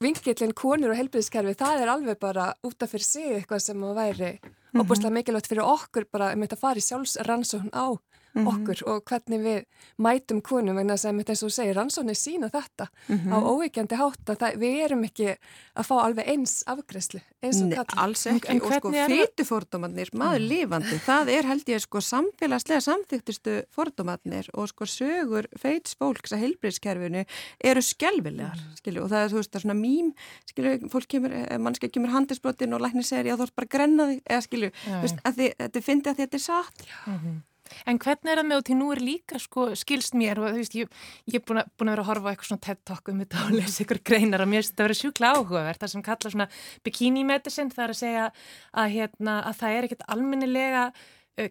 vingillin 0.00 0.54
konur 0.56 0.94
og 0.94 0.96
helbriðskerfi, 0.96 1.52
það 1.60 1.82
er 1.82 1.90
alveg 1.92 2.20
bara 2.20 2.46
út 2.64 2.80
af 2.80 2.88
fyrir 2.92 3.04
sig 3.04 3.34
eitthvað 3.36 3.64
sem 3.66 3.82
að 3.84 3.98
væri 3.98 4.30
og 4.72 4.86
búinlega 4.86 5.12
mikilvægt 5.12 5.50
fyrir 5.50 5.66
okkur 5.66 6.06
bara 6.08 6.30
um 6.32 6.44
þetta 6.44 6.56
að 6.56 6.62
fara 6.62 6.80
í 6.80 6.86
sjálfsrannsókn 6.86 7.74
á 7.76 7.86
mm 8.34 8.44
-hmm. 8.44 8.48
okkur 8.52 8.82
og 8.86 9.04
hvernig 9.04 9.40
við 9.40 9.64
mætum 9.98 10.40
konum 10.42 10.76
vegna 10.76 10.96
sem 10.96 11.18
þetta 11.18 11.32
eins 11.32 11.42
og 11.42 11.52
segir 11.52 11.76
rannsóknir 11.76 12.18
sína 12.18 12.50
þetta 12.50 12.86
mm 13.08 13.18
-hmm. 13.18 13.32
á 13.34 13.38
óveikjandi 13.52 13.96
hátt 13.96 14.30
að 14.30 14.38
það, 14.38 14.56
við 14.56 14.84
erum 14.84 15.04
ekki 15.04 15.36
að 15.74 15.84
fá 15.86 15.96
alveg 16.04 16.28
eins 16.28 16.62
afgreslu 16.66 17.20
eins 17.42 17.62
og 17.62 17.72
kall. 17.72 17.98
Alls 18.04 18.26
ekki 18.26 18.48
en 18.52 18.60
og 18.60 18.72
sko 18.74 18.92
fytufordómanir, 18.92 20.10
maður 20.12 20.42
lífandi, 20.44 20.98
það 21.06 21.30
er 21.36 21.48
held 21.48 21.68
ég 21.68 21.80
sko 21.80 22.00
samfélagslega 22.00 22.80
samþyktistu 22.80 23.62
fordómanir 23.74 24.50
og 24.54 24.68
sko 24.68 24.84
sögur 24.84 25.48
feits 25.56 25.96
fólks 25.96 26.32
að 26.32 26.42
heilbreyðskerfinu 26.44 27.24
eru 27.64 27.82
skjálfilegar 27.82 28.56
mm. 28.56 28.76
skilju, 28.76 29.04
og 29.04 29.10
það 29.10 29.24
er 29.24 29.30
þú 29.32 29.40
veist 29.40 29.52
það 29.52 29.60
er 29.60 29.66
svona 29.66 29.80
mým 29.80 30.12
skilju, 30.46 30.90
fólk 30.92 31.08
kemur, 31.08 31.32
eh, 31.32 31.58
mannskja 31.58 31.92
kemur 31.92 32.14
handisbrotin 32.14 32.74
og 32.74 32.80
læknir 32.84 33.08
segir 33.08 33.32
já 33.32 33.36
þú 33.36 33.48
ert 33.48 33.56
bara 33.56 33.72
grennaði 33.76 34.20
eða 34.26 34.42
skilju, 34.46 34.72
þú 34.84 35.02
veist, 35.02 35.22
að 35.24 35.40
þið, 35.40 35.54
þetta 35.64 35.86
finnst 35.88 36.10
að 36.10 36.20
þetta 36.24 36.36
er 36.36 36.44
satt 36.44 36.84
Já. 36.90 37.40
En 37.88 38.00
hvernig 38.00 38.32
er 38.32 38.40
það 38.40 38.48
með 38.50 38.62
og 38.62 38.66
til 38.68 38.78
nú 38.78 38.88
er 38.94 39.02
líka 39.04 39.40
sko 39.42 39.66
skilst 39.78 40.16
mér 40.18 40.40
og 40.42 40.50
þú 40.50 40.62
veist 40.62 40.76
ég, 40.78 40.98
ég 41.30 41.38
er 41.40 41.44
búin 41.46 41.62
að, 41.62 41.70
búin 41.78 41.90
að 41.90 41.96
vera 41.96 42.04
að 42.04 42.10
horfa 42.10 42.32
eitthvað 42.32 42.50
svona 42.50 42.66
TED-talk 42.66 43.12
um 43.12 43.22
þetta 43.24 43.44
og 43.46 43.54
lesa 43.58 43.84
ykkur 43.84 44.02
greinar 44.10 44.44
og 44.44 44.50
mér 44.50 44.62
finnst 44.62 44.74
þetta 44.74 44.84
að 44.84 44.90
vera 44.90 45.00
sjúkla 45.00 45.32
áhugavert 45.36 45.84
það 45.84 45.94
sem 45.94 46.04
kalla 46.10 46.34
svona 46.34 46.48
bikini 46.86 47.24
medicine 47.28 47.74
það 47.74 47.86
er 47.86 47.94
að 47.94 48.00
segja 48.00 48.26
að, 48.30 48.92
hérna, 48.96 49.38
að 49.50 49.58
það 49.62 49.76
er 49.76 49.88
ekkert 49.88 50.06
almennilega 50.16 50.84
uh, 50.90 51.50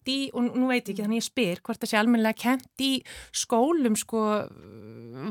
kent 0.00 0.08
í 0.08 0.30
og 0.32 0.56
nú 0.56 0.68
veit 0.68 0.88
ég 0.88 0.94
ekki 0.94 1.04
þannig 1.04 1.20
ég 1.20 1.26
spyr 1.26 1.60
hvort 1.62 1.80
það 1.80 1.90
sé 1.90 1.98
almennilega 1.98 2.40
kent 2.40 2.80
í 2.80 3.02
skólum 3.32 3.96
sko 3.96 4.48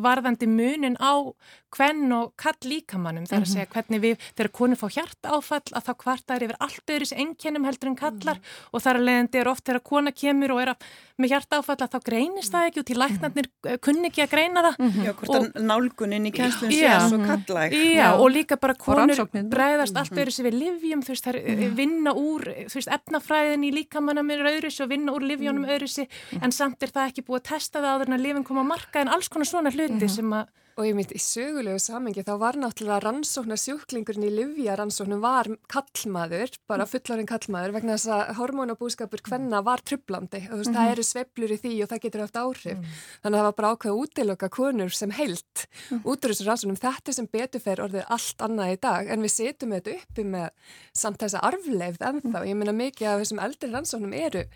varðandi 0.04 0.48
munin 0.48 0.98
á 1.00 1.34
hvern 1.76 2.12
og 2.16 2.32
kall 2.40 2.58
líkamannum 2.66 3.28
þar 3.30 3.44
að 3.44 3.52
segja 3.52 3.66
mhm. 3.68 3.74
hvernig 3.76 4.02
við, 4.02 4.24
þegar 4.38 4.52
konur 4.58 4.80
fá 4.80 4.88
hjart 4.90 5.30
áfall 5.30 5.76
að 5.78 5.90
þá 5.90 5.94
er 6.36 6.46
yfir 6.48 6.58
allt 6.60 6.94
öðris 6.94 7.14
ennkennum 7.14 7.68
heldur 7.68 7.92
en 7.92 7.98
kallar 8.00 8.40
mm. 8.40 8.50
og 8.74 8.84
þar 8.84 9.00
að 9.00 9.06
leiðandi 9.08 9.40
er 9.40 9.50
oft 9.52 9.66
þegar 9.68 9.84
kona 9.86 10.14
kemur 10.16 10.54
og 10.56 10.62
er 10.64 10.72
að, 10.74 10.88
með 11.22 11.34
hjart 11.34 11.56
áfall 11.60 11.78
að 11.86 11.94
þá 11.94 12.00
greinist 12.10 12.54
það 12.54 12.70
ekki 12.70 12.82
og 12.82 12.88
til 12.90 12.98
læknarnir 13.00 13.50
mm. 13.50 13.80
kunni 13.86 14.10
ekki 14.10 14.24
að 14.26 14.34
greina 14.34 14.64
það 14.66 14.80
mm 14.80 14.90
-hmm. 14.90 15.06
Já, 15.10 15.14
hvort 15.20 15.36
að 15.38 15.62
nálgunin 15.70 16.30
í 16.30 16.34
kænslun 16.34 16.74
sé 16.74 16.90
að 16.90 17.08
svo 17.10 17.20
kalla 17.26 17.66
ekki 17.68 17.84
Já, 18.00 18.08
og 18.16 18.28
líka 18.34 18.58
bara 18.58 18.74
konur 18.74 19.24
bregðast 19.30 19.98
allt 19.98 20.12
mhm. 20.12 20.22
öðris 20.24 20.42
yfir 20.42 20.58
livjum, 20.58 21.06
þú 21.06 21.14
veist, 21.14 21.26
það 21.26 21.36
er 21.38 21.76
vinna 21.78 22.14
úr 22.14 22.50
þú 22.66 22.82
veist, 22.82 22.94
efnafræðin 22.98 23.68
í 23.68 23.72
líkamannum 23.78 24.34
er 24.34 24.46
öðris 24.60 24.80
og 24.84 24.92
vinna 24.92 25.16
úr 25.16 25.26
livjónum 25.26 25.66
mm. 25.66 25.74
öðris 25.76 26.00
en 26.40 26.56
samt 26.56 26.84
er 26.84 26.94
það 26.94 27.12
ekki 27.12 27.26
búið 27.28 27.42
að 27.42 27.50
testa 27.54 27.82
það 27.82 27.94
áður 27.96 28.12
en 28.12 28.20
að 28.20 28.26
livin 28.28 28.48
koma 28.48 28.66
að 28.66 28.72
marka 28.74 29.04
en 29.04 29.14
alls 29.16 29.32
konar 29.32 29.50
svona 29.50 29.74
hluti 29.74 30.10
sem 30.12 30.34
að 30.36 30.52
Og 30.80 30.86
ég 30.88 30.96
myndi 30.96 31.18
í 31.18 31.20
sögulegu 31.20 31.80
samengi 31.84 32.24
þá 32.24 32.32
var 32.40 32.56
náttúrulega 32.56 33.02
rannsóknar 33.04 33.60
sjúklingurinn 33.60 34.24
í 34.24 34.32
Livja 34.32 34.78
rannsóknum 34.80 35.20
var 35.20 35.50
kallmaður, 35.68 36.54
bara 36.72 36.86
mm. 36.86 36.92
fullarinn 36.94 37.28
kallmaður 37.28 37.74
vegna 37.76 37.98
þess 37.98 38.12
að 38.16 38.32
hormonabúskapur 38.38 39.24
hvenna 39.28 39.60
var 39.68 39.84
trublandi 39.84 40.46
og 40.46 40.54
þú 40.54 40.60
veist 40.62 40.72
mm 40.72 40.76
-hmm. 40.76 40.78
það 40.78 40.88
mhm. 40.88 40.94
eru 40.94 41.04
sveplur 41.10 41.52
í 41.52 41.60
því 41.60 41.74
og 41.84 41.90
það 41.92 42.02
getur 42.06 42.24
haft 42.24 42.40
áhrif. 42.40 42.78
Mm. 42.78 42.86
Þannig 43.24 43.36
að 43.36 43.42
það 43.42 43.50
var 43.50 43.58
bara 43.60 43.72
ákveð 43.74 43.92
að 43.92 44.00
útiloka 44.04 44.50
konur 44.50 44.90
sem 44.90 45.12
heilt 45.12 45.68
mm. 45.92 46.02
út 46.06 46.24
úr 46.24 46.32
þessu 46.32 46.48
rannsóknum. 46.48 46.80
Þetta 46.88 47.14
sem 47.14 47.28
betur 47.28 47.60
fer 47.60 47.84
orðið 47.84 48.06
allt 48.08 48.40
annað 48.40 48.72
í 48.72 48.80
dag 48.80 49.04
en 49.12 49.22
við 49.22 49.36
setjum 49.36 49.76
þetta 49.76 49.98
uppi 50.00 50.24
með 50.24 50.50
samt 50.94 51.20
þessa 51.20 51.44
arfleifð 51.44 52.02
ennþá. 52.08 52.48
Ég 52.48 52.56
myndi 52.56 52.74
mikið 52.74 53.08
að 53.08 53.20
þessum 53.20 53.44
eldri 53.44 53.72
rannsóknum 53.72 54.14
eru 54.14 54.48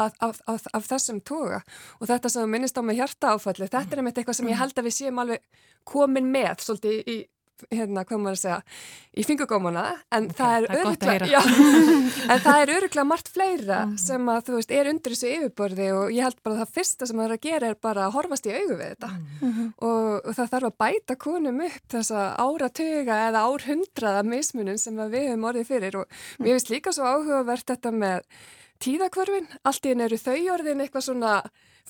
Af, 0.00 0.14
af, 0.24 0.38
af, 0.48 0.62
af 0.72 0.86
þessum 0.88 1.18
toga. 1.20 1.58
Og 2.00 2.08
þetta 2.08 2.30
sem 2.32 2.48
minnist 2.48 2.78
á 2.80 2.82
með 2.82 3.02
hjartaáfalli 3.02 3.66
þetta 3.68 3.92
er 3.92 4.00
einmitt 4.00 4.16
eitthvað 4.16 4.38
sem 4.38 4.48
ég 4.48 4.56
held 4.56 4.78
að 4.80 4.86
við 4.88 4.94
séum 4.96 5.20
alveg 5.20 5.42
komin 5.84 6.30
með 6.32 6.62
svolítið 6.64 7.10
í 7.12 7.16
hérna, 7.70 8.04
hvað 8.06 8.22
maður 8.22 8.36
að 8.36 8.40
segja, 8.40 8.58
í 9.12 9.24
fingugómana 9.26 9.82
en 10.14 10.28
okay, 10.32 10.64
er 10.64 11.26
en 12.32 12.42
það 12.42 12.62
er 12.62 12.72
öruglega 12.76 13.04
margt 13.06 13.30
fleira 13.32 13.82
mm. 13.86 13.96
sem 14.00 14.30
að 14.32 14.40
þú 14.48 14.56
veist, 14.56 14.72
er 14.74 14.90
undir 14.90 15.14
þessu 15.14 15.32
yfirborði 15.36 15.88
og 15.96 16.14
ég 16.14 16.26
held 16.26 16.40
bara 16.42 16.56
að 16.56 16.62
það 16.62 16.72
fyrsta 16.78 17.08
sem 17.08 17.20
það 17.20 17.26
er 17.26 17.36
að 17.36 17.44
gera 17.48 17.70
er 17.70 17.78
bara 17.88 18.06
að 18.06 18.16
horfast 18.16 18.48
í 18.48 18.54
augu 18.56 18.78
við 18.78 18.88
þetta. 18.94 19.12
Mm. 19.42 19.68
Og, 19.88 20.08
og 20.16 20.38
það 20.38 20.50
þarf 20.54 20.70
að 20.70 20.78
bæta 20.84 21.18
konum 21.26 21.62
upp 21.68 21.84
þessa 21.96 22.24
áratöga 22.40 23.20
eða 23.28 23.44
árhundraða 23.50 24.24
mismunin 24.32 24.82
sem 24.82 24.98
við 25.04 25.28
hefum 25.28 25.46
orðið 25.52 25.70
fyrir. 25.70 26.00
Og 26.02 26.18
mér 26.42 26.56
finnst 26.56 26.74
líka 26.74 26.96
svo 26.96 27.06
áhugavert 27.06 27.68
þetta 27.74 27.94
með 27.94 28.26
tíðakvörfin, 28.82 29.46
allt 29.68 29.86
í 29.86 29.92
henni 29.92 30.06
eru 30.08 30.18
þau 30.20 30.40
orðin 30.56 30.82
eitthvað 30.84 31.06
svona 31.06 31.36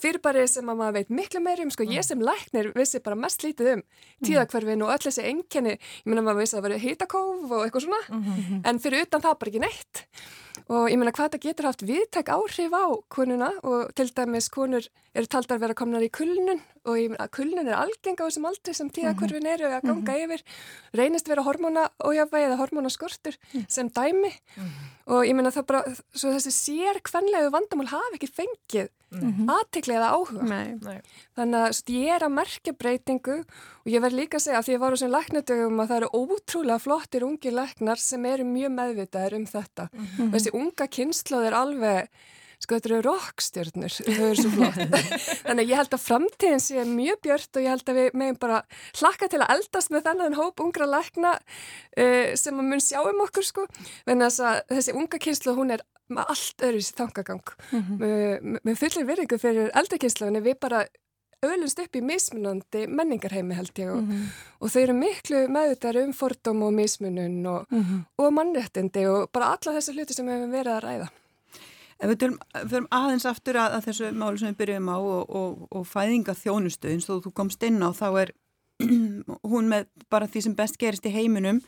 fyrirbærið 0.03 0.47
sem 0.49 0.71
að 0.73 0.79
maður 0.79 0.97
veit 0.99 1.11
miklu 1.13 1.41
meiri 1.45 1.67
um, 1.67 1.73
sko 1.73 1.85
ég 1.85 2.01
mm. 2.01 2.07
sem 2.07 2.23
læknir 2.25 2.71
vissi 2.77 3.01
bara 3.05 3.19
mest 3.19 3.45
lítið 3.45 3.73
um 3.75 3.83
mm. 3.83 4.27
tíðakvörfin 4.29 4.85
og 4.87 4.93
öll 4.95 5.03
þessi 5.05 5.27
enkenni, 5.29 5.75
ég 5.77 6.09
menna 6.09 6.25
maður 6.25 6.43
vissi 6.43 6.57
að 6.57 6.61
það 6.61 6.69
verið 6.69 6.87
hitakóf 6.87 7.51
og 7.51 7.65
eitthvað 7.67 7.87
svona, 7.87 8.01
mm 8.09 8.23
-hmm. 8.23 8.63
en 8.71 8.81
fyrir 8.81 9.07
utan 9.07 9.25
það 9.27 9.39
bara 9.41 9.53
ekki 9.53 9.65
neitt 9.67 10.05
og 10.69 10.89
ég 10.91 10.99
menna 10.99 11.13
hvað 11.13 11.35
það 11.35 11.45
getur 11.47 11.69
haft 11.69 11.85
viðtæk 11.89 12.29
áhrif 12.33 12.73
á 12.73 12.85
konuna 13.09 13.51
og 13.63 13.93
til 13.95 14.09
dæmis 14.13 14.49
konur 14.53 14.89
eru 15.15 15.27
taldar 15.27 15.61
vera 15.61 15.75
komnar 15.75 16.05
í 16.05 16.11
kulnun 16.11 16.61
og 16.85 16.99
ég 16.99 17.13
menna 17.13 17.27
að 17.27 17.35
kulnun 17.39 17.69
er 17.69 17.79
algeng 17.79 18.19
á 18.19 18.27
þessum 18.27 18.49
aldri 18.51 18.75
sem 18.75 18.91
tíðakvörfin 18.91 19.47
eru 19.47 19.69
að 19.69 19.85
ganga 19.87 20.13
-hmm. 20.13 20.25
yfir, 20.25 20.43
reynist 20.99 21.29
vera 21.29 21.45
hormóna 21.47 21.89
ójafvæg 22.03 22.49
eða 22.49 22.61
hormónaskortur 22.63 23.37
mm. 23.53 23.67
sem 23.69 23.89
dæmi 23.89 24.33
og 25.07 25.27
ég 25.27 25.35
meina 25.35 25.51
það 25.51 25.67
bara, 25.67 25.83
svo 26.15 26.33
þessi 26.35 26.53
sér 26.53 27.01
hvernlegu 27.03 27.51
vandamál 27.55 27.91
hafi 27.93 28.19
ekki 28.19 28.31
fengið 28.31 28.91
aðtikli 29.13 29.97
eða 29.97 30.11
áhuga 30.17 30.47
Nei. 30.49 30.79
Nei. 30.81 31.01
þannig 31.37 31.65
að 31.67 31.93
ég 31.93 32.15
er 32.17 32.25
að 32.25 32.35
merkja 32.37 32.73
breytingu 32.73 33.39
og 33.43 33.89
ég 33.91 34.03
verð 34.05 34.19
líka 34.19 34.39
að 34.39 34.45
segja 34.47 34.61
að 34.61 34.69
því 34.69 34.77
ég 34.77 34.83
var 34.83 34.97
á 34.97 35.01
svona 35.01 35.19
læknadögum 35.19 35.83
að 35.83 35.91
það 35.91 35.99
eru 36.01 36.11
ótrúlega 36.23 36.83
flottir 36.83 37.27
ungi 37.27 37.53
læknar 37.53 38.01
sem 38.01 38.25
eru 38.25 38.47
mjög 38.49 38.73
meðvitaðir 38.79 39.37
um 39.37 39.47
þetta 39.47 39.89
mm 39.93 40.07
-hmm. 40.07 40.29
og 40.29 40.37
þessi 40.37 40.55
unga 40.63 40.87
kynnslóð 40.97 41.49
er 41.51 41.59
alveg 41.61 42.09
sko 42.63 42.79
þetta 42.79 42.91
eru 42.91 43.01
rockstjörnur 43.09 43.97
þau 43.99 44.25
eru 44.29 44.41
svo 44.41 44.51
flott 44.55 44.81
þannig 45.47 45.73
ég 45.73 45.81
held 45.81 45.97
að 45.97 46.05
framtíðin 46.07 46.63
sé 46.63 46.85
mjög 46.89 47.23
björnt 47.27 47.59
og 47.59 47.67
ég 47.67 47.75
held 47.75 47.93
að 47.93 48.01
við 48.01 48.19
meðum 48.23 48.41
bara 48.43 48.63
hlakka 49.01 49.31
til 49.33 49.41
að 49.43 49.55
eldast 49.57 49.95
með 49.95 50.07
þennan 50.09 50.39
hóp 50.39 50.65
ungra 50.65 50.89
lækna 50.91 51.37
uh, 51.37 52.29
sem 52.39 52.59
að 52.59 52.69
mun 52.71 52.85
sjá 52.85 53.01
um 53.03 53.25
okkur 53.27 53.49
sko 53.49 53.67
að 54.07 54.63
þessi 54.71 54.97
unga 54.97 55.23
kynslu 55.23 55.57
hún 55.57 55.75
er 55.77 55.87
allt 56.13 56.65
öðru 56.65 56.83
sér 56.85 56.99
þangagang 56.99 57.55
mm 57.71 57.83
-hmm. 57.83 58.59
með 58.65 58.77
fullir 58.77 59.07
virðingu 59.09 59.39
fyrir 59.39 59.71
eldri 59.75 59.99
kynslu 59.99 60.29
en 60.29 60.43
við 60.45 60.59
bara 60.61 60.85
öðlunst 61.43 61.81
upp 61.83 61.97
í 61.99 62.03
mismunandi 62.07 62.85
menningarheimi 62.87 63.57
held 63.59 63.79
ég 63.81 63.91
og, 63.91 64.03
mm 64.03 64.11
-hmm. 64.11 64.27
og 64.61 64.71
þau 64.71 64.83
eru 64.83 64.95
miklu 64.95 65.41
meðutar 65.49 65.97
um 66.05 66.13
fordóm 66.13 66.63
og 66.63 66.73
mismunun 66.73 67.47
og, 67.47 67.67
mm 67.71 67.83
-hmm. 67.83 68.05
og 68.19 68.33
mannréttindi 68.33 69.07
og 69.07 69.31
bara 69.33 69.47
alla 69.55 69.79
þessu 69.79 69.93
hluti 69.93 70.15
sem 70.15 70.27
við 70.27 70.39
hefum 70.39 70.53
verið 70.53 70.73
að 70.73 70.85
ræða. 70.85 71.09
Ef 72.03 72.11
við 72.11 72.37
förum 72.71 72.89
aðeins 72.91 73.27
aftur 73.31 73.59
að, 73.63 73.79
að 73.79 73.89
þessu 73.89 74.13
máli 74.19 74.41
sem 74.41 74.53
við 74.53 74.61
byrjum 74.63 74.89
á 74.91 74.99
og, 74.99 75.35
og, 75.39 75.67
og 75.71 75.85
fæðinga 75.87 76.35
þjónustu 76.35 76.91
eins 76.91 77.07
og 77.13 77.23
þú 77.27 77.35
komst 77.37 77.63
inn 77.67 77.79
á 77.79 77.95
þá 77.95 78.09
er 78.25 78.33
hún 79.53 79.69
með 79.71 79.87
bara 80.11 80.27
því 80.31 80.43
sem 80.47 80.57
best 80.59 80.79
gerist 80.81 81.07
í 81.07 81.13
heiminum 81.15 81.61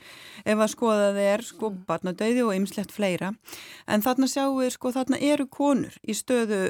ef 0.42 0.58
að 0.58 0.72
skoða 0.72 1.12
þeir 1.14 1.28
er 1.36 1.46
sko 1.46 1.70
barnadauði 1.86 2.42
og 2.42 2.56
ymslegt 2.56 2.94
fleira. 2.94 3.34
En 3.86 4.02
þarna 4.02 4.30
sjáum 4.30 4.58
við 4.58 4.74
sko 4.74 4.94
þarna 4.96 5.20
eru 5.22 5.46
konur 5.46 5.94
í 6.02 6.16
stöðu 6.16 6.66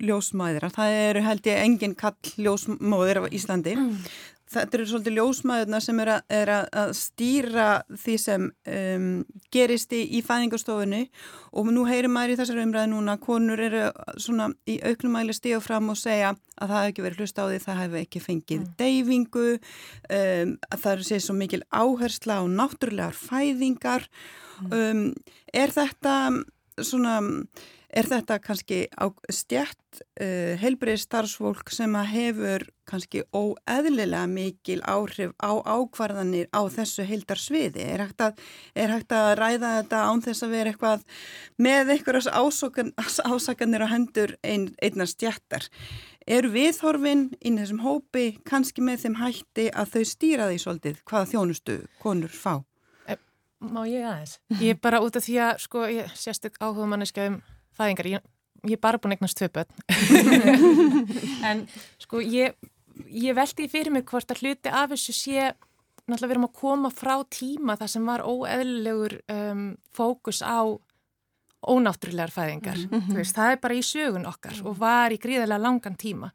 ljósmæðira, 0.00 0.70
það 0.72 0.98
eru 1.04 1.22
held 1.26 1.48
ég 1.50 1.58
engin 1.60 1.94
kall 1.98 2.34
ljósmóðir 2.40 3.20
á 3.20 3.24
Íslandi. 3.28 3.76
Mm 3.76 3.96
þetta 4.50 4.76
eru 4.76 4.86
svolítið 4.90 5.16
ljósmaðurna 5.18 5.80
sem 5.82 6.00
er 6.02 6.10
að, 6.16 6.22
er 6.40 6.52
að 6.56 6.92
stýra 6.98 7.68
því 8.02 8.16
sem 8.18 8.46
um, 8.50 9.08
gerist 9.54 9.94
í, 9.94 10.02
í 10.18 10.22
fæðingarstofunni 10.26 11.04
og 11.54 11.70
nú 11.74 11.84
heyrir 11.88 12.10
maður 12.10 12.34
í 12.34 12.38
þessari 12.40 12.64
umræði 12.66 12.92
núna 12.92 13.16
konur 13.22 13.62
eru 13.62 13.86
svona 14.18 14.50
í 14.70 14.80
auknumæli 14.82 15.34
stíða 15.36 15.62
fram 15.64 15.92
og 15.94 15.98
segja 16.00 16.34
að 16.60 16.72
það 16.72 16.76
hefur 16.76 16.92
ekki 16.92 17.06
verið 17.06 17.22
hlust 17.22 17.40
á 17.40 17.44
því, 17.44 17.58
það 17.64 17.82
hefur 17.84 18.02
ekki 18.02 18.24
fengið 18.26 18.60
mm. 18.60 18.70
deyfingu, 18.80 19.48
um, 20.18 20.54
að 20.68 20.86
það 20.86 21.04
sé 21.08 21.20
svo 21.24 21.36
mikil 21.38 21.62
áhersla 21.70 22.40
á 22.42 22.44
náttúrulegar 22.50 23.16
fæðingar. 23.16 24.08
Mm. 24.60 24.72
Um, 24.76 25.04
er 25.56 25.72
þetta 25.72 26.16
svona 26.84 27.20
Er 27.90 28.06
þetta 28.06 28.36
kannski 28.38 28.84
stjætt 29.34 30.00
uh, 30.22 30.54
heilbrið 30.60 31.00
starfsfólk 31.02 31.72
sem 31.74 31.96
að 31.98 32.12
hefur 32.12 32.64
kannski 32.90 33.24
óeðlilega 33.34 34.28
mikil 34.30 34.78
áhrif 34.86 35.32
á 35.42 35.58
ákvarðanir 35.58 36.46
á 36.54 36.62
þessu 36.70 37.02
heildar 37.08 37.42
sviði? 37.42 37.82
Er 37.82 38.04
hægt 38.04 38.22
að, 38.22 38.38
er 38.78 38.94
hægt 38.94 39.14
að 39.14 39.32
ræða 39.40 39.74
þetta 39.80 40.04
án 40.06 40.22
þess 40.22 40.46
að 40.46 40.54
vera 40.54 40.72
eitthvað 40.74 41.04
með 41.58 41.92
einhverjas 41.96 42.30
ásakanir 42.30 43.86
á 43.86 43.88
hendur 43.90 44.38
ein, 44.46 44.70
einnar 44.78 45.10
stjættar? 45.10 45.66
Er 46.30 46.46
viðhorfin 46.46 47.30
inn 47.42 47.58
í 47.58 47.64
þessum 47.64 47.82
hópi 47.82 48.26
kannski 48.46 48.86
með 48.86 49.06
þeim 49.06 49.22
hætti 49.24 49.70
að 49.74 49.96
þau 49.96 50.02
stýra 50.14 50.50
því 50.50 50.60
svolítið 50.62 51.06
hvaða 51.10 51.32
þjónustu 51.34 51.80
konur 51.98 52.30
fá? 52.30 52.60
Eh, 53.10 53.18
má 53.66 53.82
ég 53.90 54.06
aðeins? 54.06 54.38
Ég 54.60 54.76
er 54.76 54.84
bara 54.84 55.02
út 55.02 55.18
af 55.18 55.26
því 55.26 55.40
að 55.48 55.64
sko, 55.66 55.88
ég 55.90 56.12
sést 56.14 56.46
ekki 56.46 56.62
áhuga 56.62 56.86
manneska 56.86 57.32
um 57.32 57.42
fæðingar, 57.80 58.10
ég, 58.12 58.28
ég 58.68 58.76
er 58.76 58.82
bara 58.82 59.00
búin 59.00 59.14
að 59.14 59.18
eignast 59.18 59.40
tvö 59.40 59.48
börn 59.56 59.72
en 61.48 61.64
sko 62.02 62.20
ég, 62.20 62.54
ég 63.08 63.36
veldi 63.36 63.68
fyrir 63.72 63.94
mig 63.94 64.06
hvort 64.10 64.30
að 64.30 64.44
hluti 64.44 64.72
af 64.72 64.92
þessu 64.92 65.16
sé 65.16 65.50
náttúrulega 66.10 66.30
við 66.30 66.36
erum 66.36 66.48
að 66.48 66.58
koma 66.60 66.90
frá 66.92 67.14
tíma 67.30 67.76
þar 67.78 67.92
sem 67.92 68.08
var 68.08 68.24
óeðlilegur 68.26 69.18
um, 69.30 69.66
fókus 69.94 70.42
á 70.42 70.66
ónáttúrulegar 71.60 72.32
fæðingar. 72.32 72.76
Mm 72.76 73.00
-hmm. 73.00 73.14
veist, 73.14 73.36
það 73.36 73.52
er 73.52 73.60
bara 73.60 73.74
í 73.74 73.82
sögun 73.82 74.26
okkar 74.26 74.52
mm 74.52 74.60
-hmm. 74.60 74.68
og 74.70 74.78
var 74.78 75.12
í 75.12 75.18
gríðarlega 75.18 75.60
langan 75.60 75.96
tíma 75.96 76.30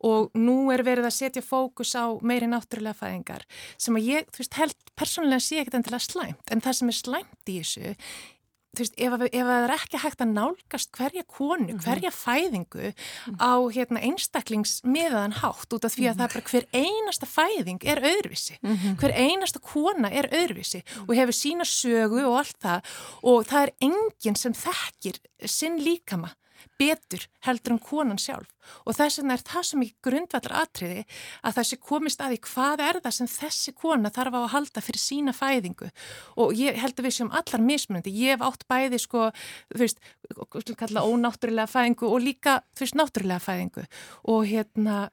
og 0.00 0.30
nú 0.34 0.72
er 0.72 0.82
verið 0.84 1.08
að 1.08 1.16
setja 1.16 1.42
fókus 1.42 1.94
á 1.96 2.04
meiri 2.22 2.46
náttúrulega 2.46 2.94
fæðingar 2.94 3.46
sem 3.78 3.96
að 3.96 4.02
ég, 4.02 4.26
veist, 4.38 4.54
held 4.54 4.76
persónulega 4.96 5.40
sé 5.40 5.60
ekkert 5.60 5.74
endilega 5.74 6.04
slæmt 6.04 6.50
en 6.50 6.60
það 6.60 6.72
sem 6.72 6.88
er 6.88 6.98
slæmt 7.00 7.48
í 7.48 7.58
þessu 7.60 7.96
þú 8.76 8.84
veist, 8.84 8.96
ef, 9.00 9.16
ef 9.26 9.48
það 9.48 9.66
er 9.66 9.74
ekki 9.76 10.00
hægt 10.02 10.22
að 10.24 10.32
nálgast 10.36 10.92
hverja 10.96 11.24
konu, 11.26 11.72
mhm. 11.72 11.82
hverja 11.84 12.12
fæðingu 12.14 12.92
mhm. 12.92 13.36
á 13.40 13.52
hérna, 13.74 14.02
einstaklingsmiðaðan 14.10 15.36
hátt 15.40 15.76
út 15.76 15.88
af 15.88 15.96
því 15.96 16.08
að 16.10 16.20
það 16.20 16.26
er 16.26 16.34
bara 16.36 16.50
hver 16.52 16.68
einasta 16.76 17.30
fæðing 17.30 17.86
er 17.86 18.02
öðruvísi, 18.12 18.58
mhm. 18.62 18.96
hver 19.02 19.16
einasta 19.16 19.62
kona 19.64 20.12
er 20.12 20.30
öðruvísi 20.30 20.82
og 21.06 21.14
hefur 21.18 21.36
sína 21.36 21.68
sögu 21.68 22.24
og 22.26 22.40
allt 22.42 22.58
það 22.64 22.96
og 23.32 23.46
það 23.50 23.62
er 23.66 23.76
enginn 23.90 24.40
sem 24.40 24.56
þekkir 24.56 25.22
sinn 25.48 25.80
líkama 25.82 26.34
betur 26.80 27.26
heldur 27.46 27.74
en 27.74 27.80
konan 27.82 28.20
sjálf. 28.20 28.50
Og 28.84 28.96
þess 28.96 29.20
vegna 29.20 29.36
er 29.36 29.44
það 29.46 29.66
svo 29.68 29.80
mikið 29.80 30.06
grundvallar 30.06 30.56
atriði 30.64 31.04
að 31.46 31.58
þessi 31.60 31.78
komist 31.88 32.24
að 32.24 32.36
í 32.36 32.40
hvað 32.48 32.82
er 32.86 33.00
það 33.04 33.16
sem 33.18 33.30
þessi 33.30 33.74
kona 33.78 34.12
þarf 34.14 34.36
á 34.36 34.40
að 34.40 34.52
halda 34.56 34.82
fyrir 34.84 35.02
sína 35.02 35.34
fæðingu. 35.36 35.90
Og 36.42 36.52
ég 36.58 36.80
held 36.82 36.98
að 36.98 37.08
við 37.08 37.16
séum 37.18 37.32
allar 37.36 37.64
mismunandi, 37.64 38.14
ég 38.16 38.36
hef 38.36 38.44
átt 38.48 38.66
bæði 38.70 39.00
sko, 39.02 39.30
þú 39.74 39.82
veist, 39.84 40.02
kalla 40.82 41.06
ónáttúrulega 41.06 41.70
fæðingu 41.70 42.10
og 42.10 42.22
líka 42.24 42.60
þú 42.74 42.86
veist, 42.86 42.98
náttúrulega 42.98 43.46
fæðingu. 43.46 43.86
Og 44.34 44.46
hérna 44.50 45.06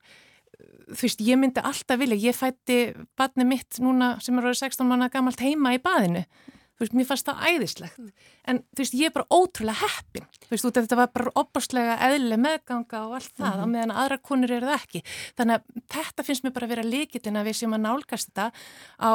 þú 0.89 1.01
veist, 1.05 1.21
ég 1.23 1.39
myndi 1.39 1.63
alltaf 1.63 1.99
vilja, 2.01 2.19
ég 2.29 2.37
fætti 2.37 2.79
barni 3.17 3.45
mitt 3.47 3.79
núna 3.83 4.15
sem 4.23 4.37
er 4.37 4.49
árið 4.49 4.65
16 4.65 4.89
manna 4.89 5.09
gamalt 5.13 5.43
heima 5.43 5.75
í 5.75 5.81
baðinu 5.83 6.25
þú 6.73 6.83
veist, 6.83 6.95
mér 6.97 7.07
fannst 7.09 7.27
það 7.29 7.43
æðislegt 7.49 7.99
mm. 7.99 8.09
en 8.51 8.59
þú 8.73 8.81
veist, 8.81 8.95
ég 8.97 9.09
er 9.09 9.15
bara 9.15 9.37
ótrúlega 9.37 9.81
heppin 9.83 10.25
þú 10.45 10.51
veist, 10.53 10.67
þetta 10.79 10.99
var 10.99 11.11
bara 11.13 11.33
opastlega 11.43 11.97
eðli 12.09 12.39
meðganga 12.41 13.03
og 13.07 13.15
allt 13.19 13.33
það 13.37 13.47
mm 13.47 13.59
-hmm. 13.59 13.63
á 13.69 13.73
meðan 13.73 13.95
aðra 14.03 14.17
konur 14.17 14.51
eru 14.51 14.69
það 14.71 14.81
ekki, 14.81 15.03
þannig 15.37 15.55
að 15.55 15.63
þetta 15.95 16.23
finnst 16.23 16.43
mér 16.43 16.53
bara 16.53 16.65
að 16.65 16.73
vera 16.73 16.91
líkitin 16.93 17.37
að 17.37 17.47
við 17.47 17.55
sem 17.61 17.73
að 17.73 17.85
nálgast 17.85 18.27
þetta 18.29 18.51
á 18.99 19.11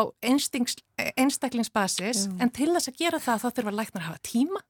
einstaklingsbasis 1.16 2.26
mm. 2.28 2.40
en 2.40 2.50
til 2.50 2.70
þess 2.74 2.88
að 2.88 2.98
gera 2.98 3.18
það 3.18 3.42
þá 3.42 3.48
þurfa 3.50 3.78
læknar 3.78 4.02
að 4.02 4.08
hafa 4.08 4.22
tíma 4.22 4.60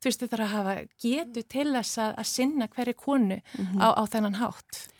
þú 0.00 0.04
veist, 0.04 0.20
þetta 0.20 0.36
er 0.36 0.44
að 0.44 0.54
hafa 0.54 0.74
getu 1.02 1.42
til 1.42 1.68
þess 1.72 1.98
að, 1.98 2.10
að 2.20 2.26
sinna 2.26 2.68
hverju 2.68 2.94
konu 2.94 3.40
-hmm. 3.40 3.78
á, 3.80 3.88
á 3.96 4.02
þennan 4.06 4.40
hátt 4.40 4.90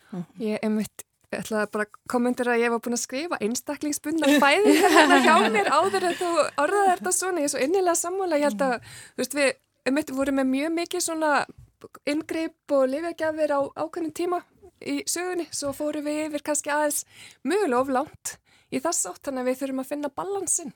Ég 0.41 0.59
er 0.63 0.73
myndið 0.73 1.10
Ég 1.31 1.45
ætla 1.45 1.67
bara 1.71 1.85
að 1.87 1.99
kommentera 2.11 2.57
að 2.57 2.65
ég 2.65 2.73
var 2.73 2.81
búin 2.83 2.97
að 2.97 3.05
skrifa 3.05 3.37
einstaklingsbundna 3.45 4.33
fæðingar 4.43 4.95
hérna 4.97 5.19
hjá 5.23 5.35
mér 5.55 5.69
áður 5.71 6.07
en 6.09 6.17
þú 6.19 6.31
orðaði 6.59 6.89
þetta 6.97 7.13
svona, 7.15 7.43
ég 7.45 7.47
er 7.47 7.53
svo 7.53 7.61
innilega 7.63 8.01
sammála, 8.01 8.41
ég 8.41 8.49
held 8.49 8.65
að, 8.67 8.89
þú 9.15 9.23
veist, 9.23 9.37
við 9.39 9.53
um 9.87 10.01
þetta 10.01 10.17
vorum 10.17 10.41
með 10.41 10.51
mjög 10.51 10.73
mikið 10.81 11.05
svona 11.07 11.31
yngreip 12.11 12.75
og 12.75 12.83
lifjagjafir 12.91 13.55
á 13.55 13.61
ákveðin 13.79 14.17
tíma 14.19 14.43
í 14.81 14.97
sögunni, 15.07 15.47
svo 15.55 15.71
fórum 15.77 16.09
við 16.09 16.25
yfir 16.27 16.45
kannski 16.51 16.75
aðeins 16.75 17.05
mögulega 17.47 17.85
oflánt 17.85 18.35
í 18.71 18.83
þess 18.83 19.07
átt, 19.07 19.23
þannig 19.29 19.45
að 19.45 19.51
við 19.53 19.61
þurfum 19.63 19.85
að 19.85 19.91
finna 19.95 20.13
balansin 20.19 20.75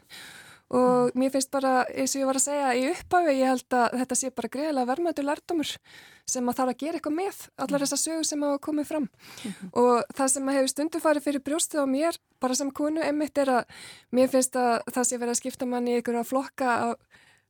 og 0.73 1.17
mér 1.19 1.31
finnst 1.35 1.51
bara, 1.53 1.85
eins 1.93 2.15
og 2.17 2.23
ég 2.23 2.29
var 2.29 2.39
að 2.39 2.47
segja 2.47 2.75
í 2.75 2.85
upphafi, 2.91 3.35
ég 3.37 3.51
held 3.53 3.77
að 3.77 3.97
þetta 4.01 4.19
sé 4.19 4.31
bara 4.35 4.53
greiðilega 4.57 4.91
vermaður 4.91 5.29
lærdomur 5.29 5.73
sem 6.25 6.49
að 6.49 6.57
þarf 6.59 6.73
að 6.73 6.79
gera 6.81 6.99
eitthvað 6.99 7.17
með 7.19 7.41
allar 7.61 7.85
þessar 7.85 8.01
sögur 8.01 8.29
sem 8.29 8.47
hafa 8.47 8.63
komið 8.65 8.87
fram 8.89 9.05
mm 9.05 9.51
-hmm. 9.51 9.73
og 9.83 10.17
það 10.17 10.29
sem 10.33 10.49
hefur 10.49 10.73
stundu 10.73 11.01
farið 11.01 11.25
fyrir 11.27 11.45
brjóstið 11.45 11.85
á 11.85 11.87
mér, 11.87 12.19
bara 12.41 12.55
sem 12.55 12.71
konu 12.71 13.01
emitt 13.03 13.39
er 13.39 13.49
að 13.49 13.65
mér 14.11 14.29
finnst 14.29 14.57
að 14.57 14.81
það 14.89 15.05
sé 15.05 15.19
verið 15.19 15.35
að 15.35 15.41
skipta 15.43 15.67
manni 15.67 15.91
í 15.91 15.97
einhverja 16.01 16.25
flokka 16.25 16.69
af 16.89 16.97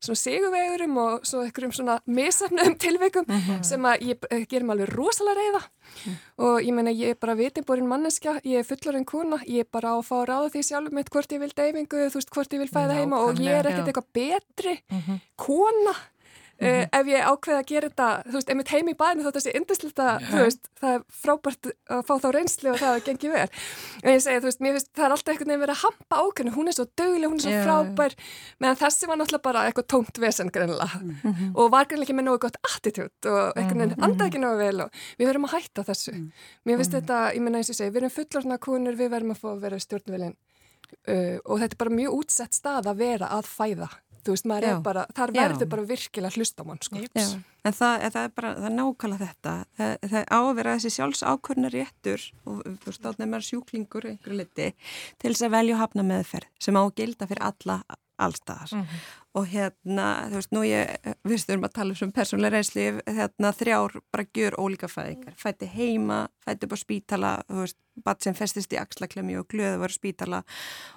svona 0.04 0.20
sigurvegurum 0.20 0.96
og 1.02 1.26
svo 1.28 1.42
einhverjum 1.44 1.74
svona 1.74 1.98
misafnöðum 2.06 2.76
tilveikum 2.84 3.24
mm 3.26 3.40
-hmm. 3.40 3.62
sem 3.62 3.82
að 3.82 4.06
ég 4.10 4.26
eh, 4.30 4.46
gerum 4.46 4.70
alveg 4.70 4.94
rosalega 4.94 5.40
reyða 5.40 5.62
mm. 6.06 6.16
og 6.46 6.62
ég 6.62 6.72
menna 6.74 6.90
ég 6.90 7.08
er 7.10 7.20
bara 7.20 7.34
vitinborinn 7.34 7.88
manneskja, 7.88 8.40
ég 8.44 8.58
er 8.58 8.68
fullorinn 8.68 9.04
kuna, 9.04 9.38
ég 9.46 9.60
er 9.64 9.68
bara 9.72 9.94
á 9.94 9.96
að 9.98 10.08
fá 10.10 10.18
ráða 10.24 10.50
því 10.52 10.62
sjálfur 10.62 10.94
mitt 10.94 11.10
hvort 11.10 11.32
ég 11.32 11.40
vil 11.40 11.52
deyfingu, 11.56 12.08
þú 12.10 12.14
veist 12.14 12.30
hvort 12.30 12.52
ég 12.52 12.58
vil 12.58 12.74
fæða 12.76 12.98
heima 12.98 13.18
og 13.24 13.40
ég 13.40 13.52
er 13.58 13.66
ekkert 13.66 13.88
eitthvað 13.88 14.12
betri 14.12 14.74
mm 14.90 15.00
-hmm. 15.00 15.20
kona 15.36 15.94
Mm 16.54 16.66
-hmm. 16.66 16.82
uh, 16.82 16.98
ef 16.98 17.06
ég 17.06 17.20
ákveða 17.30 17.58
að 17.58 17.68
gera 17.70 17.88
þetta 17.88 18.08
þú 18.28 18.32
veist, 18.36 18.50
einmitt 18.50 18.72
heim 18.74 18.88
í 18.88 18.94
bæðinu 18.94 19.22
þótt 19.24 19.34
að 19.34 19.40
það 19.40 19.46
sé 19.46 19.52
indislita 19.58 20.06
þú 20.30 20.38
veist, 20.44 20.62
það 20.80 20.92
er 20.94 21.00
frábært 21.22 21.62
að 21.90 22.02
fá 22.08 22.14
þá 22.22 22.28
reynsli 22.36 22.68
og 22.70 22.78
það 22.78 23.04
gengi 23.08 23.28
verð 23.32 23.50
en 24.02 24.10
ég 24.14 24.22
segi, 24.22 24.38
þú 24.38 24.48
veist, 24.48 24.60
mér 24.62 24.72
finnst, 24.76 24.90
það 24.94 25.04
er 25.04 25.12
alltaf 25.14 25.30
einhvern 25.32 25.50
veginn 25.50 25.64
verið 25.64 25.76
að 25.76 25.84
hampa 25.84 26.14
ákveðinu, 26.22 26.54
hún 26.54 26.68
er 26.68 26.74
svo 26.76 26.86
döguleg, 27.00 27.28
hún 27.30 27.38
er 27.38 27.44
svo 27.44 27.50
yeah. 27.50 27.64
frábær 27.66 28.12
meðan 28.62 28.80
þessi 28.84 29.04
var 29.10 29.16
náttúrulega 29.18 29.48
bara 29.48 29.60
eitthvað 29.66 29.90
tómt 29.94 30.16
vesen 30.22 30.48
greinlega 30.54 30.88
mm 31.00 31.16
-hmm. 31.24 31.50
og 31.54 31.64
var 31.74 31.84
greinlega 31.84 32.06
ekki 32.06 32.18
með 32.18 32.26
nógu 32.28 32.38
gott 32.46 32.58
attitút 32.70 33.18
og 33.26 33.42
einhvern 33.58 33.78
veginn 33.78 33.94
mm 33.94 33.98
-hmm. 33.98 34.04
andað 34.06 34.26
ekki 34.26 34.38
nógu 34.38 34.56
vel 34.56 34.78
og 34.80 34.88
við 35.18 35.26
verðum 35.26 35.46
að 35.48 35.54
hætta 35.56 35.82
þessu 35.90 36.12
mhm. 36.12 36.30
mér 36.64 36.76
finnst 36.78 36.92
mhm. 36.92 37.00
þetta, 37.00 37.18
ég 37.34 37.40
menna 37.42 37.58
eins 37.58 37.70
og 37.70 37.76
segi, 37.76 37.90
við 37.90 38.02
erum 40.14 40.34
uh, 41.08 41.38
og 41.44 41.60
þetta 41.62 41.74
er 41.74 41.80
bara 41.80 41.94
mjög 41.94 42.18
útsett 42.20 42.56
stað 42.56 42.90
að 42.92 43.00
vera 43.02 43.30
að 43.34 43.48
fæða 43.50 43.90
þú 44.24 44.36
veist, 44.36 44.46
maður 44.50 44.68
er 44.70 44.78
bara, 44.84 45.06
þar 45.16 45.34
verður 45.36 45.70
bara 45.74 45.86
virkilega 45.88 46.38
hlustamann, 46.38 46.80
sko. 46.84 47.02
Já, 47.02 47.26
en 47.64 47.76
það, 47.76 48.06
það 48.14 48.20
er 48.22 48.32
bara, 48.38 48.52
það 48.60 48.68
er 48.70 48.76
nákvæmlega 48.78 49.28
þetta. 49.28 49.56
Það, 49.80 49.92
það 50.14 50.24
á 50.30 50.38
að 50.38 50.54
vera 50.60 50.76
þessi 50.78 50.94
sjálfs 50.96 51.24
ákvörna 51.24 51.72
réttur 51.74 52.30
og 52.44 52.62
þú 52.64 52.90
veist, 52.90 53.04
þá 53.04 53.20
nefnir 53.24 53.48
sjúklingur 53.50 54.08
einhverju 54.12 54.40
liti 54.40 54.70
til 55.18 55.34
þess 55.34 55.46
að 55.48 55.54
velja 55.58 55.82
hafna 55.82 56.06
meðferð 56.08 56.50
sem 56.66 56.80
á 56.80 56.82
að 56.82 56.96
gilda 57.02 57.30
fyrir 57.30 57.46
alla 57.50 57.82
allstaðar 58.16 58.72
mm 58.72 58.82
-hmm. 58.82 58.98
og 59.34 59.46
hérna, 59.46 60.28
þú 60.30 60.34
veist, 60.34 60.52
nú 60.52 60.62
ég 60.62 60.96
við 61.24 61.38
styrum 61.38 61.64
að 61.64 61.72
tala 61.72 61.94
um 62.02 62.12
persónlega 62.12 62.50
reynsli 62.50 63.00
hérna 63.06 63.52
þrjár 63.52 64.00
bara 64.12 64.24
gjör 64.34 64.54
ólíka 64.58 64.88
fæðingar. 64.88 65.34
Fætti 65.36 65.66
heima, 65.66 66.28
fætti 66.46 66.64
upp 66.66 66.72
á 66.72 66.78
spítala 66.78 67.42
þú 67.48 67.60
veist, 67.60 67.76
bat 68.04 68.22
sem 68.22 68.34
festist 68.34 68.72
í 68.72 68.76
axlaklemi 68.78 69.36
og 69.38 69.48
glöðu 69.48 69.78
var 69.78 69.90
spítala. 69.90 70.44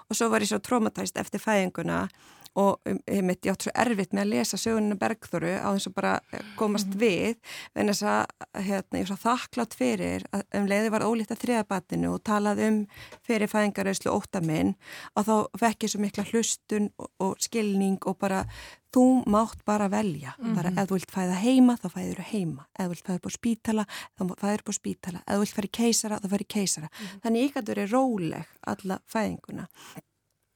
Og 0.10 0.16
svo 0.16 0.30
var 0.30 0.42
ég 0.42 0.48
svo 0.48 0.60
traumatæst 0.60 1.18
eftir 1.18 1.40
fæðinguna 1.40 2.10
og 2.58 2.80
ég 2.88 3.24
mitt 3.26 3.46
ég 3.46 3.54
átt 3.54 3.68
svo 3.68 3.74
erfitt 3.78 4.16
með 4.16 4.24
að 4.24 4.32
lesa 4.34 4.58
sögunina 4.58 4.98
Bergþóru 5.00 5.54
á 5.62 5.70
þess 5.76 5.90
að 5.92 5.96
bara 6.00 6.14
eh, 6.32 6.46
komast 6.58 6.90
-hmm. 6.90 7.00
við 7.04 7.36
en 7.76 7.92
þess 7.92 8.04
að 8.04 8.26
hérna, 8.70 9.00
ég 9.00 9.08
svo 9.08 9.20
þakklátt 9.22 9.78
fyrir 9.78 10.26
að 10.32 10.44
um 10.58 10.68
leiði 10.72 10.94
var 10.94 11.06
ólíkt 11.06 11.32
að 11.32 11.44
þriðabatinu 11.44 12.14
og 12.14 12.24
talað 12.24 12.64
um 12.68 12.80
fyrir 13.22 13.52
fæðingarauðslu 13.54 14.12
óttaminn 14.12 14.76
og 15.16 15.28
þá 15.30 15.36
fekk 15.60 15.84
ég 15.84 15.94
svo 15.94 16.02
mikla 16.02 16.28
hlustun 16.32 16.90
og, 16.98 17.10
og 17.20 17.38
skilning 17.40 18.02
og 18.06 18.18
bara 18.18 18.46
þú 18.94 19.06
mátt 19.30 19.66
bara 19.66 19.88
velja 19.90 20.34
mm 20.38 20.46
-hmm. 20.46 20.56
bara 20.56 20.70
ef 20.70 20.90
þú 20.90 20.94
vilt 20.94 21.12
fæða 21.12 21.34
heima 21.34 21.74
þá 21.76 21.88
fæður 21.90 22.20
þú 22.20 22.26
heima 22.32 22.66
ef 22.80 22.86
þú 22.86 22.90
vilt 22.90 23.06
fæða 23.08 23.16
upp 23.16 23.28
á 23.28 23.38
spítala 23.38 23.86
þá 24.18 24.22
fæður 24.42 24.60
upp 24.60 24.70
á 24.70 24.74
spítala 24.74 25.20
ef 25.28 25.34
þú 25.36 25.40
vilt 25.40 25.56
fæða 25.56 25.70
í 25.70 25.78
keisara 25.80 26.20
þá 26.20 26.28
fæður 26.30 26.46
í 26.46 26.54
keisara 26.56 26.88
mm 26.88 27.06
-hmm. 27.06 27.20
þannig 27.22 27.44
ég 27.44 27.54
gæti 27.54 27.72
verið 27.72 27.92
róleg 27.92 28.46
alla 28.62 29.00
fæðinguna 29.06 29.68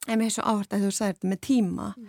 en 0.08 0.20
mér 0.20 0.30
er 0.30 0.36
svo 0.36 0.46
áhört 0.48 0.74
að 0.74 0.88
þú 0.88 0.94
sagði 0.96 1.18
þetta 1.18 1.32
með 1.32 1.42
tíma 1.48 1.90
mm. 1.92 2.08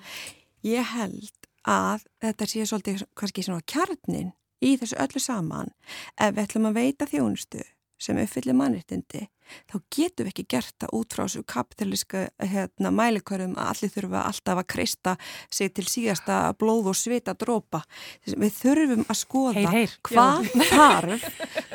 ég 0.68 0.92
held 0.94 1.50
að 1.68 2.06
þetta 2.24 2.48
sé 2.50 2.66
svolítið 2.66 3.04
kannski 3.18 3.44
svona 3.46 3.66
kjarnin 3.72 4.32
í 4.62 4.74
þessu 4.80 4.98
öllu 5.02 5.22
saman 5.22 5.72
ef 6.16 6.34
við 6.34 6.44
ætlum 6.46 6.70
að 6.70 6.78
veita 6.80 7.08
þjónustu 7.10 7.62
sem 8.02 8.18
uppfyllir 8.18 8.58
mannreitindi 8.58 9.28
þá 9.70 9.76
getum 9.92 10.26
við 10.26 10.30
ekki 10.32 10.44
gert 10.54 10.74
það 10.80 10.94
út 10.98 11.14
frá 11.14 11.22
þessu 11.24 11.42
kapitalíska 11.48 12.22
hérna, 12.52 12.92
mælikvarum 12.94 13.54
að 13.58 13.70
allir 13.72 13.92
þurfa 13.96 14.24
alltaf 14.28 14.60
að 14.62 14.68
kreista 14.74 15.14
sig 15.52 15.72
til 15.76 15.86
síðasta 15.88 16.38
blóð 16.60 16.92
og 16.92 16.98
svita 16.98 17.34
drópa. 17.38 17.82
Við 18.26 18.54
þurfum 18.58 19.04
að 19.06 19.20
skoða 19.20 19.54
heyr, 19.58 19.72
heyr. 19.74 19.96
hvað 20.08 20.48
þarf 20.72 21.28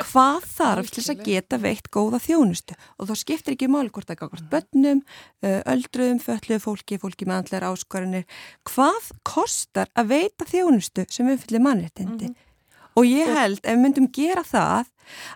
hvað 0.07 0.49
þarf 0.55 0.91
til 0.91 1.01
þess 1.01 1.13
að 1.13 1.23
geta 1.27 1.61
veitt 1.61 1.91
góða 1.93 2.21
þjónustu 2.23 2.77
og 2.97 3.09
þá 3.09 3.15
skiptir 3.21 3.55
ekki 3.55 3.69
mál 3.71 3.87
hvort 3.91 4.09
það 4.09 4.21
gafast 4.23 4.49
bönnum, 4.51 5.03
öldruðum, 5.43 6.21
fölluðu 6.23 6.63
fólki, 6.63 6.99
fólki 7.01 7.27
með 7.27 7.41
andlegar 7.41 7.69
áskoranir. 7.71 8.27
Hvað 8.67 9.11
kostar 9.27 9.91
að 9.97 10.13
veita 10.15 10.47
þjónustu 10.49 11.07
sem 11.11 11.29
uppfyllir 11.33 11.63
mannreitindi? 11.63 12.31
Mm 12.31 12.35
-hmm. 12.35 12.46
Og 12.97 13.05
ég 13.05 13.29
held, 13.29 13.59
ef 13.61 13.77
myndum 13.77 14.07
gera 14.13 14.41
það, 14.45 14.87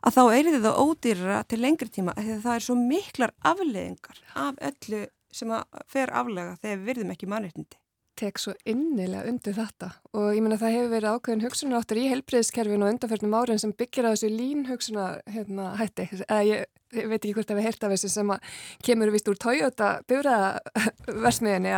að 0.02 0.16
þá 0.16 0.22
er 0.26 0.48
þetta 0.56 0.72
ódýra 0.82 1.42
til 1.46 1.60
lengri 1.62 1.92
tíma, 1.94 2.16
því 2.18 2.38
að 2.38 2.46
það 2.48 2.56
er 2.56 2.66
svo 2.66 2.78
miklar 2.80 3.36
afleðingar 3.52 4.24
af 4.48 4.64
öllu 4.72 5.04
sem 5.32 5.54
að 5.56 5.84
fer 5.92 6.12
aflega 6.12 6.58
þegar 6.64 6.80
við 6.80 6.90
verðum 6.90 7.14
ekki 7.14 7.30
mannreitindi. 7.30 7.81
Tek 8.22 8.38
svo 8.38 8.52
innilega 8.70 9.24
undir 9.32 9.56
þetta. 9.58 9.88
Og 10.14 10.28
ég 10.36 10.44
menna 10.44 10.60
það 10.62 10.76
hefur 10.76 10.92
verið 10.92 11.16
ákveðin 11.16 11.44
hugsunaráttur 11.46 11.98
í 11.98 12.04
helbriðskerfinu 12.12 12.86
og 12.86 12.94
undanförnum 12.94 13.34
árin 13.40 13.62
sem 13.62 13.74
byggir 13.74 14.06
á 14.06 14.14
þessu 14.14 14.30
lín 14.30 14.68
hugsunar 14.68 15.24
hérna, 15.32 15.72
hætti, 15.80 16.06
eða 16.28 16.42
ég, 16.46 16.68
ég 17.00 17.10
veit 17.10 17.18
ekki 17.18 17.34
hvort 17.40 17.54
að 17.54 17.62
við 17.62 17.68
heyrta 17.70 17.90
af 17.90 17.96
þessu 17.96 18.12
sem 18.14 18.34
að 18.36 18.54
kemur 18.86 19.14
vist 19.16 19.32
úr 19.32 19.42
Toyota 19.42 19.90
byrjaversmiðinni 20.12 21.74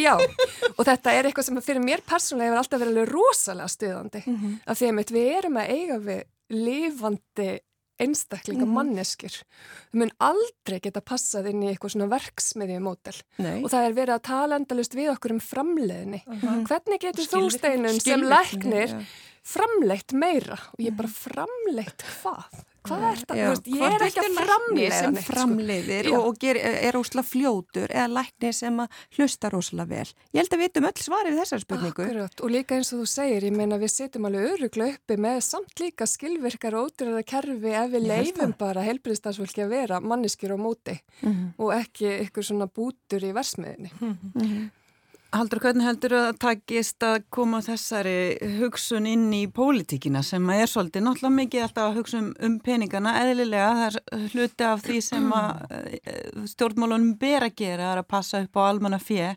Já, 0.00 0.14
og 0.16 0.82
þetta 0.88 1.16
er 1.16 1.28
eitthvað 1.28 1.50
sem 1.50 1.62
fyrir 1.68 1.84
mér 1.84 2.04
persónulega 2.08 2.54
hefur 2.54 2.62
alltaf 2.62 2.84
verið 2.86 3.12
rosalega 3.12 3.74
stuðandi. 3.76 4.24
Mm 4.24 4.36
-hmm. 4.36 4.60
af 4.64 4.80
því 4.80 4.92
að 4.94 5.16
við 5.18 5.32
erum 5.36 5.60
að 5.60 5.74
eiga 5.76 6.00
við 6.08 6.22
lifandi 6.50 7.50
einstaklinga 8.00 8.66
mm 8.66 8.76
manneskjur. 8.80 9.34
Þau 9.90 9.98
mun 10.00 10.12
aldrei 10.22 10.78
geta 10.82 11.02
passað 11.04 11.50
inn 11.50 11.64
í 11.64 11.70
eitthvað 11.72 11.94
svona 11.96 12.10
verksmiðjum 12.12 12.86
mótel 12.86 13.16
og 13.40 13.68
það 13.72 13.86
er 13.86 13.96
verið 13.96 14.14
að 14.14 14.22
tala 14.30 14.58
endalust 14.60 14.94
við 14.94 15.10
okkur 15.14 15.34
um 15.36 15.42
framleiðinni. 15.42 16.22
Uh 16.26 16.44
-huh. 16.44 16.62
Hvernig 16.70 17.00
getur 17.02 17.28
þú 17.34 17.42
steinun 17.50 18.00
sem 18.00 18.22
læknir 18.22 18.94
ja. 18.94 19.00
framleitt 19.42 20.12
meira 20.12 20.58
og 20.72 20.78
ég 20.78 20.96
bara 20.96 21.08
framleitt 21.08 22.06
hvað? 22.22 22.62
Hvað 22.86 23.04
er 23.08 23.20
þetta? 23.20 23.36
Veist, 23.40 23.68
ég 23.70 23.84
er 23.86 24.04
ekki 24.06 24.22
að 24.22 24.38
framleiða 24.38 24.96
sem 24.96 25.16
sko. 25.16 25.24
framleiðir 25.28 26.08
sko. 26.08 26.16
og, 26.18 26.26
og 26.30 26.40
ger, 26.44 26.60
er 26.60 26.98
ósla 26.98 27.24
fljótur 27.26 27.92
eða 27.92 28.06
lækni 28.16 28.52
sem 28.56 28.80
hlustar 29.16 29.56
ósla 29.58 29.86
vel 29.90 30.06
ég 30.06 30.40
held 30.40 30.56
að 30.56 30.62
við 30.62 30.66
vitum 30.66 30.88
öll 30.90 31.04
svari 31.04 31.34
við 31.34 31.42
þessar 31.42 31.64
spurningu 31.64 32.06
Akkurat, 32.06 32.42
og 32.44 32.54
líka 32.54 32.78
eins 32.78 32.92
og 32.94 33.02
þú 33.02 33.10
segir, 33.12 33.46
ég 33.50 33.56
meina 33.56 33.80
við 33.80 33.94
setjum 33.94 34.28
alveg 34.30 34.48
örugla 34.54 34.90
uppi 34.94 35.20
með 35.20 35.40
samt 35.46 35.84
líka 35.84 36.08
skilvirkar 36.08 36.78
og 36.78 36.90
ótrúlega 36.90 37.28
kerfi 37.34 37.76
ef 37.82 37.94
við 37.94 38.10
leifum 38.10 38.56
bara 38.58 38.84
helbriðstafsfólki 38.88 39.66
að 39.66 39.74
vera 39.76 40.00
manneskjur 40.00 40.56
á 40.56 40.58
móti 40.60 40.96
mm 40.96 41.32
-hmm. 41.32 41.48
og 41.58 41.74
ekki 41.76 42.16
ykkur 42.26 42.44
svona 42.44 42.66
bútur 42.66 43.24
í 43.24 43.32
versmiðinni 43.36 43.90
mm 44.00 44.16
-hmm. 44.34 44.68
Haldur, 45.30 45.60
hvernig 45.62 45.86
heldur 45.86 46.12
að 46.18 46.28
takist 46.42 47.04
að 47.06 47.20
koma 47.30 47.60
þessari 47.62 48.34
hugsun 48.58 49.04
inn 49.06 49.28
í 49.36 49.44
pólitíkina 49.54 50.24
sem 50.26 50.48
er 50.50 50.66
svolítið 50.66 51.04
náttúrulega 51.06 51.36
mikið 51.36 51.66
alltaf 51.66 51.84
að 51.84 52.00
hugsa 52.00 52.18
um, 52.18 52.32
um 52.48 52.56
peningana? 52.64 53.12
Eðlilega, 53.22 53.68
það 53.78 53.84
er 53.86 54.24
hluti 54.32 54.66
af 54.66 54.82
því 54.88 55.02
sem 55.06 55.28
að 55.38 55.76
eh, 56.00 56.18
stjórnmálunum 56.50 57.12
ber 57.20 57.46
að 57.46 57.54
gera, 57.62 57.84
það 57.84 57.92
er 57.92 58.02
að 58.02 58.10
passa 58.10 58.42
upp 58.42 58.58
á 58.58 58.62
almanna 58.64 58.98
fjö 58.98 59.28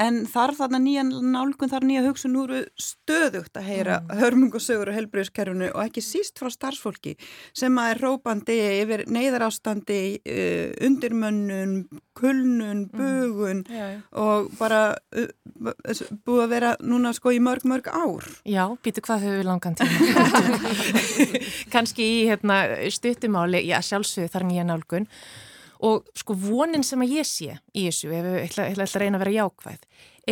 en 0.00 0.22
þarf 0.28 0.60
þarna 0.60 0.80
nýjan 0.82 1.12
nálgun, 1.32 1.70
þarf 1.72 1.86
nýja 1.88 2.04
hugsun 2.06 2.36
úr 2.40 2.52
stöðugt 2.80 3.56
að 3.56 3.68
heyra 3.70 3.98
mm. 4.02 4.12
hörmungusögur 4.20 4.90
og 4.92 4.98
helbriðskerfunu 4.98 5.70
og 5.72 5.82
ekki 5.86 6.04
síst 6.04 6.40
frá 6.40 6.50
starfsfólki 6.52 7.16
sem 7.56 7.80
að 7.80 7.92
er 7.94 8.02
rópandi 8.04 8.58
yfir 8.82 9.04
neyðarástandi, 9.12 10.00
uh, 10.20 10.76
undirmönnun, 10.86 11.74
kulnun, 12.16 12.84
mm. 12.84 12.92
bugun 12.92 13.64
mm. 13.64 13.80
já. 13.80 13.88
og 14.20 14.52
bara 14.60 14.82
uh, 15.16 15.64
búið 16.26 16.44
að 16.44 16.54
vera 16.56 16.74
núna 16.84 17.14
sko 17.16 17.32
í 17.34 17.40
mörg 17.42 17.66
mörg 17.68 17.90
ár. 17.90 18.28
Já, 18.44 18.68
býtu 18.84 19.04
hvað 19.06 19.26
höfum 19.26 19.40
við 19.40 19.50
langan 19.50 19.80
tíma? 19.80 20.22
Kanski 21.74 22.06
í 22.20 22.22
hérna, 22.28 22.62
stuttumáli, 22.92 23.64
já 23.66 23.80
sjálfsögðu 23.84 24.32
þar 24.32 24.50
nýja 24.50 24.66
nálgun 24.68 25.10
og 25.86 26.10
sko 26.18 26.36
vonin 26.40 26.84
sem 26.86 27.02
að 27.04 27.14
ég 27.18 27.28
sé 27.28 27.56
í 27.72 27.86
þessu, 27.86 28.10
ef 28.10 28.28
ég 28.28 28.48
ætla, 28.48 28.68
ætla 28.72 28.86
að 28.88 28.98
reyna 29.02 29.18
að 29.18 29.24
vera 29.24 29.36
jákvæð, 29.36 29.86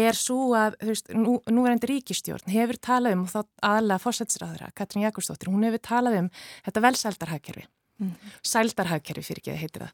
er 0.04 0.18
svo 0.18 0.40
að 0.58 0.76
veist, 0.82 1.12
nú, 1.14 1.38
nú 1.52 1.64
er 1.64 1.76
endur 1.76 1.92
ríkistjórn 1.92 2.50
hefur 2.50 2.80
talað 2.82 3.16
um, 3.16 3.24
og 3.26 3.32
þá 3.32 3.40
aðalega 3.70 4.02
fórsætsræðra 4.02 4.72
Katrín 4.74 5.06
Jakobsdóttir, 5.06 5.52
hún 5.52 5.66
hefur 5.68 5.82
talað 5.84 6.20
um 6.24 6.30
þetta 6.66 6.84
velsældarhagkerfi. 6.88 7.66
Mm. 8.02 8.14
sældarhagkerfi 8.42 9.22
fyrir 9.22 9.38
ekki 9.38 9.52
að 9.52 9.60
heitir 9.60 9.82
það. 9.84 9.90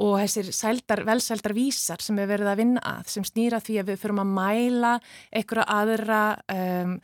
Og 0.00 0.14
þessir 0.22 0.46
sældar, 0.56 1.02
velsældarvísar 1.04 2.00
sem 2.00 2.16
við 2.16 2.30
verðum 2.30 2.48
að 2.48 2.62
vinna 2.62 2.82
að, 2.94 3.10
sem 3.12 3.26
snýra 3.28 3.58
því 3.60 3.76
að 3.82 3.90
við 3.90 3.98
fyrum 4.00 4.22
að 4.22 4.30
mæla 4.38 4.92
einhverja 5.36 5.66
aðra 5.74 6.20
um, 6.54 6.94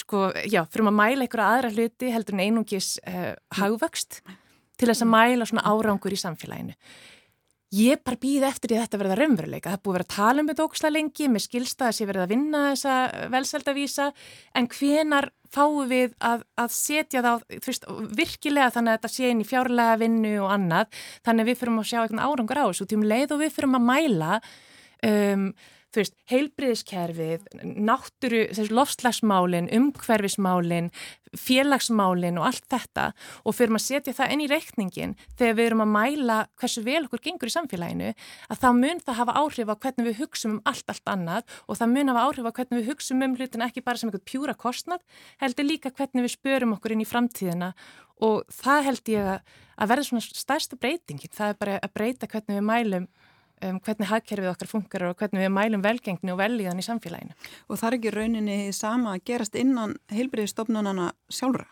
sko, 0.00 0.22
já, 0.48 0.62
fyrum 0.72 0.88
að 0.94 0.96
mæla 0.96 1.26
einhverja 1.26 1.50
aðra 1.58 1.72
hluti 1.76 2.12
heldur 2.14 2.38
en 2.38 2.44
einungis 2.46 2.94
uh, 3.04 3.34
hagvöxt 3.58 4.22
til 4.80 4.88
þess 4.88 5.04
að 5.04 5.12
mæla 5.12 5.48
svona 5.50 5.66
árangur 5.68 6.16
í 6.16 6.22
samfélaginu 6.22 6.78
Ég 7.72 8.02
bara 8.04 8.20
býð 8.20 8.42
eftir 8.44 8.72
því 8.72 8.76
að 8.76 8.82
þetta 8.84 8.98
verða 9.00 9.14
raunveruleika. 9.16 9.70
Það 9.72 9.82
búið 9.82 9.92
að 9.92 9.96
vera 9.96 10.06
að 10.08 10.16
tala 10.16 10.42
um 10.42 10.48
þetta 10.50 10.64
ókslega 10.66 10.94
lengi, 10.96 11.28
með 11.32 11.44
skilsta 11.46 11.86
að 11.88 11.94
sé 11.96 12.06
verið 12.10 12.24
að 12.24 12.34
vinna 12.34 12.64
þessa 12.66 12.96
velseldavísa, 13.32 14.08
en 14.60 14.68
hvenar 14.74 15.28
fáum 15.52 15.88
við 15.88 16.12
að, 16.20 16.44
að 16.60 16.74
setja 16.76 17.22
þá 17.24 17.30
veist, 17.64 17.86
virkilega 18.18 18.72
þannig 18.74 18.92
að 18.92 18.98
þetta 18.98 19.12
sé 19.14 19.30
inn 19.32 19.40
í 19.40 19.48
fjárlega 19.48 19.98
vinnu 20.00 20.34
og 20.44 20.52
annað, 20.52 21.02
þannig 21.24 21.44
að 21.44 21.50
við 21.50 21.60
fyrirum 21.62 21.80
að 21.82 21.88
sjá 21.88 21.98
eitthvað 22.02 22.26
árangur 22.28 22.60
á 22.60 22.66
þessu, 22.68 22.88
tím 22.92 23.06
leið 23.08 23.36
og 23.36 23.42
við 23.42 23.54
fyrirum 23.56 23.78
að 23.80 23.88
mæla 23.88 24.38
um, 25.08 25.48
þú 25.92 26.00
veist, 26.00 26.14
heilbriðiskerfið, 26.30 27.48
náttúru, 27.84 28.46
þessu 28.56 28.72
lofslagsmálin, 28.72 29.68
umhverfismálin, 29.76 30.88
félagsmálin 31.36 32.38
og 32.40 32.48
allt 32.48 32.66
þetta. 32.72 33.06
Og 33.44 33.56
fyrir 33.56 33.76
að 33.76 33.84
setja 33.84 34.14
það 34.16 34.34
inn 34.34 34.44
í 34.44 34.48
reikningin 34.50 35.14
þegar 35.38 35.58
við 35.58 35.68
erum 35.70 35.84
að 35.84 35.92
mæla 35.96 36.38
hversu 36.60 36.84
vel 36.84 37.02
okkur 37.06 37.24
gengur 37.24 37.50
í 37.50 37.54
samfélaginu 37.54 38.12
að 38.12 38.62
þá 38.62 38.68
mun 38.78 39.02
það 39.04 39.18
hafa 39.20 39.36
áhrif 39.40 39.72
á 39.72 39.76
hvernig 39.84 40.08
við 40.08 40.20
hugsaum 40.22 40.54
um 40.56 40.62
allt, 40.68 40.86
allt 40.92 41.12
annað. 41.14 41.56
Og 41.68 41.80
það 41.80 41.92
mun 41.96 42.12
hafa 42.12 42.26
áhrif 42.28 42.48
á 42.48 42.56
hvernig 42.58 42.80
við 42.80 42.92
hugsaum 42.92 43.26
um 43.26 43.36
hlutin 43.36 43.66
ekki 43.68 43.84
bara 43.84 44.00
sem 44.00 44.12
eitthvað 44.12 44.28
pjúra 44.28 44.56
kostnad, 44.56 45.04
heldur 45.40 45.68
líka 45.68 45.92
hvernig 45.92 46.28
við 46.28 46.36
spörum 46.36 46.76
okkur 46.76 46.96
inn 46.96 47.04
í 47.04 47.08
framtíðina. 47.08 47.72
Og 48.22 48.44
það 48.52 48.88
held 48.88 49.12
ég 49.12 49.28
að 49.32 49.90
verða 49.90 50.08
svona 50.08 50.24
stærsta 50.24 50.78
breytingin, 50.78 51.32
það 51.32 51.52
er 51.52 51.60
bara 51.60 51.80
að 51.82 51.94
breyta 51.96 52.28
hvernig 52.30 52.60
við 52.60 52.68
mælum 52.68 53.08
um, 53.66 53.78
hvernig 53.82 54.10
hagkerfið 54.10 54.50
okkar 54.52 54.70
funkar 54.70 55.06
og 55.08 55.20
hvernig 55.20 55.44
við 55.44 55.54
mælum 55.54 55.84
velgengni 55.84 56.34
og 56.34 56.40
velíðan 56.40 56.82
í 56.82 56.86
samfélaginu. 56.86 57.36
Og 57.68 57.78
það 57.80 57.88
er 57.88 57.98
ekki 57.98 58.14
rauninni 58.16 58.58
sama 58.76 59.16
að 59.16 59.24
gerast 59.30 59.58
innan 59.58 59.96
heilbriðstofnunana 60.12 61.12
sjálfra? 61.32 61.68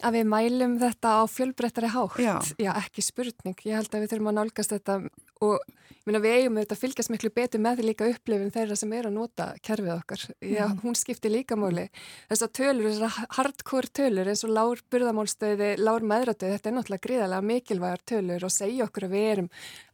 Að 0.00 0.16
við 0.16 0.30
mælum 0.32 0.78
þetta 0.80 1.16
á 1.20 1.22
fjölbreyttari 1.28 1.90
hátt? 1.92 2.20
Já. 2.24 2.34
Já, 2.56 2.70
ekki 2.80 3.04
spurning. 3.04 3.58
Ég 3.68 3.76
held 3.76 3.92
að 3.92 4.04
við 4.04 4.14
þurfum 4.14 4.30
að 4.30 4.38
nálgast 4.38 4.72
þetta 4.72 4.96
og 5.44 5.58
Minna, 6.08 6.16
við 6.24 6.32
eigum 6.38 6.56
auðvitað 6.56 6.72
að 6.74 6.80
fylgjast 6.80 7.10
miklu 7.12 7.30
betur 7.36 7.60
með 7.60 7.76
því 7.78 7.84
líka 7.84 8.06
upplifin 8.08 8.52
þeirra 8.54 8.76
sem 8.80 8.92
er 8.96 9.06
að 9.10 9.12
nota 9.18 9.44
kerfið 9.66 9.90
okkar. 9.92 10.22
Já, 10.40 10.62
mm. 10.64 10.78
hún 10.80 10.96
skiptir 10.96 11.30
líka 11.34 11.58
móli. 11.60 11.84
Þess 12.30 12.46
að 12.46 12.52
tölur, 12.56 12.86
þess 12.88 13.04
að 13.04 13.34
hardcore 13.36 13.92
tölur 13.98 14.30
eins 14.32 14.44
og 14.48 14.54
lár 14.56 14.80
burðamálstöði, 14.90 15.68
lár 15.78 16.06
meðratöði, 16.08 16.56
þetta 16.56 16.70
er 16.70 16.76
náttúrulega 16.78 17.04
gríðarlega 17.04 17.48
mikilvægar 17.50 18.04
tölur 18.14 18.48
og 18.48 18.54
segja 18.54 18.86
okkur 18.88 19.06
að 19.10 19.14
við 19.18 19.28
erum 19.34 19.50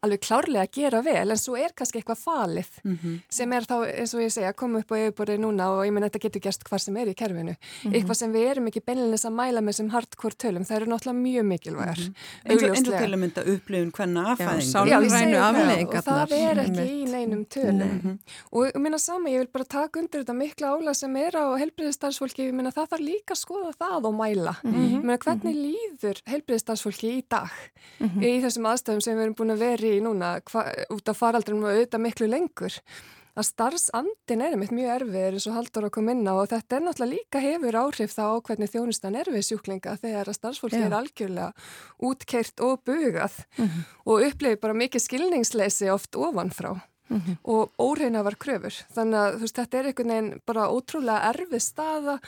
alveg 0.07 0.23
klárlega 0.25 0.65
að 0.67 0.73
gera 0.79 1.03
vel 1.07 1.31
en 1.31 1.41
svo 1.41 1.57
er 1.61 1.75
kannski 1.77 2.01
eitthvað 2.01 2.23
falið 2.23 2.71
mm 2.83 2.99
-hmm. 3.03 3.21
sem 3.29 3.53
er 3.53 3.69
þá, 3.71 3.77
eins 3.87 4.15
og 4.15 4.21
ég 4.23 4.33
segja, 4.33 4.53
að 4.53 4.61
koma 4.63 4.79
upp 4.79 4.91
á 4.93 4.97
yfirborðið 4.97 5.41
núna 5.45 5.71
og 5.71 5.85
ég 5.87 5.93
menn 5.93 6.07
þetta 6.09 6.23
getur 6.25 6.45
gerst 6.47 6.65
hvað 6.65 6.79
sem 6.79 6.97
er 6.97 7.09
í 7.09 7.15
kerfinu. 7.15 7.55
Mm 7.55 7.57
-hmm. 7.57 7.95
Eitthvað 7.95 8.17
sem 8.17 8.33
við 8.33 8.51
erum 8.51 8.67
ekki 8.67 8.81
beinleins 8.81 9.25
að 9.25 9.37
mæla 9.41 9.61
með 9.61 9.73
sem 9.73 9.91
hardcore 9.91 10.37
tölum, 10.37 10.65
það 10.65 10.77
eru 10.77 10.87
náttúrulega 10.87 11.23
mjög 11.27 11.45
mikilvægar. 11.45 12.01
-hmm. 12.01 12.15
Eins 12.47 12.63
og 12.63 12.97
til 13.07 13.13
að 13.13 13.21
mynda 13.21 13.43
upplifun 13.53 13.93
hvernig 13.97 14.23
aðfæðing 14.31 15.91
og 15.91 16.05
það 16.07 16.35
er 16.37 16.61
ekki 16.65 16.85
í 16.87 17.05
neinum 17.11 17.45
tölum 17.45 17.91
mm 17.91 18.01
-hmm. 18.01 18.17
og 18.53 18.67
ég 18.67 18.79
minna 18.81 18.99
sama, 18.99 19.31
ég 19.31 19.39
vil 19.39 19.53
bara 19.53 19.65
taka 19.65 20.01
undir 20.01 20.23
þetta 20.23 20.37
mikla 20.37 20.73
ála 20.75 20.95
sem 20.95 21.17
er 21.17 21.33
á 21.37 21.45
helbriðistarsfólki 21.61 22.49
ég 22.49 22.55
minna 22.55 22.71
það 22.71 22.89
þarf 22.91 23.05
líka 23.05 23.35
að 23.35 23.43
skoða 23.45 23.73
það 23.79 24.09
og 24.09 24.15
mæla 24.15 24.55
mm 24.63 24.73
-hmm. 24.73 24.85
ég 24.93 25.01
minna 25.01 25.19
hvernig 25.19 25.45
mm 25.45 25.53
-hmm. 25.53 25.67
líður 25.67 26.17
helbriðistarsfólki 26.27 27.09
í 27.19 27.23
dag 27.29 27.51
mhm. 27.99 28.23
í 28.23 28.33
þessum 28.43 28.67
aðstæðum 28.67 29.01
sem 29.01 29.17
við 29.17 29.23
erum 29.23 29.35
búin 29.35 29.55
að 29.55 29.59
vera 29.59 29.87
í 29.87 29.96
núna 30.05 30.41
hva, 30.51 30.67
út 30.91 31.09
af 31.09 31.17
faraldrum 31.17 31.65
og 31.65 31.71
auðvitað 31.73 32.05
miklu 32.05 32.29
lengur 32.31 32.81
að 33.37 33.47
starfsandin 33.51 34.43
er 34.47 34.57
meitt 34.57 34.73
mjög 34.73 34.93
erfið 34.95 35.27
eins 35.29 35.47
og 35.51 35.57
haldur 35.59 35.87
að 35.87 35.95
koma 35.99 36.15
inn 36.17 36.25
á 36.25 36.35
og 36.35 36.49
þetta 36.49 36.79
er 36.79 36.85
náttúrulega 36.87 37.13
líka 37.13 37.43
hefur 37.45 37.79
áhrif 37.83 38.15
þá 38.15 38.25
hvernig 38.49 38.73
þjónustan 38.73 39.19
er 39.21 39.31
við 39.33 39.47
sjúklinga 39.51 39.97
þegar 40.01 40.31
að 40.31 40.39
starfsfólki 40.39 40.81
er 40.81 40.97
algjörlega 40.97 41.53
útkeirt 42.09 42.65
og 42.65 42.81
bugað 42.89 43.37
mm 43.59 43.67
-hmm. 43.67 43.87
og 44.07 44.27
upplifir 44.31 44.61
bara 44.61 44.81
mikið 44.83 45.05
skilningsleisi 45.05 45.91
oft 45.93 46.17
ofanfrá 46.17 46.81
mm 47.09 47.21
-hmm. 47.21 47.37
og 47.45 47.73
óreina 47.79 48.23
var 48.23 48.37
kröfur 48.37 48.75
þannig 48.95 49.19
að 49.19 49.41
veist, 49.41 49.57
þetta 49.57 49.79
er 49.79 49.87
einhvern 49.87 50.09
veginn 50.09 50.41
bara 50.47 50.71
ótrúlega 50.71 51.29
erfið 51.33 51.63
staða 51.63 52.19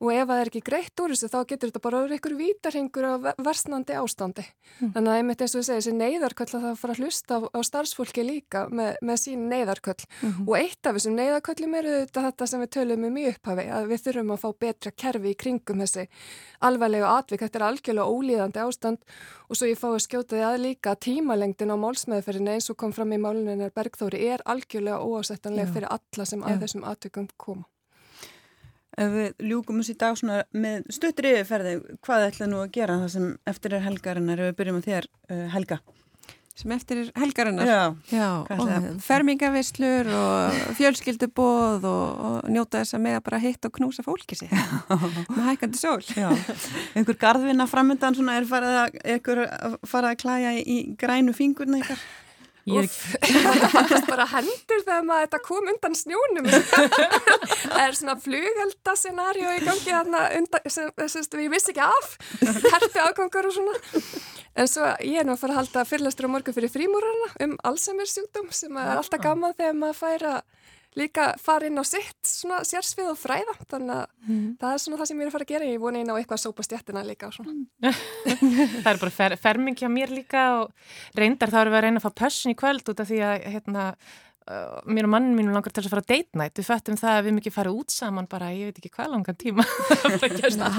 og 0.00 0.10
ef 0.14 0.28
það 0.30 0.40
er 0.40 0.50
ekki 0.50 0.62
greitt 0.64 1.00
úr 1.02 1.12
þessu 1.12 1.28
þá 1.28 1.38
getur 1.50 1.70
þetta 1.70 1.82
bara 1.84 2.00
einhver 2.06 2.34
vítarhingur 2.38 3.04
á 3.04 3.14
versnandi 3.36 3.96
ástandi. 4.00 4.44
Mm. 4.80 4.92
Þannig 4.94 5.12
að 5.12 5.18
einmitt 5.20 5.42
eins 5.44 5.54
og 5.54 5.60
ég 5.60 5.66
segi 5.66 5.80
þessi 5.80 5.94
neyðarköll 5.98 6.46
að 6.56 6.64
það 6.66 6.78
fara 6.80 6.94
að 6.94 7.02
hlusta 7.04 7.36
á, 7.36 7.40
á 7.52 7.60
starfsfólki 7.68 8.24
líka 8.24 8.62
með, 8.72 8.96
með 9.04 9.20
sín 9.20 9.42
neyðarköll 9.50 10.00
mm 10.00 10.30
-hmm. 10.30 10.46
og 10.48 10.54
eitt 10.56 10.88
af 10.88 10.96
þessum 10.96 11.18
neyðarköllum 11.18 11.76
eru 11.80 11.92
þetta, 11.98 12.24
þetta 12.28 12.46
sem 12.46 12.64
við 12.64 12.70
tölum 12.76 13.04
um 13.10 13.18
í 13.20 13.26
upphafi 13.28 13.66
að 13.68 13.90
við 13.90 14.04
þurfum 14.06 14.32
að 14.32 14.40
fá 14.44 14.48
betra 14.64 14.90
kerfi 15.04 15.30
í 15.34 15.40
kringum 15.42 15.82
þessi 15.84 16.06
alvarlegu 16.60 17.06
atvik. 17.10 17.40
Þetta 17.44 17.58
er 17.58 17.66
algjörlega 17.68 18.08
ólíðandi 18.08 18.64
ástand 18.64 19.04
og 19.48 19.56
svo 19.56 19.68
ég 19.68 19.80
fái 19.80 19.90
að 19.92 20.04
skjóta 20.06 20.36
því 20.36 20.44
að 20.48 20.62
líka 20.64 20.94
tímalengdin 20.96 21.74
á 21.74 21.76
málsmeðferðinu 21.76 22.56
eins 22.56 22.70
og 22.70 22.76
kom 22.80 22.92
fram 22.92 23.12
í 23.12 23.20
máluninnar 23.20 23.74
Bergþóri 23.74 24.24
er 24.32 24.40
algjörlega 24.46 25.02
óásettanlega 25.04 25.72
fyrir 25.74 25.92
alla 25.92 26.24
sem 26.24 26.42
að 26.42 26.64
þessum 26.64 26.88
atvikum 26.88 27.28
koma. 27.36 27.68
Ef 29.00 29.14
við 29.14 29.46
ljúkum 29.48 29.80
þessi 29.80 29.96
dag 30.00 30.18
svona 30.18 30.42
með 30.52 30.90
stuttir 30.92 31.30
yfirferði, 31.30 31.78
hvað 32.04 32.26
ætlaðu 32.28 32.50
nú 32.52 32.60
að 32.64 32.74
gera 32.74 32.98
það 33.00 33.14
sem 33.14 33.30
eftir 33.48 33.78
er 33.78 33.86
helgarinnar, 33.86 34.42
ef 34.42 34.50
við 34.50 34.58
byrjum 34.60 34.80
á 34.80 34.86
þér 34.88 35.08
uh, 35.08 35.46
Helga? 35.54 35.80
Sem 36.60 36.72
eftir 36.74 36.98
er 37.00 37.08
helgarinnar? 37.16 37.64
Já. 37.64 37.82
Já, 38.12 38.26
fermingavislur 39.00 40.10
og 40.12 40.58
fjölskyldubóð 40.76 41.86
og, 41.88 42.24
og 42.26 42.50
njóta 42.52 42.82
þess 42.82 42.98
að 42.98 43.04
með 43.06 43.16
að 43.16 43.22
bara 43.30 43.40
hitt 43.40 43.68
og 43.68 43.72
knúsa 43.78 44.04
fólki 44.04 44.36
sig 44.36 44.52
með 45.32 45.46
hækandi 45.46 45.80
sól. 45.80 46.02
Já, 46.12 46.28
einhver 46.98 47.16
gardvinna 47.22 47.64
framöndan 47.70 48.18
svona 48.18 48.36
er 48.36 48.48
farið 48.50 48.76
að, 48.82 49.78
að 50.02 50.18
klæja 50.20 50.52
í 50.60 50.82
grænu 51.00 51.32
fingurna 51.38 51.80
ykkar? 51.80 52.02
Úf, 52.68 52.96
það 53.24 53.62
fannst 53.72 54.08
bara 54.10 54.26
hendur 54.34 54.82
þegar 54.84 55.06
maður 55.08 55.26
þetta 55.26 55.40
kom 55.46 55.70
undan 55.72 55.96
snjónum. 55.96 56.48
Það 57.70 57.84
er 57.86 57.96
svona 57.96 58.16
flugelda 58.20 58.94
scenario 59.00 59.54
í 59.56 59.62
gangi 59.64 59.86
þarna 59.88 60.24
undan, 60.36 60.68
sem, 60.68 60.90
sem, 61.08 61.40
ég 61.40 61.54
vissi 61.54 61.72
ekki 61.72 61.86
af. 61.86 62.12
Herpi 62.42 63.02
afgangar 63.02 63.48
og 63.48 63.56
svona. 63.56 64.04
En 64.60 64.68
svo 64.68 64.92
ég 65.06 65.22
er 65.22 65.26
nú 65.28 65.36
að 65.36 65.42
fara 65.44 65.56
að 65.56 65.60
halda 65.62 65.86
fyrirlestur 65.88 66.28
á 66.28 66.34
morgun 66.34 66.56
fyrir 66.56 66.72
frímúrarna 66.72 67.28
um 67.46 67.56
Alzheimer 67.70 68.08
sjúkdóm 68.10 68.50
sem 68.54 68.76
er 68.76 68.98
alltaf 68.98 69.22
gaman 69.22 69.54
þegar 69.56 69.78
maður 69.78 70.00
fær 70.02 70.26
að 70.34 70.40
líka 70.98 71.34
fara 71.40 71.68
inn 71.68 71.78
á 71.78 71.84
sitt 71.86 72.26
svona 72.26 72.60
sérsvið 72.66 73.12
og 73.12 73.18
fræða. 73.18 73.54
Þannig 73.70 73.94
að 73.96 74.06
mm. 74.26 74.46
það 74.60 74.72
er 74.72 74.82
svona 74.84 75.00
það 75.00 75.10
sem 75.10 75.20
ég 75.20 75.22
er 75.22 75.30
að 75.30 75.36
fara 75.36 75.46
að 75.46 75.52
gera. 75.52 75.68
Ég 75.70 75.84
vona 75.84 76.02
inn 76.02 76.10
á 76.10 76.16
eitthvað 76.16 76.38
að 76.38 76.44
sópa 76.46 76.66
stjættina 76.66 77.04
líka 77.06 77.30
Það 78.82 78.90
er 78.94 79.02
bara 79.04 79.14
fer, 79.14 79.36
ferming 79.40 79.78
hjá 79.78 79.88
mér 79.92 80.10
líka 80.14 80.46
og 80.62 80.66
reyndar 81.18 81.52
þá 81.52 81.62
erum 81.62 81.74
við 81.74 81.80
að 81.80 81.86
reyna 81.86 82.02
að 82.02 82.08
fá 82.08 82.18
pössin 82.24 82.54
í 82.54 82.58
kvöld 82.58 82.90
út 82.90 83.04
af 83.04 83.10
því 83.10 83.22
að 83.26 83.46
hérna, 83.54 83.86
uh, 84.50 84.76
mér 84.90 85.08
og 85.08 85.14
mannin 85.14 85.38
mínum 85.38 85.54
langar 85.56 85.74
til 85.74 85.84
að 85.84 85.92
fara 85.94 86.04
að 86.06 86.10
date 86.14 86.42
night. 86.42 86.58
Við 86.58 86.70
fættum 86.72 86.98
það 87.00 87.20
að 87.20 87.24
við 87.28 87.38
mikið 87.38 87.56
fara 87.60 87.76
út 87.76 87.94
saman 87.94 88.30
bara 88.30 88.50
ég 88.56 88.70
veit 88.70 88.82
ekki 88.82 88.94
hvað 88.98 89.14
langan 89.14 89.40
tíma. 89.40 89.66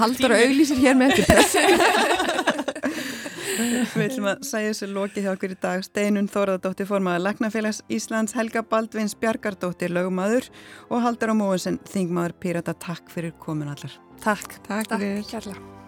Haldur 0.02 0.36
og 0.36 0.44
auglísir 0.44 0.82
hér 0.82 0.98
með 1.00 1.22
þetta 1.22 2.40
Við 3.96 4.04
ætlum 4.06 4.28
að 4.30 4.46
segja 4.46 4.70
þessu 4.72 4.88
lokið 4.92 5.26
hjá 5.26 5.32
okkur 5.34 5.54
í 5.54 5.58
dag. 5.64 5.84
Steinun 5.86 6.30
Þóraðardóttir 6.32 6.88
formaður 6.88 7.26
Læknafélags 7.26 7.82
Íslands 7.92 8.36
Helga 8.38 8.64
Baldvins 8.64 9.16
Bjarkardóttir 9.18 9.92
lögumadur 9.92 10.48
og 10.88 11.04
Haldur 11.04 11.34
á 11.34 11.36
Móðusen 11.36 11.82
Þingmaður 11.92 12.38
Pírata. 12.42 12.76
Takk 12.88 13.12
fyrir 13.12 13.36
komin 13.42 13.72
allar. 13.74 14.00
Takk, 14.22 14.58
Takk, 14.64 14.90
Takk 14.94 15.00
fyrir 15.04 15.81